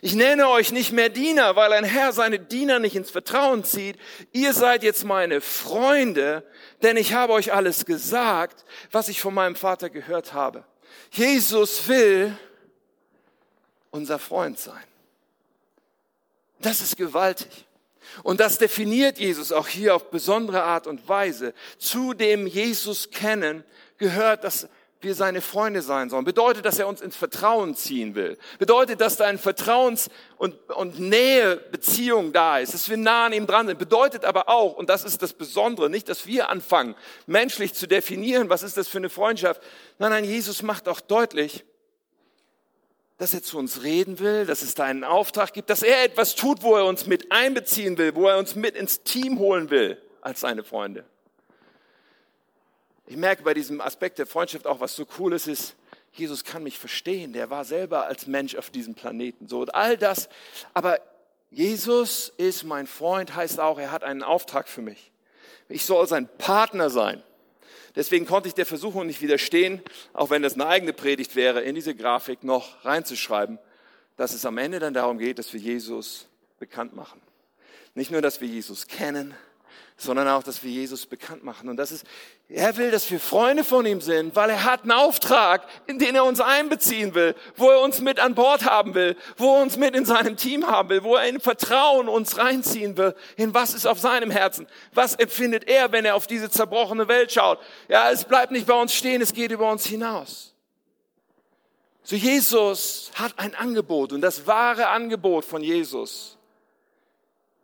Ich 0.00 0.14
nenne 0.14 0.48
euch 0.48 0.72
nicht 0.72 0.92
mehr 0.92 1.08
Diener, 1.08 1.56
weil 1.56 1.72
ein 1.72 1.84
Herr 1.84 2.12
seine 2.12 2.38
Diener 2.38 2.78
nicht 2.78 2.96
ins 2.96 3.10
Vertrauen 3.10 3.64
zieht. 3.64 3.96
Ihr 4.32 4.52
seid 4.52 4.82
jetzt 4.82 5.04
meine 5.04 5.40
Freunde, 5.40 6.44
denn 6.82 6.96
ich 6.96 7.14
habe 7.14 7.32
euch 7.32 7.52
alles 7.52 7.84
gesagt, 7.84 8.64
was 8.90 9.08
ich 9.08 9.20
von 9.20 9.34
meinem 9.34 9.56
Vater 9.56 9.90
gehört 9.90 10.32
habe. 10.32 10.64
Jesus 11.10 11.88
will 11.88 12.36
unser 13.90 14.18
Freund 14.18 14.58
sein. 14.58 14.84
Das 16.60 16.80
ist 16.80 16.96
gewaltig. 16.96 17.66
Und 18.22 18.40
das 18.40 18.58
definiert 18.58 19.18
Jesus 19.18 19.52
auch 19.52 19.68
hier 19.68 19.94
auf 19.94 20.10
besondere 20.10 20.62
Art 20.62 20.86
und 20.86 21.08
Weise. 21.08 21.54
Zu 21.78 22.14
dem 22.14 22.46
Jesus 22.46 23.10
kennen 23.10 23.64
gehört, 23.98 24.44
dass 24.44 24.68
wir 25.04 25.14
seine 25.14 25.40
Freunde 25.40 25.82
sein 25.82 26.10
sollen. 26.10 26.24
Bedeutet, 26.24 26.64
dass 26.64 26.78
er 26.78 26.88
uns 26.88 27.00
ins 27.00 27.14
Vertrauen 27.14 27.76
ziehen 27.76 28.14
will. 28.14 28.36
Bedeutet, 28.58 29.00
dass 29.00 29.16
da 29.16 29.26
ein 29.26 29.38
Vertrauens- 29.38 30.10
und, 30.36 30.54
und 30.70 30.98
Nähe-Beziehung 30.98 32.32
da 32.32 32.58
ist, 32.58 32.74
dass 32.74 32.88
wir 32.88 32.96
nah 32.96 33.26
an 33.26 33.32
ihm 33.32 33.46
dran 33.46 33.66
sind. 33.66 33.78
Bedeutet 33.78 34.24
aber 34.24 34.48
auch, 34.48 34.74
und 34.76 34.88
das 34.88 35.04
ist 35.04 35.22
das 35.22 35.32
Besondere, 35.32 35.88
nicht, 35.88 36.08
dass 36.08 36.26
wir 36.26 36.48
anfangen, 36.48 36.94
menschlich 37.26 37.74
zu 37.74 37.86
definieren, 37.86 38.48
was 38.48 38.62
ist 38.62 38.76
das 38.76 38.88
für 38.88 38.98
eine 38.98 39.10
Freundschaft. 39.10 39.62
Nein, 39.98 40.10
nein, 40.10 40.24
Jesus 40.24 40.62
macht 40.62 40.88
auch 40.88 41.00
deutlich, 41.00 41.64
dass 43.18 43.32
er 43.32 43.42
zu 43.42 43.58
uns 43.58 43.82
reden 43.82 44.18
will, 44.18 44.44
dass 44.46 44.62
es 44.62 44.74
da 44.74 44.84
einen 44.84 45.04
Auftrag 45.04 45.52
gibt, 45.52 45.70
dass 45.70 45.82
er 45.82 46.02
etwas 46.04 46.34
tut, 46.34 46.62
wo 46.62 46.74
er 46.74 46.84
uns 46.84 47.06
mit 47.06 47.30
einbeziehen 47.30 47.96
will, 47.96 48.14
wo 48.14 48.26
er 48.26 48.38
uns 48.38 48.54
mit 48.54 48.74
ins 48.74 49.02
Team 49.02 49.38
holen 49.38 49.70
will 49.70 49.98
als 50.20 50.40
seine 50.40 50.64
Freunde. 50.64 51.04
Ich 53.06 53.16
merke 53.16 53.42
bei 53.42 53.54
diesem 53.54 53.80
Aspekt 53.80 54.18
der 54.18 54.26
Freundschaft 54.26 54.66
auch, 54.66 54.80
was 54.80 54.96
so 54.96 55.06
cool 55.18 55.32
ist, 55.34 55.46
ist, 55.46 55.76
Jesus 56.12 56.44
kann 56.44 56.62
mich 56.62 56.78
verstehen. 56.78 57.32
Der 57.32 57.50
war 57.50 57.64
selber 57.64 58.06
als 58.06 58.26
Mensch 58.26 58.54
auf 58.54 58.70
diesem 58.70 58.94
Planeten. 58.94 59.48
So 59.48 59.60
und 59.60 59.74
all 59.74 59.96
das. 59.96 60.28
Aber 60.72 61.00
Jesus 61.50 62.32
ist 62.36 62.64
mein 62.64 62.86
Freund, 62.86 63.34
heißt 63.34 63.60
auch, 63.60 63.78
er 63.78 63.90
hat 63.90 64.04
einen 64.04 64.22
Auftrag 64.22 64.68
für 64.68 64.82
mich. 64.82 65.10
Ich 65.68 65.84
soll 65.84 66.06
sein 66.06 66.28
Partner 66.38 66.88
sein. 66.88 67.22
Deswegen 67.96 68.26
konnte 68.26 68.48
ich 68.48 68.54
der 68.54 68.66
Versuchung 68.66 69.06
nicht 69.06 69.22
widerstehen, 69.22 69.80
auch 70.12 70.30
wenn 70.30 70.42
das 70.42 70.54
eine 70.54 70.66
eigene 70.66 70.92
Predigt 70.92 71.36
wäre, 71.36 71.62
in 71.62 71.74
diese 71.74 71.94
Grafik 71.94 72.42
noch 72.42 72.84
reinzuschreiben, 72.84 73.58
dass 74.16 74.34
es 74.34 74.44
am 74.44 74.58
Ende 74.58 74.80
dann 74.80 74.94
darum 74.94 75.18
geht, 75.18 75.38
dass 75.38 75.52
wir 75.52 75.60
Jesus 75.60 76.26
bekannt 76.58 76.94
machen. 76.94 77.20
Nicht 77.94 78.10
nur, 78.10 78.20
dass 78.20 78.40
wir 78.40 78.48
Jesus 78.48 78.88
kennen, 78.88 79.34
sondern 79.96 80.26
auch, 80.28 80.42
dass 80.42 80.62
wir 80.64 80.70
Jesus 80.70 81.06
bekannt 81.06 81.44
machen. 81.44 81.68
Und 81.68 81.76
das 81.76 81.92
ist, 81.92 82.04
er 82.48 82.76
will, 82.76 82.90
dass 82.90 83.10
wir 83.10 83.20
Freunde 83.20 83.62
von 83.62 83.86
ihm 83.86 84.00
sind, 84.00 84.34
weil 84.34 84.50
er 84.50 84.64
hat 84.64 84.82
einen 84.82 84.92
Auftrag, 84.92 85.66
in 85.86 85.98
den 85.98 86.16
er 86.16 86.24
uns 86.24 86.40
einbeziehen 86.40 87.14
will, 87.14 87.34
wo 87.56 87.70
er 87.70 87.80
uns 87.80 88.00
mit 88.00 88.18
an 88.18 88.34
Bord 88.34 88.64
haben 88.64 88.94
will, 88.94 89.16
wo 89.36 89.54
er 89.54 89.62
uns 89.62 89.76
mit 89.76 89.94
in 89.94 90.04
seinem 90.04 90.36
Team 90.36 90.66
haben 90.66 90.88
will, 90.88 91.04
wo 91.04 91.14
er 91.14 91.28
in 91.28 91.40
Vertrauen 91.40 92.08
uns 92.08 92.38
reinziehen 92.38 92.96
will, 92.96 93.14
in 93.36 93.54
was 93.54 93.72
ist 93.72 93.86
auf 93.86 94.00
seinem 94.00 94.30
Herzen, 94.30 94.66
was 94.92 95.14
empfindet 95.14 95.68
er, 95.68 95.92
wenn 95.92 96.04
er 96.04 96.16
auf 96.16 96.26
diese 96.26 96.50
zerbrochene 96.50 97.06
Welt 97.06 97.32
schaut. 97.32 97.60
Ja, 97.88 98.10
es 98.10 98.24
bleibt 98.24 98.50
nicht 98.50 98.66
bei 98.66 98.74
uns 98.74 98.92
stehen, 98.94 99.22
es 99.22 99.32
geht 99.32 99.52
über 99.52 99.70
uns 99.70 99.86
hinaus. 99.86 100.54
So 102.02 102.16
Jesus 102.16 103.12
hat 103.14 103.38
ein 103.38 103.54
Angebot 103.54 104.12
und 104.12 104.20
das 104.20 104.46
wahre 104.46 104.88
Angebot 104.88 105.44
von 105.44 105.62
Jesus 105.62 106.36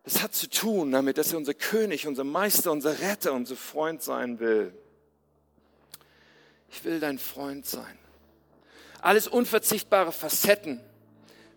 das 0.05 0.23
hat 0.23 0.35
zu 0.35 0.49
tun 0.49 0.93
damit, 0.93 1.19
dass 1.19 1.33
er 1.33 1.39
unser 1.39 1.55
König, 1.55 2.07
unser 2.07 2.25
Meister, 2.25 2.73
unser 2.73 3.01
Retter, 3.01 3.33
unser 3.33 3.57
Freund 3.57 4.03
sein 4.03 4.41
will. 4.41 4.73
Ich 6.71 6.85
will 6.85 7.01
dein 7.01 7.19
Freund 7.19 7.67
sein. 7.67 7.99
Alles 9.03 9.29
unverzichtbare 9.29 10.13
Facetten 10.13 10.81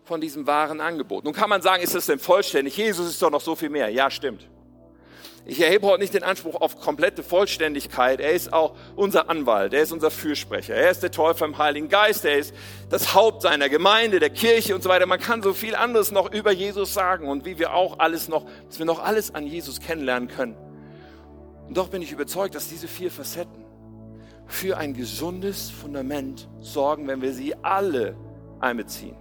von 0.04 0.20
diesem 0.20 0.46
wahren 0.46 0.80
Angebot. 0.80 1.24
Nun 1.24 1.32
kann 1.32 1.48
man 1.48 1.62
sagen, 1.62 1.82
ist 1.82 1.94
das 1.94 2.06
denn 2.06 2.18
vollständig? 2.18 2.76
Jesus 2.76 3.08
ist 3.08 3.22
doch 3.22 3.30
noch 3.30 3.40
so 3.40 3.54
viel 3.54 3.70
mehr. 3.70 3.88
Ja, 3.88 4.10
stimmt. 4.10 4.46
Ich 5.46 5.60
erhebe 5.60 5.86
heute 5.86 6.00
nicht 6.00 6.14
den 6.14 6.22
Anspruch 6.22 6.54
auf 6.54 6.80
komplette 6.80 7.22
Vollständigkeit. 7.22 8.18
Er 8.18 8.32
ist 8.32 8.50
auch 8.50 8.74
unser 8.96 9.28
Anwalt, 9.28 9.74
er 9.74 9.82
ist 9.82 9.92
unser 9.92 10.10
Fürsprecher, 10.10 10.74
er 10.74 10.90
ist 10.90 11.02
der 11.02 11.10
Täufer 11.10 11.44
im 11.44 11.58
Heiligen 11.58 11.90
Geist, 11.90 12.24
er 12.24 12.38
ist 12.38 12.54
das 12.88 13.14
Haupt 13.14 13.42
seiner 13.42 13.68
Gemeinde, 13.68 14.20
der 14.20 14.30
Kirche 14.30 14.74
und 14.74 14.82
so 14.82 14.88
weiter. 14.88 15.04
Man 15.04 15.20
kann 15.20 15.42
so 15.42 15.52
viel 15.52 15.74
anderes 15.74 16.12
noch 16.12 16.32
über 16.32 16.50
Jesus 16.50 16.94
sagen 16.94 17.28
und 17.28 17.44
wie 17.44 17.58
wir 17.58 17.74
auch 17.74 17.98
alles 17.98 18.28
noch, 18.28 18.46
dass 18.68 18.78
wir 18.78 18.86
noch 18.86 19.04
alles 19.04 19.34
an 19.34 19.46
Jesus 19.46 19.80
kennenlernen 19.80 20.30
können. 20.30 20.56
Und 21.68 21.76
doch 21.76 21.88
bin 21.88 22.00
ich 22.00 22.12
überzeugt, 22.12 22.54
dass 22.54 22.68
diese 22.68 22.88
vier 22.88 23.10
Facetten 23.10 23.64
für 24.46 24.78
ein 24.78 24.94
gesundes 24.94 25.70
Fundament 25.70 26.48
sorgen, 26.60 27.06
wenn 27.06 27.20
wir 27.20 27.34
sie 27.34 27.54
alle 27.62 28.16
einbeziehen. 28.60 29.16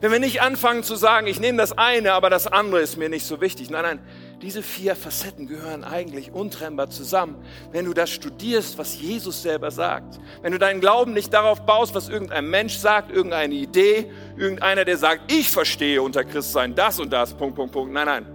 Wenn 0.00 0.12
wir 0.12 0.20
nicht 0.20 0.42
anfangen 0.42 0.82
zu 0.82 0.96
sagen, 0.96 1.26
ich 1.26 1.40
nehme 1.40 1.58
das 1.58 1.76
eine, 1.76 2.12
aber 2.12 2.30
das 2.30 2.46
andere 2.46 2.80
ist 2.80 2.96
mir 2.96 3.08
nicht 3.08 3.26
so 3.26 3.40
wichtig. 3.40 3.70
Nein, 3.70 3.82
nein, 3.82 4.00
diese 4.42 4.62
vier 4.62 4.94
Facetten 4.94 5.46
gehören 5.46 5.82
eigentlich 5.82 6.32
untrennbar 6.32 6.90
zusammen. 6.90 7.36
Wenn 7.72 7.86
du 7.86 7.94
das 7.94 8.10
studierst, 8.10 8.76
was 8.76 9.00
Jesus 9.00 9.40
selber 9.40 9.70
sagt, 9.70 10.18
wenn 10.42 10.52
du 10.52 10.58
deinen 10.58 10.80
Glauben 10.80 11.14
nicht 11.14 11.32
darauf 11.32 11.64
baust, 11.64 11.94
was 11.94 12.10
irgendein 12.10 12.50
Mensch 12.50 12.76
sagt, 12.76 13.10
irgendeine 13.10 13.54
Idee, 13.54 14.10
irgendeiner, 14.36 14.84
der 14.84 14.98
sagt, 14.98 15.32
ich 15.32 15.50
verstehe 15.50 16.02
unter 16.02 16.22
Christsein 16.22 16.74
das 16.74 17.00
und 17.00 17.12
das, 17.12 17.32
Punkt, 17.32 17.56
Punkt, 17.56 17.72
Punkt. 17.72 17.92
Nein, 17.94 18.06
nein. 18.06 18.26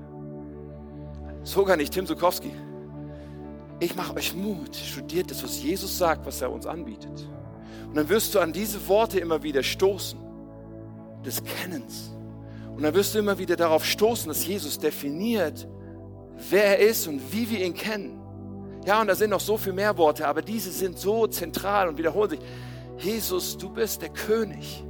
Sogar 1.44 1.78
nicht 1.78 1.94
Tim 1.94 2.08
Sukowski. 2.08 2.52
Ich 3.80 3.96
mache 3.96 4.16
euch 4.16 4.34
Mut. 4.34 4.76
Studiert 4.76 5.30
das, 5.30 5.44
was 5.44 5.62
Jesus 5.62 5.98
sagt, 5.98 6.26
was 6.26 6.42
er 6.42 6.52
uns 6.52 6.66
anbietet. 6.66 7.28
Und 7.88 7.96
dann 7.96 8.10
wirst 8.10 8.34
du 8.34 8.40
an 8.40 8.54
diese 8.54 8.88
Worte 8.88 9.20
immer 9.20 9.44
wieder 9.44 9.62
stoßen. 9.62 10.20
Des 11.24 11.44
Kennens. 11.44 12.12
Und 12.76 12.84
dann 12.84 12.94
wirst 12.96 13.14
du 13.14 13.20
immer 13.20 13.38
wieder 13.38 13.56
darauf 13.56 13.86
stoßen, 13.86 14.28
dass 14.28 14.48
Jesus 14.48 14.80
definiert, 14.80 15.68
wer 16.50 16.80
er 16.80 16.80
ist 16.80 17.08
und 17.08 17.34
wie 17.34 17.50
wir 17.50 17.64
ihn 17.64 17.74
kennen. 17.74 18.20
Ja, 18.86 19.00
und 19.02 19.08
da 19.08 19.16
sind 19.16 19.30
noch 19.30 19.40
so 19.40 19.58
viel 19.58 19.74
mehr 19.74 19.98
Worte, 19.98 20.28
aber 20.28 20.42
diese 20.42 20.72
sind 20.72 20.98
so 20.98 21.28
zentral 21.28 21.88
und 21.88 21.98
wiederholen 21.98 22.32
sich. 22.32 22.40
Jesus, 22.98 23.58
du 23.58 23.70
bist 23.70 24.02
der 24.02 24.10
König. 24.10 24.84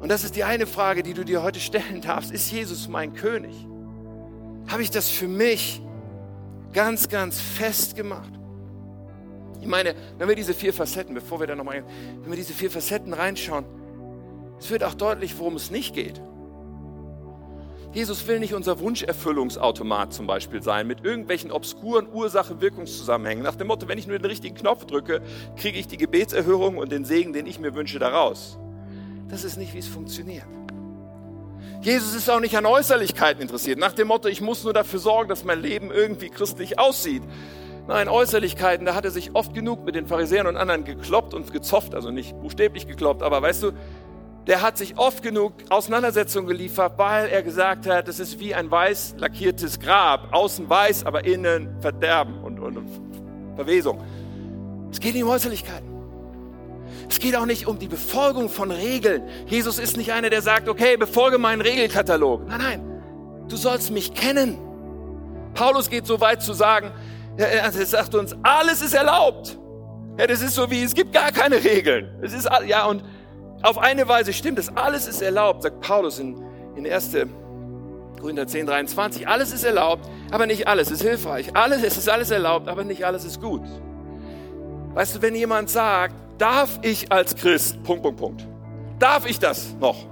Und 0.00 0.08
das 0.10 0.24
ist 0.24 0.36
die 0.36 0.44
eine 0.44 0.66
Frage, 0.66 1.02
die 1.02 1.14
du 1.14 1.24
dir 1.24 1.42
heute 1.42 1.58
stellen 1.58 2.00
darfst. 2.00 2.30
Ist 2.30 2.50
Jesus 2.52 2.88
mein 2.88 3.14
König? 3.14 3.66
Habe 4.68 4.82
ich 4.82 4.90
das 4.90 5.08
für 5.08 5.28
mich 5.28 5.80
ganz, 6.72 7.08
ganz 7.08 7.40
fest 7.40 7.96
gemacht? 7.96 8.32
Ich 9.60 9.66
meine, 9.66 9.94
wenn 10.18 10.28
wir 10.28 10.36
diese 10.36 10.54
vier 10.54 10.72
Facetten, 10.72 11.14
bevor 11.14 11.40
wir 11.40 11.46
da 11.46 11.56
nochmal, 11.56 11.84
wenn 12.22 12.30
wir 12.30 12.36
diese 12.36 12.52
vier 12.52 12.70
Facetten 12.70 13.12
reinschauen, 13.12 13.64
es 14.58 14.70
wird 14.70 14.84
auch 14.84 14.94
deutlich, 14.94 15.38
worum 15.38 15.56
es 15.56 15.70
nicht 15.70 15.94
geht. 15.94 16.20
Jesus 17.92 18.26
will 18.26 18.40
nicht 18.40 18.54
unser 18.54 18.78
Wunscherfüllungsautomat 18.80 20.12
zum 20.12 20.26
Beispiel 20.26 20.62
sein, 20.62 20.86
mit 20.86 21.04
irgendwelchen 21.04 21.50
obskuren 21.50 22.06
Ursache-Wirkungszusammenhängen. 22.12 23.42
Nach 23.42 23.56
dem 23.56 23.68
Motto, 23.68 23.88
wenn 23.88 23.98
ich 23.98 24.06
nur 24.06 24.18
den 24.18 24.26
richtigen 24.26 24.54
Knopf 24.54 24.84
drücke, 24.84 25.22
kriege 25.56 25.78
ich 25.78 25.86
die 25.86 25.96
Gebetserhörung 25.96 26.76
und 26.78 26.92
den 26.92 27.04
Segen, 27.04 27.32
den 27.32 27.46
ich 27.46 27.58
mir 27.58 27.74
wünsche, 27.74 27.98
daraus. 27.98 28.58
Das 29.28 29.44
ist 29.44 29.56
nicht, 29.56 29.72
wie 29.74 29.78
es 29.78 29.88
funktioniert. 29.88 30.44
Jesus 31.80 32.14
ist 32.14 32.28
auch 32.30 32.40
nicht 32.40 32.56
an 32.56 32.66
Äußerlichkeiten 32.66 33.40
interessiert. 33.40 33.78
Nach 33.78 33.92
dem 33.92 34.08
Motto, 34.08 34.28
ich 34.28 34.40
muss 34.40 34.64
nur 34.64 34.72
dafür 34.72 34.98
sorgen, 34.98 35.28
dass 35.28 35.44
mein 35.44 35.60
Leben 35.60 35.90
irgendwie 35.90 36.30
christlich 36.30 36.78
aussieht. 36.78 37.22
Nein, 37.88 38.08
Äußerlichkeiten, 38.08 38.84
da 38.84 38.96
hat 38.96 39.04
er 39.04 39.12
sich 39.12 39.34
oft 39.34 39.54
genug 39.54 39.84
mit 39.84 39.94
den 39.94 40.06
Pharisäern 40.06 40.48
und 40.48 40.56
anderen 40.56 40.84
gekloppt 40.84 41.34
und 41.34 41.52
gezopft, 41.52 41.94
also 41.94 42.10
nicht 42.10 42.36
buchstäblich 42.40 42.88
gekloppt, 42.88 43.22
aber 43.22 43.40
weißt 43.42 43.62
du, 43.62 43.72
der 44.46 44.62
hat 44.62 44.78
sich 44.78 44.96
oft 44.96 45.22
genug 45.22 45.54
Auseinandersetzungen 45.70 46.46
geliefert, 46.46 46.92
weil 46.96 47.28
er 47.28 47.42
gesagt 47.42 47.86
hat, 47.86 48.08
es 48.08 48.20
ist 48.20 48.38
wie 48.38 48.54
ein 48.54 48.70
weiß 48.70 49.16
lackiertes 49.18 49.80
Grab, 49.80 50.32
außen 50.32 50.68
weiß, 50.68 51.04
aber 51.04 51.24
innen 51.24 51.80
Verderben 51.80 52.38
und, 52.44 52.60
und, 52.60 52.76
und 52.76 52.88
Verwesung. 53.56 54.02
Es 54.92 55.00
geht 55.00 55.14
nicht 55.14 55.24
um 55.24 55.30
Äußerlichkeiten. 55.30 55.86
Es 57.08 57.18
geht 57.18 57.36
auch 57.36 57.46
nicht 57.46 57.66
um 57.66 57.78
die 57.78 57.88
Befolgung 57.88 58.48
von 58.48 58.70
Regeln. 58.70 59.22
Jesus 59.46 59.78
ist 59.78 59.96
nicht 59.96 60.12
einer, 60.12 60.30
der 60.30 60.42
sagt, 60.42 60.68
okay, 60.68 60.96
befolge 60.96 61.38
meinen 61.38 61.60
Regelkatalog. 61.60 62.46
Nein, 62.46 62.58
nein, 62.58 63.02
du 63.48 63.56
sollst 63.56 63.90
mich 63.90 64.14
kennen. 64.14 64.58
Paulus 65.54 65.90
geht 65.90 66.06
so 66.06 66.20
weit 66.20 66.42
zu 66.42 66.52
sagen, 66.52 66.92
er 67.36 67.70
sagt 67.72 68.14
uns, 68.14 68.34
alles 68.42 68.82
ist 68.82 68.94
erlaubt. 68.94 69.58
Ja, 70.18 70.26
das 70.26 70.40
ist 70.40 70.54
so 70.54 70.70
wie, 70.70 70.82
es 70.82 70.94
gibt 70.94 71.12
gar 71.12 71.32
keine 71.32 71.62
Regeln. 71.62 72.18
Es 72.22 72.32
ist, 72.32 72.48
ja, 72.66 72.86
und 72.86 73.04
auf 73.66 73.78
eine 73.78 74.06
Weise 74.08 74.32
stimmt 74.32 74.58
es, 74.58 74.74
alles 74.76 75.06
ist 75.06 75.20
erlaubt, 75.20 75.62
sagt 75.62 75.80
Paulus 75.80 76.18
in, 76.18 76.40
in 76.76 76.86
1. 76.86 77.16
Korinther 78.20 78.46
10, 78.46 78.66
23. 78.66 79.28
Alles 79.28 79.52
ist 79.52 79.64
erlaubt, 79.64 80.08
aber 80.30 80.46
nicht 80.46 80.68
alles 80.68 80.90
ist 80.90 81.02
hilfreich. 81.02 81.54
Alles, 81.54 81.82
es 81.82 81.96
ist 81.96 82.08
alles 82.08 82.30
erlaubt, 82.30 82.68
aber 82.68 82.84
nicht 82.84 83.04
alles 83.04 83.24
ist 83.24 83.40
gut. 83.40 83.62
Weißt 84.94 85.16
du, 85.16 85.22
wenn 85.22 85.34
jemand 85.34 85.68
sagt, 85.68 86.14
darf 86.38 86.78
ich 86.82 87.12
als 87.12 87.34
Christ, 87.34 87.82
Punkt, 87.82 88.02
Punkt, 88.02 88.18
Punkt, 88.18 88.48
darf 88.98 89.26
ich 89.26 89.38
das 89.38 89.74
noch? 89.80 90.06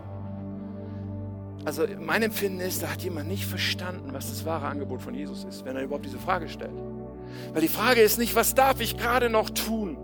Also 1.64 1.86
mein 1.98 2.22
Empfinden 2.22 2.60
ist, 2.60 2.82
da 2.82 2.88
hat 2.88 3.02
jemand 3.02 3.28
nicht 3.28 3.46
verstanden, 3.46 4.12
was 4.12 4.28
das 4.28 4.44
wahre 4.44 4.66
Angebot 4.66 5.00
von 5.00 5.14
Jesus 5.14 5.44
ist, 5.44 5.64
wenn 5.64 5.76
er 5.76 5.84
überhaupt 5.84 6.04
diese 6.04 6.18
Frage 6.18 6.48
stellt. 6.48 6.78
Weil 7.52 7.62
die 7.62 7.68
Frage 7.68 8.02
ist 8.02 8.18
nicht, 8.18 8.34
was 8.34 8.54
darf 8.54 8.80
ich 8.80 8.98
gerade 8.98 9.30
noch 9.30 9.48
tun? 9.48 9.96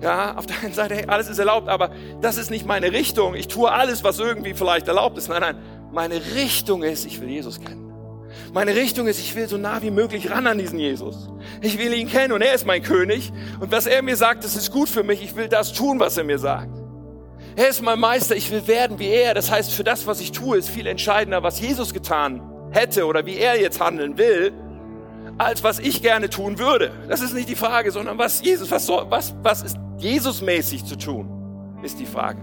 Ja, 0.00 0.36
auf 0.36 0.46
der 0.46 0.56
einen 0.62 0.74
Seite, 0.74 0.94
hey, 0.94 1.06
alles 1.06 1.28
ist 1.28 1.38
erlaubt, 1.38 1.68
aber 1.68 1.90
das 2.20 2.38
ist 2.38 2.50
nicht 2.50 2.66
meine 2.66 2.92
Richtung. 2.92 3.34
Ich 3.34 3.48
tue 3.48 3.70
alles, 3.70 4.04
was 4.04 4.18
irgendwie 4.18 4.54
vielleicht 4.54 4.86
erlaubt 4.86 5.18
ist. 5.18 5.28
Nein, 5.28 5.40
nein, 5.40 5.56
meine 5.92 6.20
Richtung 6.36 6.82
ist, 6.84 7.04
ich 7.04 7.20
will 7.20 7.28
Jesus 7.28 7.60
kennen. 7.60 7.88
Meine 8.52 8.74
Richtung 8.74 9.06
ist, 9.06 9.18
ich 9.18 9.34
will 9.34 9.48
so 9.48 9.56
nah 9.56 9.82
wie 9.82 9.90
möglich 9.90 10.30
ran 10.30 10.46
an 10.46 10.58
diesen 10.58 10.78
Jesus. 10.78 11.28
Ich 11.60 11.78
will 11.78 11.92
ihn 11.92 12.08
kennen 12.08 12.32
und 12.32 12.42
er 12.42 12.54
ist 12.54 12.66
mein 12.66 12.82
König. 12.82 13.32
Und 13.60 13.72
was 13.72 13.86
er 13.86 14.02
mir 14.02 14.16
sagt, 14.16 14.44
das 14.44 14.56
ist 14.56 14.70
gut 14.70 14.88
für 14.88 15.02
mich. 15.02 15.22
Ich 15.22 15.34
will 15.36 15.48
das 15.48 15.72
tun, 15.72 15.98
was 15.98 16.16
er 16.16 16.24
mir 16.24 16.38
sagt. 16.38 16.70
Er 17.56 17.68
ist 17.68 17.82
mein 17.82 17.98
Meister. 17.98 18.36
Ich 18.36 18.50
will 18.50 18.66
werden 18.66 18.98
wie 18.98 19.08
er. 19.08 19.34
Das 19.34 19.50
heißt, 19.50 19.72
für 19.72 19.84
das, 19.84 20.06
was 20.06 20.20
ich 20.20 20.32
tue, 20.32 20.58
ist 20.58 20.70
viel 20.70 20.86
entscheidender, 20.86 21.42
was 21.42 21.60
Jesus 21.60 21.92
getan 21.92 22.40
hätte 22.70 23.06
oder 23.06 23.26
wie 23.26 23.36
er 23.36 23.60
jetzt 23.60 23.80
handeln 23.80 24.18
will, 24.18 24.52
als 25.38 25.62
was 25.62 25.78
ich 25.78 26.02
gerne 26.02 26.30
tun 26.30 26.58
würde. 26.58 26.92
Das 27.08 27.20
ist 27.20 27.34
nicht 27.34 27.48
die 27.48 27.56
Frage, 27.56 27.90
sondern 27.90 28.18
was 28.18 28.42
Jesus, 28.42 28.70
was, 28.70 28.86
soll, 28.86 29.06
was, 29.08 29.34
was 29.42 29.62
ist 29.62 29.76
Jesusmäßig 29.98 30.84
zu 30.84 30.96
tun, 30.96 31.28
ist 31.82 31.98
die 31.98 32.06
Frage. 32.06 32.40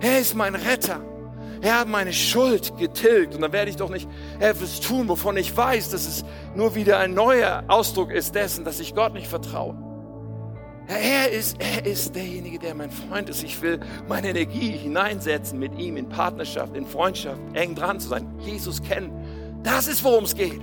Er 0.00 0.20
ist 0.20 0.34
mein 0.34 0.54
Retter. 0.54 1.00
Er 1.60 1.80
hat 1.80 1.88
meine 1.88 2.12
Schuld 2.12 2.76
getilgt 2.78 3.34
und 3.34 3.40
dann 3.40 3.52
werde 3.52 3.70
ich 3.70 3.76
doch 3.76 3.90
nicht 3.90 4.08
etwas 4.38 4.80
tun, 4.80 5.08
wovon 5.08 5.36
ich 5.36 5.56
weiß, 5.56 5.90
dass 5.90 6.06
es 6.06 6.24
nur 6.54 6.74
wieder 6.76 6.98
ein 6.98 7.14
neuer 7.14 7.64
Ausdruck 7.66 8.12
ist 8.12 8.34
dessen, 8.34 8.64
dass 8.64 8.78
ich 8.78 8.94
Gott 8.94 9.12
nicht 9.12 9.26
vertraue. 9.26 9.76
Er 10.86 11.30
ist, 11.30 11.60
er 11.60 11.84
ist 11.84 12.14
derjenige, 12.14 12.58
der 12.58 12.74
mein 12.74 12.90
Freund 12.90 13.28
ist. 13.28 13.42
Ich 13.42 13.60
will 13.60 13.80
meine 14.08 14.30
Energie 14.30 14.70
hineinsetzen 14.70 15.58
mit 15.58 15.78
ihm 15.78 15.96
in 15.96 16.08
Partnerschaft, 16.08 16.74
in 16.76 16.86
Freundschaft, 16.86 17.40
eng 17.52 17.74
dran 17.74 18.00
zu 18.00 18.08
sein, 18.08 18.26
Jesus 18.40 18.80
kennen. 18.80 19.12
Das 19.62 19.86
ist, 19.86 20.02
worum 20.02 20.24
es 20.24 20.34
geht. 20.34 20.60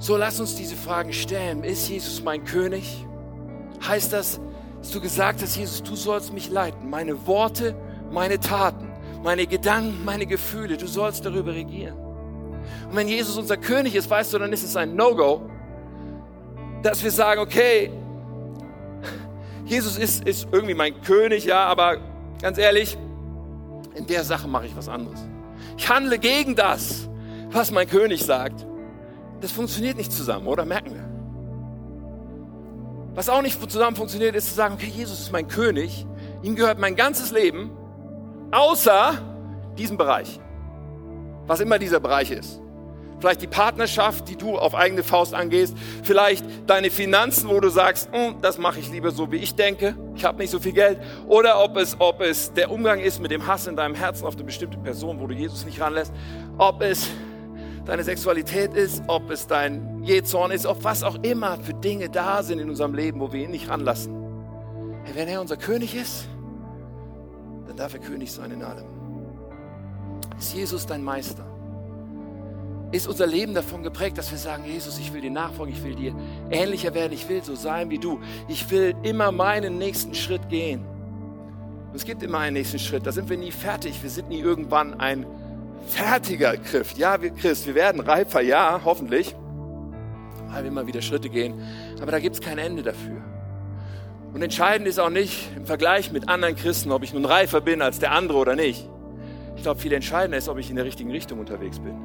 So 0.00 0.16
lass 0.16 0.38
uns 0.38 0.54
diese 0.54 0.76
Fragen 0.76 1.12
stellen. 1.12 1.64
Ist 1.64 1.88
Jesus 1.88 2.22
mein 2.22 2.44
König? 2.44 3.06
Heißt 3.86 4.12
das, 4.12 4.40
dass 4.80 4.90
du 4.90 5.00
gesagt 5.00 5.42
hast, 5.42 5.56
Jesus, 5.56 5.82
du 5.82 5.96
sollst 5.96 6.32
mich 6.32 6.50
leiten. 6.50 6.88
Meine 6.88 7.26
Worte, 7.26 7.74
meine 8.10 8.38
Taten, 8.38 8.90
meine 9.22 9.46
Gedanken, 9.46 10.04
meine 10.04 10.26
Gefühle, 10.26 10.76
du 10.76 10.86
sollst 10.86 11.24
darüber 11.24 11.52
regieren. 11.52 11.96
Und 12.88 12.96
wenn 12.96 13.08
Jesus 13.08 13.36
unser 13.36 13.56
König 13.56 13.94
ist, 13.94 14.08
weißt 14.08 14.32
du, 14.32 14.38
dann 14.38 14.52
ist 14.52 14.62
es 14.62 14.76
ein 14.76 14.94
No-Go, 14.94 15.42
dass 16.82 17.02
wir 17.02 17.10
sagen, 17.10 17.40
okay, 17.40 17.90
Jesus 19.64 19.98
ist, 19.98 20.26
ist 20.26 20.48
irgendwie 20.52 20.74
mein 20.74 21.00
König, 21.02 21.44
ja, 21.44 21.64
aber 21.64 21.98
ganz 22.40 22.56
ehrlich, 22.56 22.96
in 23.94 24.06
der 24.06 24.24
Sache 24.24 24.48
mache 24.48 24.66
ich 24.66 24.76
was 24.76 24.88
anderes. 24.88 25.20
Ich 25.76 25.88
handle 25.88 26.18
gegen 26.18 26.54
das, 26.54 27.08
was 27.50 27.70
mein 27.70 27.88
König 27.88 28.24
sagt. 28.24 28.66
Das 29.40 29.52
funktioniert 29.52 29.96
nicht 29.96 30.12
zusammen, 30.12 30.46
oder? 30.46 30.64
Merken 30.64 30.94
wir. 30.94 31.17
Was 33.18 33.28
auch 33.28 33.42
nicht 33.42 33.60
zusammen 33.68 33.96
funktioniert, 33.96 34.36
ist 34.36 34.46
zu 34.46 34.54
sagen, 34.54 34.74
okay, 34.74 34.92
Jesus 34.94 35.18
ist 35.18 35.32
mein 35.32 35.48
König, 35.48 36.06
ihm 36.44 36.54
gehört 36.54 36.78
mein 36.78 36.94
ganzes 36.94 37.32
Leben, 37.32 37.72
außer 38.52 39.20
diesem 39.76 39.96
Bereich. 39.96 40.38
Was 41.48 41.58
immer 41.58 41.80
dieser 41.80 41.98
Bereich 41.98 42.30
ist. 42.30 42.60
Vielleicht 43.18 43.42
die 43.42 43.48
Partnerschaft, 43.48 44.28
die 44.28 44.36
du 44.36 44.56
auf 44.56 44.76
eigene 44.76 45.02
Faust 45.02 45.34
angehst. 45.34 45.76
Vielleicht 46.04 46.44
deine 46.68 46.90
Finanzen, 46.92 47.48
wo 47.48 47.58
du 47.58 47.70
sagst, 47.70 48.08
hm, 48.12 48.36
das 48.40 48.56
mache 48.56 48.78
ich 48.78 48.88
lieber 48.88 49.10
so, 49.10 49.32
wie 49.32 49.38
ich 49.38 49.56
denke. 49.56 49.96
Ich 50.14 50.24
habe 50.24 50.38
nicht 50.38 50.50
so 50.50 50.60
viel 50.60 50.70
Geld. 50.70 51.00
Oder 51.26 51.60
ob 51.60 51.76
es, 51.76 51.96
ob 51.98 52.20
es 52.20 52.52
der 52.52 52.70
Umgang 52.70 53.00
ist 53.00 53.20
mit 53.20 53.32
dem 53.32 53.48
Hass 53.48 53.66
in 53.66 53.74
deinem 53.74 53.96
Herzen 53.96 54.26
auf 54.26 54.34
eine 54.34 54.44
bestimmte 54.44 54.78
Person, 54.78 55.18
wo 55.18 55.26
du 55.26 55.34
Jesus 55.34 55.64
nicht 55.64 55.80
ranlässt. 55.80 56.12
Ob 56.56 56.82
es 56.82 57.08
deine 57.88 58.04
Sexualität 58.04 58.74
ist, 58.74 59.02
ob 59.06 59.30
es 59.30 59.46
dein 59.46 60.02
Jezorn 60.04 60.50
ist, 60.50 60.66
ob 60.66 60.84
was 60.84 61.02
auch 61.02 61.16
immer 61.22 61.56
für 61.56 61.72
Dinge 61.72 62.10
da 62.10 62.42
sind 62.42 62.58
in 62.58 62.68
unserem 62.68 62.94
Leben, 62.94 63.18
wo 63.18 63.32
wir 63.32 63.42
ihn 63.42 63.50
nicht 63.50 63.70
ranlassen. 63.70 64.14
Hey, 65.04 65.14
wenn 65.14 65.26
er 65.26 65.40
unser 65.40 65.56
König 65.56 65.94
ist, 65.94 66.28
dann 67.66 67.76
darf 67.76 67.94
er 67.94 68.00
König 68.00 68.30
sein 68.30 68.50
in 68.50 68.62
allem. 68.62 68.84
Ist 70.38 70.54
Jesus 70.54 70.84
dein 70.84 71.02
Meister? 71.02 71.46
Ist 72.92 73.08
unser 73.08 73.26
Leben 73.26 73.54
davon 73.54 73.82
geprägt, 73.82 74.18
dass 74.18 74.30
wir 74.30 74.38
sagen, 74.38 74.64
Jesus, 74.66 74.98
ich 74.98 75.12
will 75.14 75.22
dir 75.22 75.30
nachfolgen, 75.30 75.74
ich 75.74 75.82
will 75.82 75.94
dir 75.94 76.14
ähnlicher 76.50 76.92
werden, 76.92 77.14
ich 77.14 77.26
will 77.28 77.42
so 77.42 77.54
sein 77.54 77.88
wie 77.88 77.98
du. 77.98 78.20
Ich 78.48 78.70
will 78.70 78.94
immer 79.02 79.32
meinen 79.32 79.78
nächsten 79.78 80.14
Schritt 80.14 80.46
gehen. 80.50 80.84
Und 81.88 81.96
es 81.96 82.04
gibt 82.04 82.22
immer 82.22 82.38
einen 82.38 82.54
nächsten 82.54 82.78
Schritt, 82.78 83.06
da 83.06 83.12
sind 83.12 83.30
wir 83.30 83.38
nie 83.38 83.50
fertig, 83.50 84.02
wir 84.02 84.10
sind 84.10 84.28
nie 84.28 84.40
irgendwann 84.40 85.00
ein 85.00 85.24
fertiger 85.86 86.56
Christ. 86.56 86.98
Ja, 86.98 87.20
wir 87.20 87.30
Christ, 87.30 87.66
wir 87.66 87.74
werden 87.74 88.00
reifer, 88.00 88.40
ja, 88.40 88.80
hoffentlich, 88.84 89.34
weil 90.48 90.62
wir 90.62 90.70
immer 90.70 90.86
wieder 90.86 91.02
Schritte 91.02 91.28
gehen. 91.28 91.60
Aber 92.00 92.12
da 92.12 92.18
gibt 92.18 92.36
es 92.36 92.40
kein 92.40 92.58
Ende 92.58 92.82
dafür. 92.82 93.22
Und 94.32 94.42
entscheidend 94.42 94.86
ist 94.86 95.00
auch 95.00 95.10
nicht 95.10 95.50
im 95.56 95.66
Vergleich 95.66 96.12
mit 96.12 96.28
anderen 96.28 96.54
Christen, 96.54 96.92
ob 96.92 97.02
ich 97.02 97.12
nun 97.12 97.24
reifer 97.24 97.60
bin 97.60 97.80
als 97.82 97.98
der 97.98 98.12
andere 98.12 98.38
oder 98.38 98.54
nicht. 98.54 98.88
Ich 99.56 99.62
glaube, 99.62 99.80
viel 99.80 99.92
entscheidender 99.92 100.38
ist, 100.38 100.48
ob 100.48 100.58
ich 100.58 100.70
in 100.70 100.76
der 100.76 100.84
richtigen 100.84 101.10
Richtung 101.10 101.38
unterwegs 101.38 101.78
bin. 101.80 101.96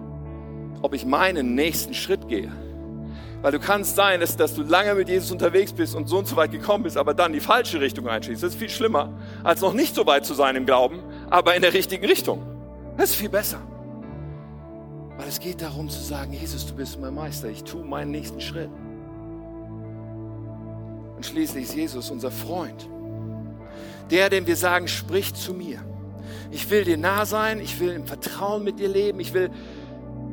Ob 0.81 0.93
ich 0.93 1.05
meinen 1.05 1.53
nächsten 1.53 1.93
Schritt 1.93 2.27
gehe. 2.27 2.51
Weil 3.41 3.51
du 3.51 3.59
kannst 3.59 3.95
sein, 3.95 4.21
dass, 4.21 4.37
dass 4.37 4.55
du 4.55 4.63
lange 4.63 4.95
mit 4.95 5.09
Jesus 5.09 5.29
unterwegs 5.29 5.73
bist 5.73 5.95
und 5.95 6.07
so 6.07 6.17
und 6.17 6.27
so 6.27 6.37
weit 6.37 6.51
gekommen 6.51 6.85
bist, 6.85 6.97
aber 6.97 7.13
dann 7.13 7.33
die 7.33 7.41
falsche 7.41 7.81
Richtung 7.81 8.07
einschließt. 8.07 8.41
Das 8.41 8.53
ist 8.53 8.59
viel 8.59 8.69
schlimmer, 8.69 9.11
als 9.43 9.59
noch 9.59 9.73
nicht 9.73 9.93
so 9.93 10.05
weit 10.05 10.25
zu 10.25 10.33
sein 10.33 10.55
im 10.55 10.65
Glauben, 10.65 11.03
aber 11.29 11.53
in 11.53 11.61
der 11.61 11.73
richtigen 11.73 12.05
Richtung. 12.05 12.52
Das 12.97 13.11
ist 13.11 13.15
viel 13.15 13.29
besser. 13.29 13.59
Weil 15.17 15.27
es 15.27 15.39
geht 15.39 15.61
darum 15.61 15.89
zu 15.89 16.01
sagen, 16.01 16.33
Jesus, 16.33 16.65
du 16.65 16.73
bist 16.75 16.99
mein 16.99 17.13
Meister, 17.13 17.49
ich 17.49 17.63
tue 17.63 17.83
meinen 17.83 18.11
nächsten 18.11 18.41
Schritt. 18.41 18.69
Und 21.15 21.25
schließlich 21.25 21.65
ist 21.65 21.75
Jesus 21.75 22.09
unser 22.09 22.31
Freund. 22.31 22.89
Der, 24.09 24.29
dem 24.29 24.47
wir 24.47 24.55
sagen, 24.55 24.87
sprich 24.87 25.33
zu 25.33 25.53
mir. 25.53 25.79
Ich 26.51 26.69
will 26.69 26.83
dir 26.83 26.97
nah 26.97 27.25
sein, 27.25 27.59
ich 27.59 27.79
will 27.79 27.91
im 27.91 28.05
Vertrauen 28.05 28.63
mit 28.63 28.79
dir 28.79 28.89
leben, 28.89 29.19
ich 29.19 29.33
will 29.33 29.49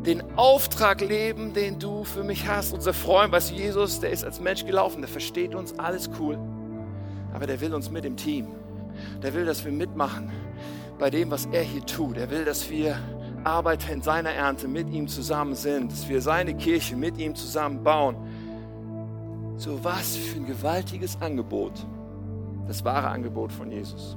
den 0.04 0.22
Auftrag 0.36 1.00
leben, 1.02 1.52
den 1.52 1.78
du 1.78 2.04
für 2.04 2.24
mich 2.24 2.48
hast. 2.48 2.72
Unser 2.72 2.94
Freund, 2.94 3.32
weißt 3.32 3.50
du, 3.50 3.54
Jesus, 3.54 4.00
der 4.00 4.10
ist 4.10 4.24
als 4.24 4.40
Mensch 4.40 4.64
gelaufen, 4.64 5.02
der 5.02 5.08
versteht 5.08 5.54
uns, 5.54 5.78
alles 5.78 6.10
cool. 6.18 6.38
Aber 7.32 7.46
der 7.46 7.60
will 7.60 7.74
uns 7.74 7.90
mit 7.90 8.04
im 8.04 8.16
Team. 8.16 8.48
Der 9.22 9.34
will, 9.34 9.44
dass 9.44 9.64
wir 9.64 9.72
mitmachen 9.72 10.30
bei 11.00 11.10
dem, 11.10 11.30
was 11.30 11.46
er 11.46 11.62
hier 11.62 11.84
tut. 11.84 12.18
Er 12.18 12.30
will, 12.30 12.44
dass 12.44 12.70
wir 12.70 12.98
Arbeiter 13.42 13.92
in 13.92 14.02
seiner 14.02 14.30
Ernte 14.30 14.68
mit 14.68 14.90
ihm 14.90 15.08
zusammen 15.08 15.54
sind, 15.54 15.90
dass 15.90 16.08
wir 16.08 16.20
seine 16.20 16.54
Kirche 16.54 16.94
mit 16.94 17.16
ihm 17.18 17.34
zusammen 17.34 17.82
bauen. 17.82 18.16
So 19.56 19.82
was 19.82 20.16
für 20.16 20.38
ein 20.38 20.46
gewaltiges 20.46 21.20
Angebot. 21.20 21.72
Das 22.68 22.84
wahre 22.84 23.08
Angebot 23.08 23.50
von 23.50 23.70
Jesus. 23.70 24.16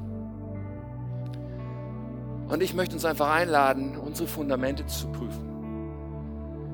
Und 2.50 2.62
ich 2.62 2.74
möchte 2.74 2.96
uns 2.96 3.06
einfach 3.06 3.32
einladen, 3.32 3.98
unsere 3.98 4.28
Fundamente 4.28 4.86
zu 4.86 5.08
prüfen. 5.08 5.50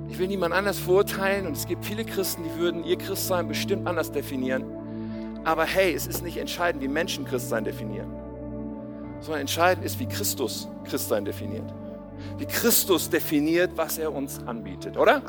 Ich 0.09 0.17
will 0.17 0.27
niemand 0.27 0.55
anders 0.55 0.79
verurteilen 0.79 1.45
und 1.45 1.55
es 1.55 1.67
gibt 1.67 1.85
viele 1.85 2.03
Christen, 2.03 2.43
die 2.43 2.59
würden 2.59 2.83
ihr 2.83 2.97
Christsein 2.97 3.47
bestimmt 3.47 3.87
anders 3.87 4.11
definieren. 4.11 4.65
Aber 5.45 5.65
hey, 5.65 5.93
es 5.93 6.07
ist 6.07 6.23
nicht 6.23 6.37
entscheidend, 6.37 6.83
wie 6.83 6.87
Menschen 6.87 7.25
Christsein 7.25 7.63
definieren, 7.63 8.09
sondern 9.21 9.41
entscheidend 9.41 9.85
ist, 9.85 9.99
wie 9.99 10.07
Christus 10.07 10.67
Christsein 10.85 11.25
definiert. 11.25 11.73
Wie 12.37 12.45
Christus 12.45 13.09
definiert, 13.09 13.71
was 13.75 13.97
er 13.97 14.13
uns 14.13 14.39
anbietet, 14.45 14.97
oder? 14.97 15.21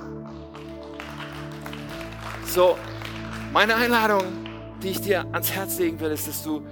So, 2.46 2.76
meine 3.52 3.76
Einladung, 3.76 4.22
die 4.82 4.88
ich 4.88 5.00
dir 5.00 5.20
ans 5.32 5.52
Herz 5.52 5.78
legen 5.78 6.00
will, 6.00 6.10
ist, 6.10 6.26
dass 6.26 6.42
du, 6.42 6.62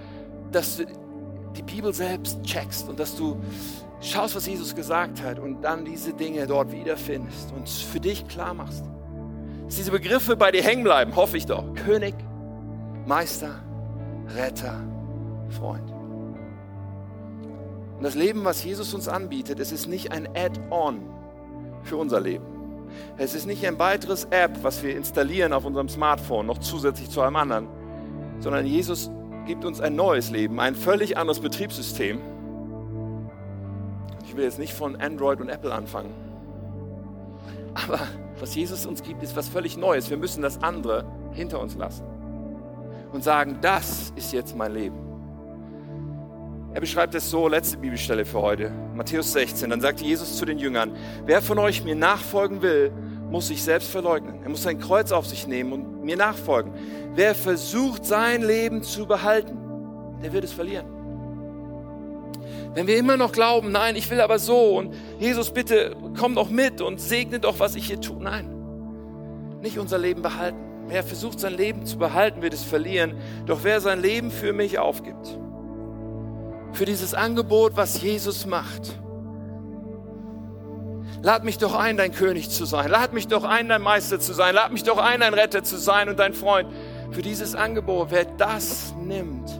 dass 0.50 0.76
du 0.76 0.86
die 1.56 1.62
Bibel 1.62 1.92
selbst 1.92 2.42
checkst 2.42 2.88
und 2.88 2.98
dass 2.98 3.16
du 3.16 3.36
schaust, 4.00 4.34
was 4.36 4.46
Jesus 4.46 4.74
gesagt 4.74 5.22
hat 5.22 5.38
und 5.38 5.62
dann 5.62 5.84
diese 5.84 6.12
Dinge 6.12 6.46
dort 6.46 6.72
wiederfindest 6.72 7.52
und 7.52 7.68
für 7.68 8.00
dich 8.00 8.26
klar 8.28 8.54
machst. 8.54 8.84
Dass 9.66 9.76
diese 9.76 9.90
Begriffe 9.90 10.36
bei 10.36 10.50
dir 10.50 10.62
hängen 10.62 10.84
bleiben, 10.84 11.14
hoffe 11.14 11.36
ich 11.36 11.46
doch. 11.46 11.74
König, 11.74 12.14
Meister, 13.06 13.62
Retter, 14.34 14.80
Freund. 15.50 15.97
Und 17.98 18.04
das 18.04 18.14
Leben, 18.14 18.44
was 18.44 18.62
Jesus 18.62 18.94
uns 18.94 19.08
anbietet, 19.08 19.58
es 19.58 19.72
ist 19.72 19.88
nicht 19.88 20.12
ein 20.12 20.28
Add-on 20.36 21.00
für 21.82 21.96
unser 21.96 22.20
Leben. 22.20 22.46
Es 23.16 23.34
ist 23.34 23.44
nicht 23.44 23.66
ein 23.66 23.76
weiteres 23.80 24.26
App, 24.26 24.62
was 24.62 24.84
wir 24.84 24.96
installieren 24.96 25.52
auf 25.52 25.64
unserem 25.64 25.88
Smartphone, 25.88 26.46
noch 26.46 26.58
zusätzlich 26.58 27.10
zu 27.10 27.20
einem 27.20 27.34
anderen, 27.34 27.66
sondern 28.38 28.66
Jesus 28.66 29.10
gibt 29.46 29.64
uns 29.64 29.80
ein 29.80 29.96
neues 29.96 30.30
Leben, 30.30 30.60
ein 30.60 30.76
völlig 30.76 31.16
anderes 31.16 31.40
Betriebssystem. 31.40 32.20
Ich 34.24 34.36
will 34.36 34.44
jetzt 34.44 34.60
nicht 34.60 34.74
von 34.74 34.94
Android 34.94 35.40
und 35.40 35.48
Apple 35.48 35.74
anfangen. 35.74 36.14
Aber 37.74 37.98
was 38.38 38.54
Jesus 38.54 38.86
uns 38.86 39.02
gibt, 39.02 39.24
ist 39.24 39.34
was 39.34 39.48
völlig 39.48 39.76
Neues. 39.76 40.08
Wir 40.08 40.18
müssen 40.18 40.40
das 40.40 40.62
andere 40.62 41.04
hinter 41.32 41.60
uns 41.60 41.74
lassen 41.74 42.04
und 43.12 43.24
sagen, 43.24 43.58
das 43.60 44.12
ist 44.14 44.32
jetzt 44.32 44.56
mein 44.56 44.72
Leben. 44.72 45.07
Er 46.78 46.80
beschreibt 46.80 47.12
es 47.16 47.28
so, 47.28 47.48
letzte 47.48 47.76
Bibelstelle 47.76 48.24
für 48.24 48.40
heute, 48.40 48.70
Matthäus 48.94 49.32
16. 49.32 49.70
Dann 49.70 49.80
sagte 49.80 50.04
Jesus 50.04 50.36
zu 50.36 50.44
den 50.44 50.60
Jüngern, 50.60 50.92
wer 51.26 51.42
von 51.42 51.58
euch 51.58 51.82
mir 51.82 51.96
nachfolgen 51.96 52.62
will, 52.62 52.92
muss 53.28 53.48
sich 53.48 53.64
selbst 53.64 53.90
verleugnen. 53.90 54.44
Er 54.44 54.48
muss 54.48 54.62
sein 54.62 54.78
Kreuz 54.78 55.10
auf 55.10 55.26
sich 55.26 55.48
nehmen 55.48 55.72
und 55.72 56.04
mir 56.04 56.16
nachfolgen. 56.16 56.72
Wer 57.16 57.34
versucht, 57.34 58.04
sein 58.04 58.44
Leben 58.44 58.84
zu 58.84 59.06
behalten, 59.06 59.58
der 60.22 60.32
wird 60.32 60.44
es 60.44 60.52
verlieren. 60.52 60.86
Wenn 62.74 62.86
wir 62.86 62.96
immer 62.96 63.16
noch 63.16 63.32
glauben, 63.32 63.72
nein, 63.72 63.96
ich 63.96 64.08
will 64.08 64.20
aber 64.20 64.38
so 64.38 64.78
und 64.78 64.94
Jesus, 65.18 65.50
bitte 65.50 65.96
komm 66.16 66.36
doch 66.36 66.48
mit 66.48 66.80
und 66.80 67.00
segne 67.00 67.40
doch, 67.40 67.58
was 67.58 67.74
ich 67.74 67.88
hier 67.88 68.00
tue. 68.00 68.22
Nein, 68.22 68.54
nicht 69.62 69.80
unser 69.80 69.98
Leben 69.98 70.22
behalten. 70.22 70.58
Wer 70.86 71.02
versucht, 71.02 71.40
sein 71.40 71.54
Leben 71.54 71.86
zu 71.86 71.98
behalten, 71.98 72.40
wird 72.40 72.54
es 72.54 72.62
verlieren. 72.62 73.16
Doch 73.46 73.64
wer 73.64 73.80
sein 73.80 74.00
Leben 74.00 74.30
für 74.30 74.52
mich 74.52 74.78
aufgibt, 74.78 75.36
für 76.72 76.84
dieses 76.84 77.14
Angebot, 77.14 77.76
was 77.76 78.00
Jesus 78.00 78.46
macht, 78.46 78.98
Lad 81.22 81.44
mich 81.44 81.58
doch 81.58 81.74
ein, 81.74 81.96
dein 81.96 82.12
König 82.12 82.48
zu 82.48 82.64
sein. 82.64 82.90
Lad 82.90 83.12
mich 83.12 83.26
doch 83.26 83.42
ein, 83.42 83.68
dein 83.68 83.82
Meister 83.82 84.20
zu 84.20 84.32
sein. 84.32 84.54
Lad 84.54 84.72
mich 84.72 84.84
doch 84.84 84.98
ein, 84.98 85.20
dein 85.20 85.34
Retter 85.34 85.64
zu 85.64 85.76
sein 85.76 86.08
und 86.08 86.18
dein 86.18 86.32
Freund. 86.32 86.68
Für 87.10 87.22
dieses 87.22 87.54
Angebot, 87.54 88.10
wer 88.10 88.24
das 88.24 88.94
nimmt, 89.02 89.50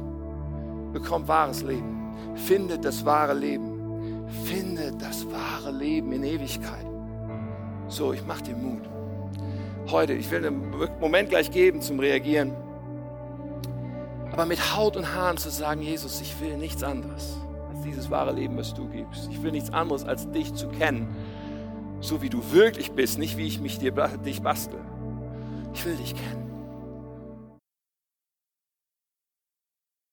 bekommt 0.93 1.27
wahres 1.27 1.63
Leben. 1.63 2.15
Findet 2.37 2.85
das 2.85 3.05
wahre 3.05 3.35
Leben. 3.35 4.29
Findet 4.45 5.03
das 5.03 5.27
wahre 5.31 5.73
Leben 5.73 6.13
in 6.13 6.23
Ewigkeit. 6.23 6.87
So, 7.89 8.13
ich 8.13 8.25
mach 8.25 8.41
dir 8.41 8.55
Mut. 8.55 8.83
Heute, 9.91 10.13
ich 10.13 10.31
will 10.31 10.47
einen 10.47 10.71
Moment 11.01 11.31
gleich 11.31 11.51
geben 11.51 11.81
zum 11.81 11.99
Reagieren. 11.99 12.53
Aber 14.39 14.47
mit 14.47 14.77
Haut 14.77 14.97
und 14.97 15.15
Haaren 15.15 15.37
zu 15.37 15.51
sagen, 15.51 15.83
Jesus, 15.83 16.21
ich 16.21 16.41
will 16.41 16.57
nichts 16.57 16.83
anderes 16.85 17.37
als 17.71 17.83
dieses 17.83 18.09
wahre 18.09 18.33
Leben, 18.33 18.57
was 18.57 18.73
du 18.73 18.89
gibst. 18.89 19.29
Ich 19.31 19.43
will 19.43 19.51
nichts 19.51 19.73
anderes 19.73 20.05
als 20.05 20.31
dich 20.31 20.55
zu 20.55 20.69
kennen 20.69 21.09
so 22.01 22.23
wie 22.23 22.29
du 22.29 22.53
wirklich 22.53 22.93
bist, 22.93 23.19
nicht 23.19 23.37
wie 23.37 23.47
ich 23.47 23.61
mich 23.61 23.79
dir, 23.79 23.93
dich 24.25 24.43
bastel. 24.43 24.81
Ich 25.75 25.85
will 25.85 25.97
dich 25.97 26.15
kennen. 26.15 26.48